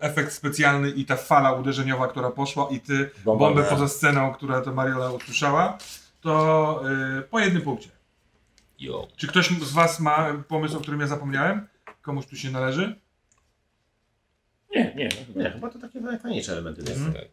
efekt 0.00 0.32
specjalny 0.32 0.90
i 0.90 1.04
ta 1.04 1.16
fala 1.16 1.52
uderzeniowa, 1.52 2.08
która 2.08 2.30
poszła, 2.30 2.68
i 2.70 2.80
ty 2.80 3.10
Bomba, 3.24 3.46
bombę 3.46 3.62
nie. 3.62 3.68
poza 3.68 3.88
sceną, 3.88 4.32
która 4.32 4.60
to 4.60 4.72
Mariola 4.74 5.10
usłyszała, 5.10 5.78
to 6.20 6.82
y, 7.18 7.22
po 7.22 7.40
jednym 7.40 7.62
punkcie. 7.62 7.88
Jo. 8.78 9.08
Czy 9.16 9.26
ktoś 9.26 9.48
z 9.48 9.72
was 9.72 10.00
ma 10.00 10.32
pomysł, 10.48 10.76
o 10.76 10.80
którym 10.80 11.00
ja 11.00 11.06
zapomniałem? 11.06 11.68
Komuś 12.02 12.26
tu 12.26 12.36
się 12.36 12.50
należy? 12.50 13.00
Nie, 14.74 14.94
nie. 14.94 15.08
Nie, 15.36 15.50
chyba 15.50 15.70
to 15.70 15.78
takie 15.78 16.00
najfajniejsze 16.00 16.52
elementy. 16.52 16.80
Mhm. 16.80 17.00
jest. 17.06 17.16
Tak. 17.16 17.28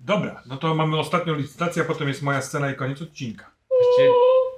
Dobra, 0.00 0.42
no 0.46 0.56
to 0.56 0.74
mamy 0.74 0.98
ostatnią 0.98 1.34
licytację, 1.34 1.82
a 1.82 1.84
potem 1.84 2.08
jest 2.08 2.22
moja 2.22 2.42
scena 2.42 2.70
i 2.70 2.74
koniec 2.74 3.02
odcinka. 3.02 3.50
Właściwie 3.68 4.08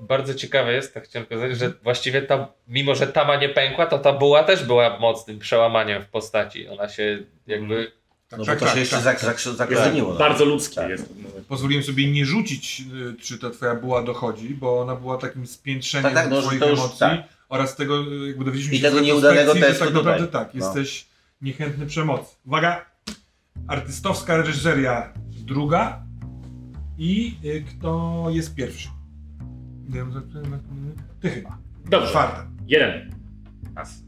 bardzo 0.01 0.35
ciekawe 0.35 0.73
jest, 0.73 0.95
tak 0.95 1.05
chciałem 1.05 1.27
powiedzieć, 1.27 1.59
że 1.59 1.73
właściwie 1.83 2.23
ta, 2.23 2.49
mimo 2.69 2.95
że 2.95 3.07
tama 3.07 3.37
nie 3.37 3.49
pękła, 3.49 3.87
to 3.87 3.99
ta 3.99 4.13
buła 4.13 4.43
też 4.45 4.65
była 4.65 4.99
mocnym 4.99 5.39
przełamaniem 5.39 6.03
w 6.03 6.07
postaci. 6.09 6.69
Ona 6.69 6.89
się 6.89 7.19
jakby... 7.47 7.93
Tak, 8.29 8.39
No 8.39 8.45
bo 8.45 8.51
tak, 8.51 8.59
to 8.59 8.65
tak, 8.65 8.75
się 8.75 8.81
jeszcze 8.81 8.97
tak, 9.03 9.21
zak- 9.21 9.57
tak. 9.59 9.71
no. 9.99 10.13
Bardzo 10.15 10.45
ludzkie 10.45 10.75
Tak. 10.75 10.91
jest. 10.91 11.15
No, 11.23 11.29
Pozwoliłem 11.49 11.85
sobie 11.85 12.11
nie 12.13 12.25
rzucić, 12.27 12.83
y, 13.19 13.21
czy 13.23 13.39
ta 13.39 13.51
twoja 13.51 13.75
była 13.75 14.03
dochodzi, 14.03 14.49
bo 14.49 14.81
ona 14.81 14.97
była 14.97 15.19
takim 15.19 15.47
spiętrzeniem 15.47 16.05
Tak, 16.05 16.15
tak, 16.15 16.31
no, 16.31 16.43
twoich 16.43 16.61
to 16.61 16.69
już- 16.69 16.79
emocji 16.79 16.99
tak. 16.99 17.21
oraz 17.49 17.77
tego, 17.77 18.01
y, 18.01 18.27
jakby 18.27 18.45
dowiedzieliśmy 18.45 18.75
I 18.77 18.81
się 18.81 18.85
tego 18.89 18.99
z 18.99 19.03
nieudanego 19.03 19.55
testu 19.55 19.85
tak 19.85 19.95
naprawdę 19.95 20.27
tak, 20.29 20.55
No. 20.55 20.65
jesteś 20.67 21.07
niechętny 21.43 21.87
przemocy. 21.87 22.35
Uwaga! 22.47 22.85
Artystowska 23.69 24.37
reżyseria 24.37 25.13
druga 25.31 26.03
i 26.99 27.35
y, 27.45 27.65
kto 27.79 28.25
jest 28.31 28.55
pierwszy? 28.55 28.89
Ty 31.21 31.31
chyba. 31.31 31.59
Dobrze. 31.91 32.09
Czwarta. 32.11 32.47
Jeden. 32.67 33.11
Pas. 33.75 34.03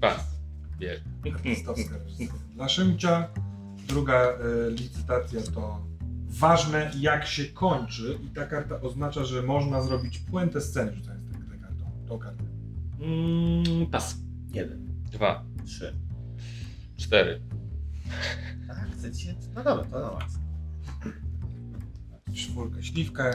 Pas. 0.00 0.40
Wie. 0.80 1.00
Artystowska 1.34 1.98
reżyseria. 1.98 2.32
Dla 2.54 2.68
Szymcia. 2.68 3.28
Druga 3.88 4.32
y, 4.68 4.70
licytacja 4.70 5.40
to 5.54 5.86
ważne 6.28 6.90
jak 7.00 7.26
się 7.26 7.44
kończy 7.44 8.18
i 8.24 8.28
ta 8.30 8.46
karta 8.46 8.80
oznacza, 8.80 9.24
że 9.24 9.42
można 9.42 9.82
zrobić 9.82 10.18
puentę 10.18 10.60
sceny 10.60 10.94
rzucając 10.94 11.24
tę 11.32 11.38
tę 11.50 11.58
kartą, 11.58 11.84
tą 12.08 12.18
kartę. 12.18 12.44
Mm, 13.00 13.86
pas. 13.90 14.16
Jeden, 14.52 14.86
Dwa. 15.12 15.44
trzy. 15.66 15.94
Cztery. 16.96 17.40
Tak, 18.68 18.90
chcecie? 18.92 19.34
No 19.54 19.64
dobra, 19.64 19.84
to 19.84 20.00
na 20.00 20.10
was. 20.10 20.32
Czwórkę 22.34 22.82
śliwkę 22.82 23.30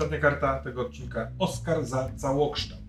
Ostatnia 0.00 0.18
karta 0.18 0.58
tego 0.58 0.80
odcinka 0.86 1.30
Oscar 1.38 1.84
za 1.84 2.10
całokształt. 2.16 2.80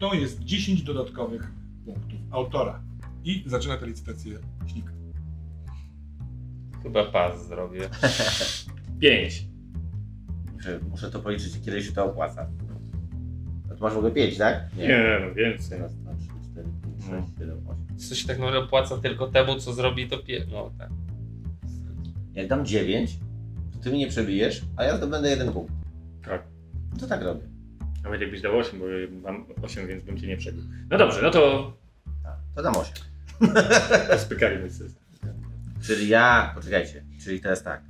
To 0.00 0.14
jest 0.14 0.40
10 0.40 0.82
dodatkowych 0.82 1.52
punktów 1.84 2.18
autora. 2.30 2.82
I 3.24 3.44
zaczyna 3.46 3.76
tę 3.76 3.86
licytację 3.86 4.38
śliwka. 4.66 4.92
Chyba 6.82 7.04
pas 7.04 7.46
zrobię. 7.46 7.80
Pięć. 9.00 9.44
Muszę, 10.54 10.80
muszę 10.90 11.10
to 11.10 11.20
policzyć, 11.20 11.60
kiedy 11.64 11.82
się 11.82 11.92
to 11.92 12.04
opłaca. 12.04 12.46
No 13.68 13.76
to 13.76 13.84
masz 13.84 13.94
w 13.94 13.96
ogóle 13.96 14.12
pięć, 14.12 14.38
tak? 14.38 14.76
Nie, 14.76 15.18
no 15.28 15.34
więcej. 15.34 15.78
Raz, 15.78 15.94
dwa, 15.96 16.14
trzy, 16.14 16.28
cztery, 16.50 16.68
pięć, 16.82 17.04
No. 17.10 17.20
sześć, 17.20 17.38
siedem, 17.38 17.58
osiem. 17.68 17.98
Co 17.98 18.14
się 18.14 18.26
tak 18.28 18.38
naprawdę 18.38 18.58
opłaca 18.58 18.96
tylko 18.98 19.26
temu, 19.26 19.56
co 19.56 19.72
zrobi 19.72 20.08
to 20.08 20.18
pie... 20.18 20.46
No 20.52 20.70
tak. 20.78 20.90
Jak 22.34 22.48
dam 22.48 22.66
dziewięć, 22.66 23.18
to 23.72 23.78
ty 23.78 23.90
mnie 23.90 23.98
nie 23.98 24.08
przebijesz, 24.08 24.62
a 24.76 24.84
ja 24.84 24.96
zdobędę 24.96 25.30
jeden 25.30 25.52
punkt. 25.52 25.79
Tak. 26.90 26.94
No 26.94 26.98
to 27.00 27.06
tak 27.06 27.22
robię. 27.22 27.40
Nawet 28.04 28.20
jakbyś 28.20 28.40
dał 28.42 28.58
8, 28.58 28.78
bo 28.80 28.84
mam 29.32 29.46
8, 29.62 29.86
więc 29.86 30.04
bym 30.04 30.18
cię 30.20 30.26
nie 30.26 30.36
przebił. 30.36 30.62
No 30.90 30.98
dobrze, 30.98 31.22
no 31.22 31.30
to 31.30 31.72
Tak, 32.22 32.36
to 32.56 32.62
dam 32.62 32.76
osiem. 32.76 32.94
spykali 34.24 34.58
mój 34.58 34.70
system. 34.70 35.02
Czyli 35.82 36.08
ja, 36.08 36.52
poczekajcie, 36.54 37.04
czyli 37.24 37.40
teraz 37.40 37.62
tak. 37.62 37.82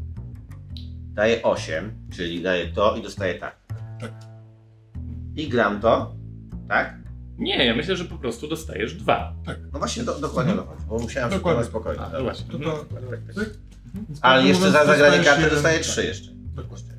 Daję 1.14 1.42
8, 1.42 1.92
czyli 2.12 2.42
daję 2.42 2.68
to 2.72 2.96
i 2.96 3.02
dostaję 3.02 3.34
tak. 3.34 3.56
Tak. 4.00 4.12
I 5.36 5.48
gram 5.48 5.80
to, 5.80 6.14
tak? 6.68 6.94
Nie, 7.38 7.64
ja 7.66 7.76
myślę, 7.76 7.96
że 7.96 8.04
po 8.04 8.18
prostu 8.18 8.48
dostajesz 8.48 8.94
dwa. 8.94 9.34
No 9.72 9.78
właśnie, 9.78 10.02
do, 10.02 10.20
dokładnie 10.20 10.52
o 10.52 10.56
to 10.56 10.64
chodzi, 10.64 10.84
bo 10.88 10.98
musiałem 10.98 11.30
Dokładnie. 11.30 11.64
spokojnie. 11.64 12.02
A, 12.02 12.08
no 12.08 12.22
właśnie. 12.22 12.46
To 12.52 12.58
to, 12.58 12.64
Mhm. 12.64 12.86
Tak, 12.88 13.10
tak, 13.10 13.20
tak. 13.26 13.34
cyk. 13.34 13.58
Więc 14.08 14.18
Ale 14.22 14.46
jeszcze 14.46 14.70
za 14.70 14.84
zagranie 14.84 15.24
karty 15.24 15.50
dostaję 15.50 15.78
tak, 15.78 15.86
trzy 15.86 16.04
jeszcze. 16.04 16.30
Dokładnie. 16.32 16.89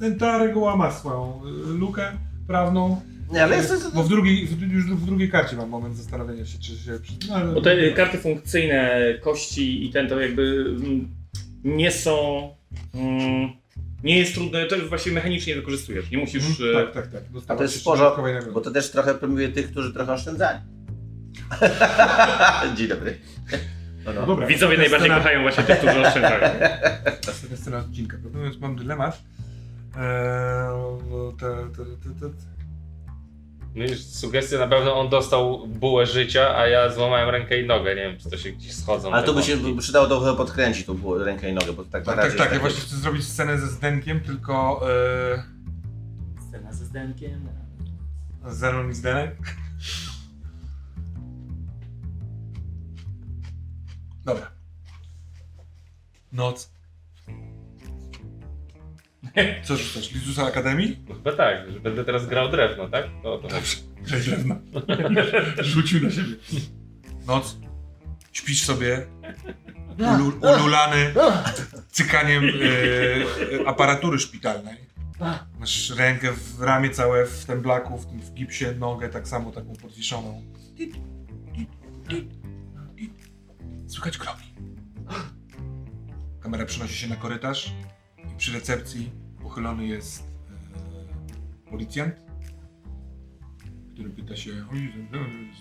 Ten, 0.00 0.18
ta 0.18 0.38
reguła 0.38 0.76
ma 0.76 0.90
swoją 0.92 1.40
y, 1.46 1.78
lukę 1.78 2.12
prawną, 2.46 3.00
Nie, 3.32 3.42
ale 3.44 3.56
jest... 3.56 3.94
bo 3.94 4.02
w 4.02 4.08
drugiej, 4.08 4.46
w, 4.46 4.72
już 4.72 4.84
w 4.86 5.06
drugiej 5.06 5.30
karcie 5.30 5.56
mam 5.56 5.68
moment 5.68 5.96
zastanowienia 5.96 6.46
się, 6.46 6.58
czy 6.58 6.72
się... 6.76 6.98
No, 7.28 7.34
ale- 7.34 7.54
Bo 7.54 7.60
te 7.60 7.90
karty 7.92 8.18
funkcyjne, 8.18 9.00
kości 9.20 9.86
i 9.86 9.90
ten 9.92 10.08
to 10.08 10.20
jakby 10.20 10.64
mm, 10.68 11.08
nie 11.64 11.90
są. 11.92 12.48
mm, 12.94 13.50
Nie 14.04 14.18
jest 14.18 14.34
trudne, 14.34 14.66
to 14.66 14.76
właściwie 14.88 15.14
mechanicznie 15.14 15.54
wykorzystujesz. 15.54 16.10
Nie 16.10 16.18
musisz. 16.18 16.60
E, 16.60 16.74
tak, 16.74 16.92
tak, 16.94 17.06
tak. 17.12 17.22
A 17.48 17.56
to 17.56 17.62
jest 17.62 17.80
sporo, 17.80 18.16
bo 18.54 18.60
to 18.60 18.70
też 18.70 18.90
trochę 18.90 19.14
premiuje 19.14 19.48
tych, 19.48 19.70
którzy 19.70 19.92
trochę 19.92 20.12
oszczędzali. 20.12 20.58
Dzień 22.76 22.88
dobry. 22.88 23.18
No, 24.04 24.12
no. 24.12 24.26
Dobra, 24.26 24.46
Widzowie 24.46 24.78
najbardziej 24.78 25.10
scena- 25.10 25.18
kochają 25.18 25.42
właśnie 25.42 25.64
tych, 25.64 25.78
którzy 25.78 26.00
oszczędzają. 26.06 26.40
Ostatnia 27.30 27.56
scena 27.56 27.78
odcinka. 27.78 28.16
Mówiąc, 28.34 28.58
mam 28.60 28.76
dylemat. 28.76 29.22
Eee, 29.96 30.70
no, 33.74 33.84
już 33.84 34.04
sugestia 34.04 34.58
na 34.58 34.68
pewno 34.68 35.00
on 35.00 35.08
dostał 35.08 35.66
bułę 35.66 36.06
życia, 36.06 36.56
a 36.56 36.66
ja 36.66 36.92
złamałem 36.92 37.28
rękę 37.28 37.60
i 37.60 37.66
nogę. 37.66 37.94
Nie 37.94 38.02
wiem, 38.02 38.18
czy 38.18 38.30
to 38.30 38.36
się 38.36 38.50
gdzieś 38.50 38.72
schodzą. 38.74 39.12
Ale 39.12 39.26
to 39.26 39.34
by 39.34 39.42
się 39.42 39.56
przydało 39.78 40.06
trochę 40.06 40.36
podkręcić 40.36 40.86
tą 40.86 41.18
rękę 41.18 41.50
i 41.50 41.52
nogę, 41.52 41.72
bo 41.72 41.84
tak 41.84 42.06
na 42.06 42.12
Tak, 42.12 42.24
tak, 42.24 42.36
tak. 42.38 42.52
Ja 42.52 42.58
właśnie 42.58 42.80
chcę 42.80 42.96
zrobić 42.96 43.24
scenę 43.24 43.58
ze 43.58 43.66
Zdenkiem, 43.66 44.20
tylko 44.20 44.80
e, 44.90 45.42
Scena 46.48 46.72
ze 46.72 46.84
Zdenkiem. 46.84 47.48
Zenon 48.46 48.90
i 48.90 48.94
Zdenek. 48.94 49.36
Dobra. 54.24 54.50
Noc. 56.32 56.79
Co 59.64 59.76
rzucasz? 59.76 60.12
Lizusa 60.12 60.46
Akademii? 60.46 60.98
No 61.08 61.14
chyba 61.14 61.32
tak, 61.32 61.72
że 61.72 61.80
będę 61.80 62.04
teraz 62.04 62.26
grał 62.26 62.50
drewno, 62.50 62.88
tak? 62.88 63.06
No 63.24 63.38
to 63.38 63.48
Dobrze. 63.48 63.76
Graj 64.02 64.20
drewno. 64.20 64.56
Rzucił 65.72 66.00
na 66.00 66.10
siebie. 66.10 66.34
Noc. 67.26 67.56
Śpisz 68.32 68.62
sobie. 68.62 69.06
Ulu, 69.98 70.32
ululany 70.56 71.14
cykaniem 71.90 72.44
e, 72.44 73.68
aparatury 73.68 74.18
szpitalnej. 74.18 74.76
Masz 75.58 75.90
rękę 75.90 76.32
w 76.32 76.60
ramię 76.60 76.90
całe 76.90 77.26
w 77.26 77.44
temblaku, 77.44 77.98
w, 77.98 78.06
tym, 78.06 78.20
w 78.20 78.34
gipsie, 78.34 78.64
nogę 78.78 79.08
tak 79.08 79.28
samo 79.28 79.50
taką 79.50 79.76
podwiszoną. 79.76 80.42
Słychać 83.88 84.18
kroki. 84.18 84.54
Kamera 86.40 86.66
przenosi 86.66 86.94
się 86.94 87.08
na 87.08 87.16
korytarz 87.16 87.72
i 88.32 88.36
przy 88.36 88.52
recepcji 88.52 89.10
pochylony 89.50 89.86
jest 89.86 90.22
e, 91.66 91.70
policjant, 91.70 92.14
który 93.92 94.10
pyta 94.10 94.36
się, 94.36 94.50
"Oj, 94.72 94.92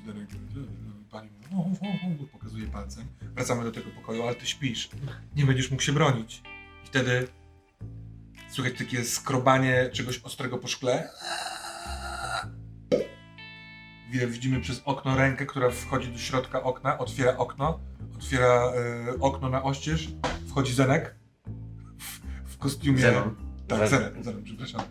Zdenek, 0.04 0.30
pani 1.12 1.30
pokazuje 2.32 2.68
palcem. 2.68 3.06
Wracamy 3.22 3.64
do 3.64 3.72
tego 3.72 3.92
pokoju, 3.92 4.24
ale 4.24 4.36
ty 4.36 4.46
śpisz, 4.46 4.90
nie 5.36 5.46
będziesz 5.46 5.72
mógł 5.72 5.84
się 5.84 5.92
bronić. 5.92 6.42
I 6.84 6.88
wtedy 6.88 7.28
słychać 8.50 8.78
takie 8.78 9.04
skrobanie 9.04 9.90
czegoś 9.94 10.20
ostrego 10.20 10.58
po 10.58 10.68
szkle. 10.68 11.10
Widzimy 14.28 14.62
przez 14.62 14.82
okno 14.86 15.16
rękę, 15.16 15.46
która 15.46 15.70
wchodzi 15.70 16.12
do 16.12 16.18
środka 16.18 16.64
okna, 16.64 16.98
otwiera 16.98 17.38
okno, 17.38 17.80
otwiera 18.16 18.48
e, 18.48 19.20
okno 19.20 19.50
na 19.50 19.64
oścież, 19.64 20.10
wchodzi 20.48 20.74
Zenek 20.74 21.16
w, 22.00 22.20
w 22.46 22.58
kostiumie. 22.58 23.00
Zenon. 23.00 23.49
Tak, 23.70 23.90
Zenon. 23.90 24.10
Zenon, 24.10 24.24
Zenon, 24.24 24.44
przepraszam. 24.44 24.82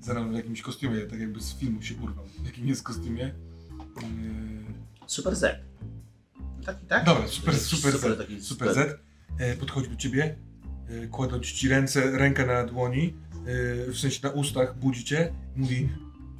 Zenon 0.00 0.32
w 0.32 0.34
jakimś 0.34 0.62
kostiumie, 0.62 1.00
tak 1.00 1.20
jakby 1.20 1.40
z 1.40 1.54
filmu 1.54 1.82
się 1.82 1.94
urwał. 1.94 2.24
W 2.42 2.46
jakim 2.46 2.68
jest 2.68 2.82
kostiumie? 2.82 3.34
Yy, 3.96 4.74
Super 5.06 5.36
Z. 5.36 5.60
Taki, 6.64 6.86
tak? 6.86 7.04
Dobra, 7.04 7.28
super, 7.28 7.54
super, 7.58 7.92
super, 7.92 8.26
Z. 8.40 8.44
Super 8.44 8.74
Z. 8.74 9.00
E, 9.38 9.56
podchodzi 9.56 9.88
do 9.88 9.96
ciebie, 9.96 10.36
e, 10.88 11.06
kładąc 11.06 11.46
ci 11.46 11.68
ręce, 11.68 12.18
rękę 12.18 12.46
na 12.46 12.64
dłoni, 12.64 13.14
e, 13.86 13.90
w 13.92 13.98
sensie 13.98 14.20
na 14.22 14.30
ustach, 14.30 14.78
budzi 14.78 15.04
cię, 15.04 15.32
mówi, 15.56 15.88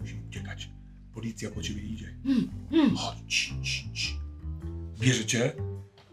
musimy 0.00 0.22
uciekać. 0.28 0.70
Policja 1.14 1.50
po 1.50 1.62
ciebie 1.62 1.82
idzie. 1.82 2.14
Chodź, 2.96 3.16
ci, 3.26 3.62
ci, 3.62 3.92
ci. 3.92 4.18
Bierze 5.00 5.24
cię, 5.24 5.52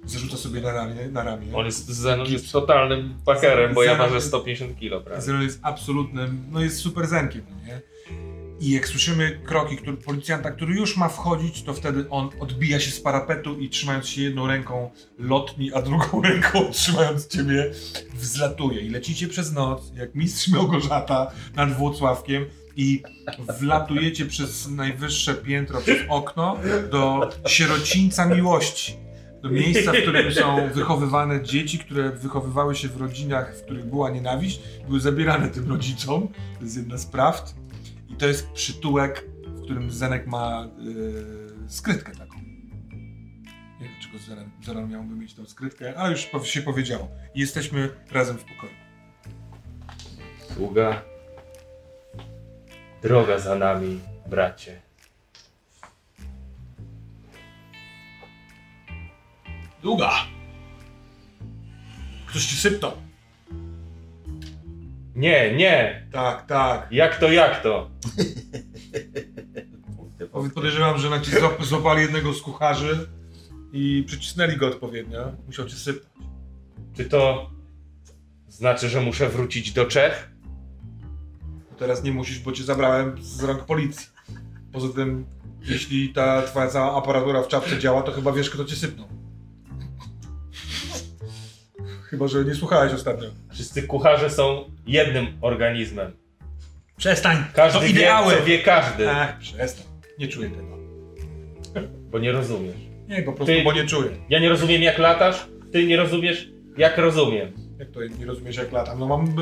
zarzuca 0.06 0.38
sobie 0.38 0.62
na 0.62 0.72
ramię, 0.72 1.10
na 1.12 1.24
ramię. 1.24 1.48
On 1.54 1.66
jest, 1.66 1.88
Zenon 1.88 2.28
jest 2.28 2.52
totalnym 2.52 3.14
pakerem, 3.26 3.74
bo 3.74 3.84
ja 3.84 3.96
Zenon- 3.96 3.98
ważę 3.98 4.22
150 4.22 4.80
kg, 4.80 5.04
prawda? 5.06 5.22
Zero 5.22 5.42
jest 5.42 5.60
absolutnym, 5.62 6.44
no 6.52 6.62
jest 6.62 6.78
super 6.78 7.08
zenkiem, 7.08 7.42
nie? 7.68 7.82
I 8.60 8.72
jak 8.72 8.88
słyszymy 8.88 9.40
kroki 9.46 9.78
który, 9.78 9.98
policjanta, 9.98 10.52
który 10.52 10.74
już 10.76 10.98
ma 10.98 11.10
wchodzić, 11.10 11.64
to 11.64 11.74
wtedy 11.74 12.10
on 12.10 12.30
odbija 12.40 12.80
się 12.80 12.92
z 12.92 13.00
parapetu 13.00 13.60
i 13.60 13.70
trzymając 13.70 14.08
się 14.08 14.22
jedną 14.22 14.48
ręką 14.48 14.92
lotni, 15.20 15.74
a 15.74 15.82
drugą 15.82 16.22
ręką 16.30 16.72
trzymając 16.72 17.28
ciebie, 17.28 17.72
wzlatuje. 18.14 18.82
I 18.82 18.90
lecicie 18.90 19.28
przez 19.28 19.52
noc, 19.54 19.92
jak 19.96 20.16
mistrz 20.16 20.48
Małgorzata 20.48 21.32
nad 21.56 21.74
Włocławkiem 21.78 22.46
i 22.76 23.04
wlatujecie 23.60 24.26
przez 24.26 24.68
najwyższe 24.70 25.34
piętro, 25.34 25.82
przez 25.82 25.98
okno 26.10 26.58
do 26.92 27.30
sierocińca 27.48 28.26
miłości. 28.26 28.98
Do 29.42 29.50
miejsca, 29.50 29.92
w 29.92 30.02
którym 30.02 30.34
są 30.34 30.70
wychowywane 30.74 31.44
dzieci, 31.44 31.80
które 31.80 32.12
wychowywały 32.12 32.76
się 32.76 32.88
w 32.88 32.98
rodzinach, 32.98 33.56
w 33.58 33.64
których 33.64 33.86
była 33.86 34.10
nienawiść, 34.10 34.62
były 34.88 35.00
zabierane 35.00 35.50
tym 35.50 35.70
rodzicom. 35.70 36.28
To 36.58 36.64
jest 36.64 36.78
jedna 36.78 36.98
z 36.98 37.06
prawd. 37.06 37.56
I 38.10 38.16
to 38.16 38.28
jest 38.28 38.52
przytułek, 38.52 39.26
w 39.46 39.62
którym 39.64 39.92
Zenek 39.92 40.28
ma 40.28 40.68
yy, 40.80 41.70
skrytkę 41.70 42.12
taką. 42.12 42.38
Nie 42.38 43.88
wiem, 43.88 43.90
dlaczego 44.00 44.18
Zenek, 44.28 44.48
Zenek 44.66 44.90
miałby 44.90 45.16
mieć 45.16 45.34
tą 45.34 45.46
skrytkę, 45.46 45.98
ale 45.98 46.12
już 46.12 46.28
się 46.44 46.62
powiedziało. 46.62 47.08
I 47.36 47.40
jesteśmy 47.40 47.90
razem 48.12 48.38
w 48.38 48.44
pokoju. 48.44 48.74
Długa 50.58 51.02
droga 53.02 53.40
za 53.40 53.56
nami, 53.56 54.00
bracie. 54.30 54.82
Długa! 59.84 60.12
Ktoś 62.26 62.46
ci 62.46 62.56
sypnął. 62.56 62.92
Nie, 65.16 65.56
nie! 65.56 66.08
Tak, 66.12 66.46
tak. 66.46 66.88
Jak 66.92 67.20
to, 67.20 67.32
jak 67.32 67.64
to? 67.64 67.90
Podejrzewam, 70.56 70.98
że 70.98 71.10
na 71.10 71.20
złap- 71.20 71.64
złapali 71.64 72.02
jednego 72.02 72.34
z 72.34 72.42
kucharzy 72.42 73.08
i 73.74 74.04
przycisnęli 74.08 74.58
go 74.58 74.68
odpowiednio. 74.68 75.32
Musiał 75.48 75.66
cię 75.66 75.76
sypnąć. 75.76 76.28
Czy 76.98 77.06
to 77.06 77.50
znaczy, 78.50 78.90
że 78.90 79.02
muszę 79.02 79.30
wrócić 79.30 79.72
do 79.72 79.86
Czech? 79.86 80.32
Teraz 81.78 82.04
nie 82.04 82.12
musisz, 82.12 82.40
bo 82.40 82.52
cię 82.52 82.64
zabrałem 82.64 83.24
z 83.24 83.44
rąk 83.44 83.66
policji. 83.66 84.08
Poza 84.72 84.94
tym, 84.94 85.26
jeśli 85.62 86.10
ta 86.14 86.42
twoja 86.42 86.68
cała 86.68 86.98
aparatura 86.98 87.42
w 87.44 87.48
czapce 87.48 87.80
działa, 87.80 88.02
to 88.02 88.12
chyba 88.12 88.32
wiesz, 88.32 88.50
kto 88.50 88.66
cię 88.66 88.76
sypnął. 88.76 89.21
Chyba, 92.12 92.28
że 92.28 92.46
nie 92.46 92.56
słuchałeś 92.56 92.94
ostatnio. 92.94 93.28
Wszyscy 93.52 93.84
kucharze 93.84 94.30
są 94.30 94.64
jednym 94.88 95.28
organizmem. 95.42 96.12
Przestań! 96.98 97.38
Każdy 97.54 97.80
to 97.80 97.86
wie, 97.86 97.92
ideały! 97.92 98.34
co 98.38 98.44
wie 98.44 98.60
każdy, 98.60 99.10
Ach, 99.10 99.40
przestań. 99.40 99.86
Nie 100.20 100.28
czuję 100.28 100.50
tego. 100.50 100.78
bo 102.12 102.20
nie 102.20 102.32
rozumiesz. 102.32 102.76
Nie, 103.08 103.24
po 103.24 103.34
prostu, 103.34 103.54
Ty- 103.54 103.64
bo 103.64 103.74
nie 103.74 103.86
czuję. 103.86 104.10
Ja 104.30 104.40
nie 104.40 104.50
rozumiem, 104.50 104.82
jak 104.82 104.98
latasz, 104.98 105.48
ty 105.72 105.84
nie 105.88 105.98
rozumiesz, 105.98 106.50
jak 106.78 106.98
rozumiem. 106.98 107.52
Jak 107.82 107.92
to 107.92 108.00
nie 108.20 108.26
rozumiesz, 108.26 108.56
jak 108.56 108.72
latam? 108.72 109.00
No 109.00 109.08
mam 109.08 109.26
y, 109.26 109.42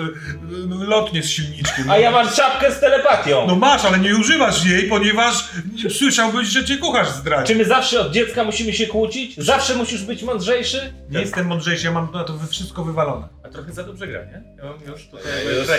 y, 0.83 0.87
lotnie 0.87 1.23
z 1.23 1.29
silniczkiem. 1.29 1.89
A 1.89 1.97
ja 1.97 2.11
mam 2.11 2.29
czapkę 2.29 2.71
z 2.71 2.79
telepatią! 2.79 3.47
No 3.47 3.55
masz, 3.55 3.85
ale 3.85 3.99
nie 3.99 4.15
używasz 4.15 4.65
jej, 4.65 4.89
ponieważ 4.89 5.49
słyszałbyś, 5.89 6.47
że 6.47 6.65
cię 6.65 6.77
kucharz 6.77 7.09
zdradzi. 7.09 7.53
Czy 7.53 7.59
my 7.59 7.65
zawsze 7.65 7.99
od 8.01 8.11
dziecka 8.11 8.43
musimy 8.43 8.73
się 8.73 8.87
kłócić? 8.87 9.37
Zawsze 9.37 9.75
musisz 9.75 10.03
być 10.03 10.23
mądrzejszy? 10.23 10.93
Nie 11.09 11.19
jestem 11.19 11.47
mądrzejszy, 11.47 11.85
ja 11.85 11.91
mam 11.91 12.11
na 12.13 12.23
to 12.23 12.33
wszystko 12.49 12.83
wywalone. 12.83 13.27
A 13.43 13.49
trochę 13.49 13.71
za 13.71 13.83
dobrze 13.83 14.07
gra, 14.07 14.25
nie? 14.25 14.43
Ja 14.57 14.63
mam 14.63 14.79
już 14.87 15.07
tutaj... 15.07 15.23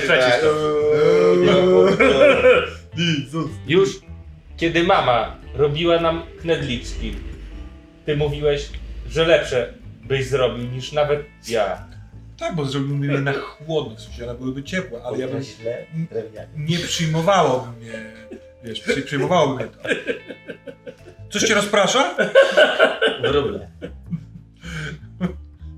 Tak. 0.08 0.40
Już 3.66 3.88
kiedy 4.56 4.82
mama 4.82 5.36
robiła 5.54 6.00
nam 6.00 6.22
knedliczki, 6.40 7.14
ty 8.06 8.16
mówiłeś, 8.16 8.68
że 9.10 9.26
lepsze 9.26 9.74
byś 10.02 10.26
zrobił 10.28 10.66
niż 10.66 10.92
nawet 10.92 11.22
ja. 11.48 11.89
Tak, 12.40 12.54
bo 12.54 12.64
zrobiłbym 12.64 13.10
je 13.12 13.20
na 13.20 13.32
chłodno, 13.32 13.96
w 13.96 14.00
sensie 14.00 14.24
one 14.24 14.34
byłyby 14.38 14.62
ciepłe, 14.62 15.02
ale 15.04 15.18
ja 15.18 15.28
bym 15.28 15.42
źle, 15.42 15.86
nie 16.56 16.78
przyjmowało 16.78 17.66
mnie, 17.66 17.92
wiesz, 18.64 18.80
przy, 18.80 19.02
przyjmowało 19.02 19.54
mnie 19.56 19.64
to. 19.66 19.88
Coś 21.30 21.42
cię 21.42 21.54
rozprasza? 21.54 22.16
Wróble. 23.22 23.70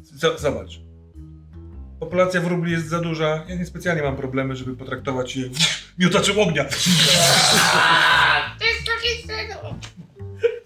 Z- 0.02 0.40
Zobacz. 0.40 0.80
Populacja 2.00 2.40
wróbli 2.40 2.72
jest 2.72 2.88
za 2.88 3.00
duża. 3.00 3.44
Ja 3.48 3.54
niespecjalnie 3.54 4.02
mam 4.02 4.16
problemy, 4.16 4.56
żeby 4.56 4.76
potraktować 4.76 5.36
je 5.36 5.48
miotaczem 5.98 6.38
ognia. 6.38 6.64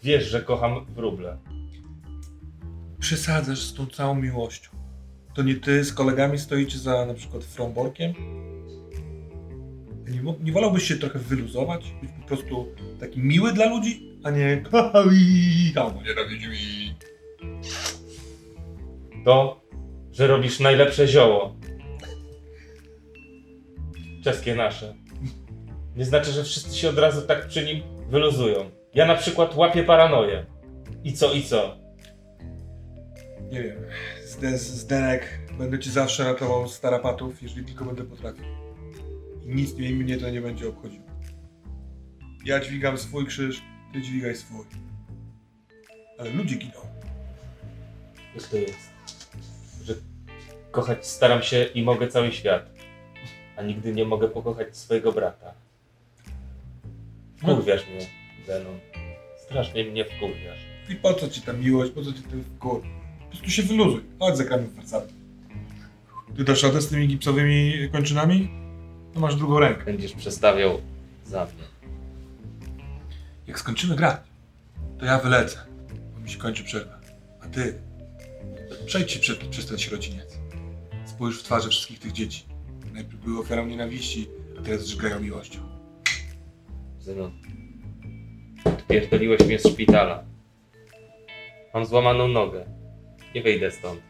Wiesz, 0.03 0.25
że 0.29 0.43
kocham 0.43 0.87
wróble. 0.87 1.39
Przesadzasz 3.01 3.59
z 3.61 3.75
tą 3.75 3.87
całą 3.87 4.15
miłością. 4.15 4.71
To 5.37 5.43
nie 5.43 5.55
ty 5.55 5.85
z 5.85 5.93
kolegami 5.93 6.39
stoicie 6.39 6.79
za 6.79 7.07
na 7.07 7.15
przykład 7.15 7.45
fromborkiem? 7.45 8.15
Nie, 10.09 10.35
nie 10.41 10.53
wolałbyś 10.53 10.89
się 10.89 10.97
trochę 10.97 11.19
wyluzować? 11.19 11.95
Być 12.03 12.11
po 12.21 12.27
prostu 12.27 12.67
taki 13.01 13.21
miły 13.21 13.53
dla 13.53 13.67
ludzi, 13.67 14.19
a 14.25 14.31
nie 14.31 14.63
albo 15.77 16.03
nienawidzi 16.03 16.49
mi. 16.49 16.95
To, 19.25 19.61
że 20.13 20.27
robisz 20.27 20.61
najlepsze 20.61 21.09
zioło. 21.09 21.57
Czeskie 24.25 24.55
nasze. 24.55 24.95
Nie 25.97 26.05
znaczy, 26.05 26.33
że 26.33 26.45
wszyscy 26.45 26.79
się 26.79 26.89
od 26.89 26.99
razu 26.99 27.23
tak 27.23 27.49
przy 27.49 27.65
nim 27.65 27.83
wyluzują. 28.11 28.71
Ja 28.95 29.07
na 29.07 29.15
przykład 29.15 29.57
łapię 29.57 29.85
paranoję. 29.85 30.47
I 31.05 31.13
co, 31.13 31.33
i 31.33 31.43
co? 31.43 31.77
Nie 33.51 33.63
wiem. 33.63 33.77
Z, 34.41 34.61
z 34.61 34.87
Denek 34.87 35.39
będę 35.59 35.79
ci 35.79 35.91
zawsze 35.91 36.25
ratował 36.25 36.69
z 36.69 36.81
tarapatów, 36.81 37.43
jeżeli 37.43 37.67
tylko 37.67 37.85
będę 37.85 38.05
potrafił. 38.05 38.45
I 39.47 39.55
nic 39.55 39.75
mnie, 39.75 39.91
mnie 39.91 40.17
to 40.17 40.31
nie 40.31 40.41
będzie 40.41 40.69
obchodziło. 40.69 41.07
Ja 42.45 42.61
dźwigam 42.61 42.99
swój 42.99 43.27
krzyż, 43.27 43.63
ty 43.93 44.03
dźwigaj 44.03 44.37
swój. 44.37 44.65
Ale 46.19 46.31
ludzie 46.31 46.57
giną. 46.57 46.81
Wiesz 48.35 48.49
to 48.49 48.57
jest, 48.57 48.91
że 49.85 49.95
kochać 50.71 51.07
staram 51.07 51.43
się 51.43 51.65
i 51.65 51.83
mogę 51.83 52.09
cały 52.09 52.33
świat, 52.33 52.71
a 53.57 53.63
nigdy 53.63 53.93
nie 53.93 54.05
mogę 54.05 54.29
pokochać 54.29 54.77
swojego 54.77 55.13
brata. 55.13 55.55
Wkurwiasz 57.37 57.87
mnie, 57.87 58.07
Zenon. 58.47 58.79
Strasznie 59.37 59.85
mnie 59.85 60.05
wkurwiasz. 60.05 60.67
I 60.89 60.97
po 60.97 61.15
co 61.15 61.29
ci 61.29 61.43
ta 61.43 61.53
miłość, 61.53 61.93
po 61.93 62.03
co 62.03 62.13
ci 62.13 62.23
ten 62.23 62.45
wkur? 62.45 62.83
Prostu 63.31 63.51
się 63.51 63.63
wyluzuj. 63.63 64.01
Chodź 64.19 64.35
w 64.35 64.77
Warszawie. 64.77 65.07
Ty 66.37 66.45
dasz 66.45 66.63
radę 66.63 66.83
z 66.83 66.89
tymi 66.89 67.09
gipsowymi 67.09 67.73
kończynami? 67.93 68.51
To 69.15 69.21
masz 69.21 69.37
drugą 69.37 69.59
rękę. 69.59 69.85
Będziesz 69.85 70.13
przestawiał 70.13 70.81
za 71.25 71.45
mnie. 71.45 71.65
Jak 73.47 73.59
skończymy 73.59 73.97
grać, 73.97 74.21
to 74.99 75.05
ja 75.05 75.19
wylecę, 75.19 75.59
bo 76.15 76.21
mi 76.21 76.31
się 76.31 76.39
kończy 76.39 76.65
przerwa. 76.65 77.01
A 77.41 77.47
ty, 77.47 77.79
przejdź 78.87 79.13
się 79.13 79.21
przed, 79.21 79.39
przez 79.39 79.67
ten 79.67 79.79
sierociniec. 79.79 80.39
Spójrz 81.05 81.41
w 81.41 81.43
twarze 81.43 81.69
wszystkich 81.69 81.99
tych 81.99 82.13
dzieci. 82.13 82.45
Najpierw 82.93 83.25
były 83.25 83.41
ofiarą 83.41 83.67
nienawiści, 83.67 84.29
a 84.59 84.63
teraz 84.63 84.83
już 84.83 84.97
grają 84.97 85.21
miłością. 85.21 85.59
Zenon, 87.01 87.33
odpierdoliłeś 88.65 89.41
mnie 89.41 89.59
z 89.59 89.67
szpitala. 89.67 90.25
Mam 91.75 91.87
złamaną 91.87 92.29
nogę. 92.29 92.76
Nie 93.37 93.43
wyjdę 93.43 93.71
stąd. 93.71 94.01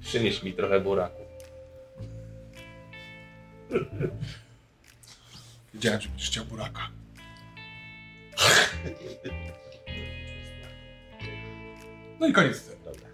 Przynieś 0.00 0.42
mi 0.42 0.52
trochę 0.52 0.80
buraku. 0.80 1.22
Wiedziałem, 5.74 6.00
że 6.00 6.08
będziesz 6.08 6.30
chciał 6.30 6.44
buraka. 6.44 6.90
No 12.20 12.26
i 12.26 12.32
koniec 12.32 12.56
sceny. 12.56 12.76
Dobra. 12.84 13.08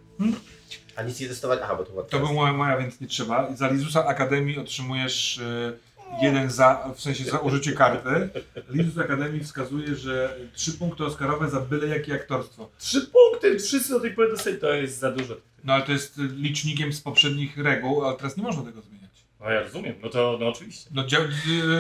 A 0.97 1.03
nic 1.03 1.21
nie 1.21 1.29
testować? 1.29 1.61
Aha, 1.63 1.75
bo 1.75 1.85
to 1.85 2.03
To 2.03 2.19
był 2.19 2.33
moja, 2.33 2.53
moja, 2.53 2.79
więc 2.79 3.01
nie 3.01 3.07
trzeba. 3.07 3.57
Za 3.57 3.69
Lizusa 3.69 4.07
Akademii 4.07 4.59
otrzymujesz 4.59 5.39
y, 5.39 5.79
jeden 6.23 6.51
za, 6.51 6.89
w 6.97 7.01
sensie 7.01 7.25
za 7.25 7.39
użycie 7.39 7.73
karty. 7.73 8.29
Lizus 8.69 8.99
Akademii 9.05 9.45
wskazuje, 9.45 9.95
że 9.95 10.37
trzy 10.55 10.73
punkty 10.73 11.05
Oscarowe 11.05 11.51
za 11.51 11.61
byle 11.61 11.87
jakie 11.87 12.15
aktorstwo. 12.15 12.69
Trzy 12.79 13.01
punkty, 13.01 13.59
wszyscy 13.59 13.93
do 13.93 14.01
tej 14.01 14.11
pory 14.15 14.29
dostali, 14.31 14.59
to 14.59 14.73
jest 14.73 14.99
za 14.99 15.11
dużo. 15.13 15.35
No 15.65 15.73
ale 15.73 15.83
to 15.83 15.93
jest 15.93 16.19
licznikiem 16.19 16.93
z 16.93 17.01
poprzednich 17.01 17.59
reguł, 17.59 18.05
ale 18.05 18.17
teraz 18.17 18.37
nie 18.37 18.43
można 18.43 18.63
tego 18.63 18.81
zmieniać. 18.81 19.11
No 19.41 19.51
ja 19.51 19.63
rozumiem, 19.63 19.95
no 20.03 20.09
to 20.09 20.37
no 20.41 20.49
oczywiście. 20.49 20.91
No 20.95 21.03
dzia- 21.03 21.29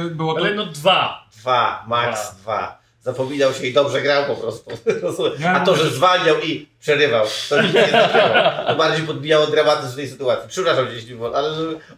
y, 0.06 0.10
było 0.10 0.34
to... 0.34 0.40
Ale 0.40 0.54
no 0.54 0.66
dwa. 0.66 1.28
Dwa, 1.36 1.84
max 1.88 2.20
Dwa. 2.20 2.42
dwa. 2.42 2.86
Zapominał 3.00 3.52
się 3.54 3.66
i 3.66 3.72
dobrze 3.72 4.02
grał 4.02 4.24
po 4.24 4.34
prostu. 4.40 4.70
Ja 5.38 5.52
A 5.52 5.64
to, 5.64 5.76
że 5.76 5.90
zwalniał 5.90 6.40
i 6.40 6.68
przerywał, 6.80 7.26
to 7.48 7.62
nic 7.62 7.74
nie 7.74 7.88
znaczyło. 7.88 8.28
To 8.66 8.76
bardziej 8.76 9.06
podbijało 9.06 9.46
dramatyzm 9.46 9.96
tej 9.96 10.08
sytuacji. 10.08 10.48
Przepraszam, 10.48 10.86
jeśli 10.94 11.14
wol, 11.14 11.36
ale 11.36 11.48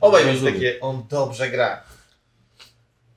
obaj 0.00 0.24
Rozumiem. 0.26 0.54
takie, 0.54 0.80
on 0.80 1.02
dobrze 1.10 1.50
gra. 1.50 1.82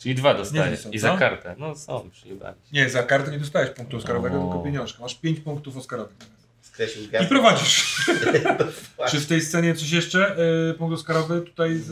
Czyli 0.01 0.15
dwa 0.15 0.33
dostajesz. 0.33 0.79
są, 0.79 0.91
I 0.91 0.99
co? 0.99 1.07
za 1.07 1.17
kartę. 1.17 1.55
No 1.57 1.75
są, 1.75 2.09
przyjebali. 2.09 2.55
Nie, 2.73 2.89
za 2.89 3.03
kartę 3.03 3.31
nie 3.31 3.39
dostałeś 3.39 3.69
punktu 3.69 3.97
Oscarowego, 3.97 4.41
O. 4.41 4.47
tylko 4.47 4.59
pieniążka. 4.63 5.01
Masz 5.01 5.15
pięć 5.15 5.39
punktów 5.39 5.77
Oscarowych. 5.77 6.15
Skreślił 6.61 7.05
I 7.23 7.25
prowadzisz. 7.27 8.05
Czy 9.11 9.19
w 9.19 9.27
tej 9.27 9.41
scenie 9.41 9.75
coś 9.75 9.91
jeszcze? 9.91 10.35
Y, 10.69 10.73
punkt 10.73 10.95
Oscarowy 10.95 11.41
tutaj... 11.41 11.75
z- 11.77 11.91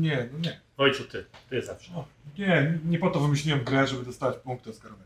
Nie, 0.00 0.28
no 0.32 0.38
nie. 0.38 0.60
Wojciu, 0.76 1.04
ty. 1.04 1.24
Ty 1.50 1.62
zawsze. 1.62 1.94
O, 1.94 2.04
nie, 2.38 2.78
nie 2.86 2.98
po 2.98 3.10
to 3.10 3.20
wymyśliłem 3.20 3.64
grę, 3.64 3.86
żeby 3.86 4.04
dostawać 4.04 4.36
punkty 4.36 4.70
Oscarowe. 4.70 5.04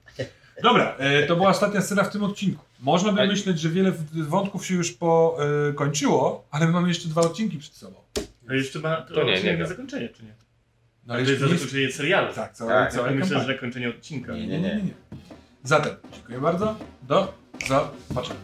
Dobra, 0.62 0.94
e, 0.98 1.26
to 1.26 1.36
była 1.36 1.48
ostatnia 1.50 1.80
scena 1.82 2.04
w 2.04 2.10
tym 2.12 2.24
odcinku. 2.24 2.64
Można 2.80 3.12
by 3.12 3.22
A- 3.22 3.26
myśleć, 3.26 3.60
że 3.60 3.68
wiele 3.68 3.92
wątków 4.12 4.66
się 4.66 4.74
już 4.74 4.92
pokończyło, 4.92 6.46
ale 6.50 6.66
my 6.66 6.72
mamy 6.72 6.88
jeszcze 6.88 7.08
dwa 7.08 7.20
odcinki 7.20 7.58
przed 7.58 7.74
sobą. 7.74 7.96
No 8.42 8.54
jeszcze 8.54 8.78
ma 8.78 8.96
to, 8.96 9.14
To 9.14 9.22
nie, 9.24 9.42
nie, 9.42 9.56
nie 9.56 9.66
zakończenie, 9.66 10.08
czy 10.08 10.24
nie? 10.24 10.34
No, 11.08 11.14
Ale 11.14 11.24
to 11.24 11.30
jest 11.30 11.42
za 11.42 11.46
nie 11.48 11.52
zakończenie 11.58 11.92
serialu. 11.92 12.34
Tak, 12.34 12.52
całe, 12.52 12.70
Tak, 12.70 12.92
całe 12.92 13.08
Ja 13.08 13.14
myślę, 13.14 13.28
kampanii. 13.28 13.46
że 13.48 13.54
zakończenie 13.54 13.88
odcinka. 13.88 14.32
Nie, 14.32 14.46
Nie, 14.46 14.60
nie, 14.60 14.76
nie. 14.76 14.90
Zatem, 15.62 15.94
dziękuję 16.14 16.40
bardzo. 16.40 16.76
Do 17.02 17.34
zobaczenia. 18.08 18.40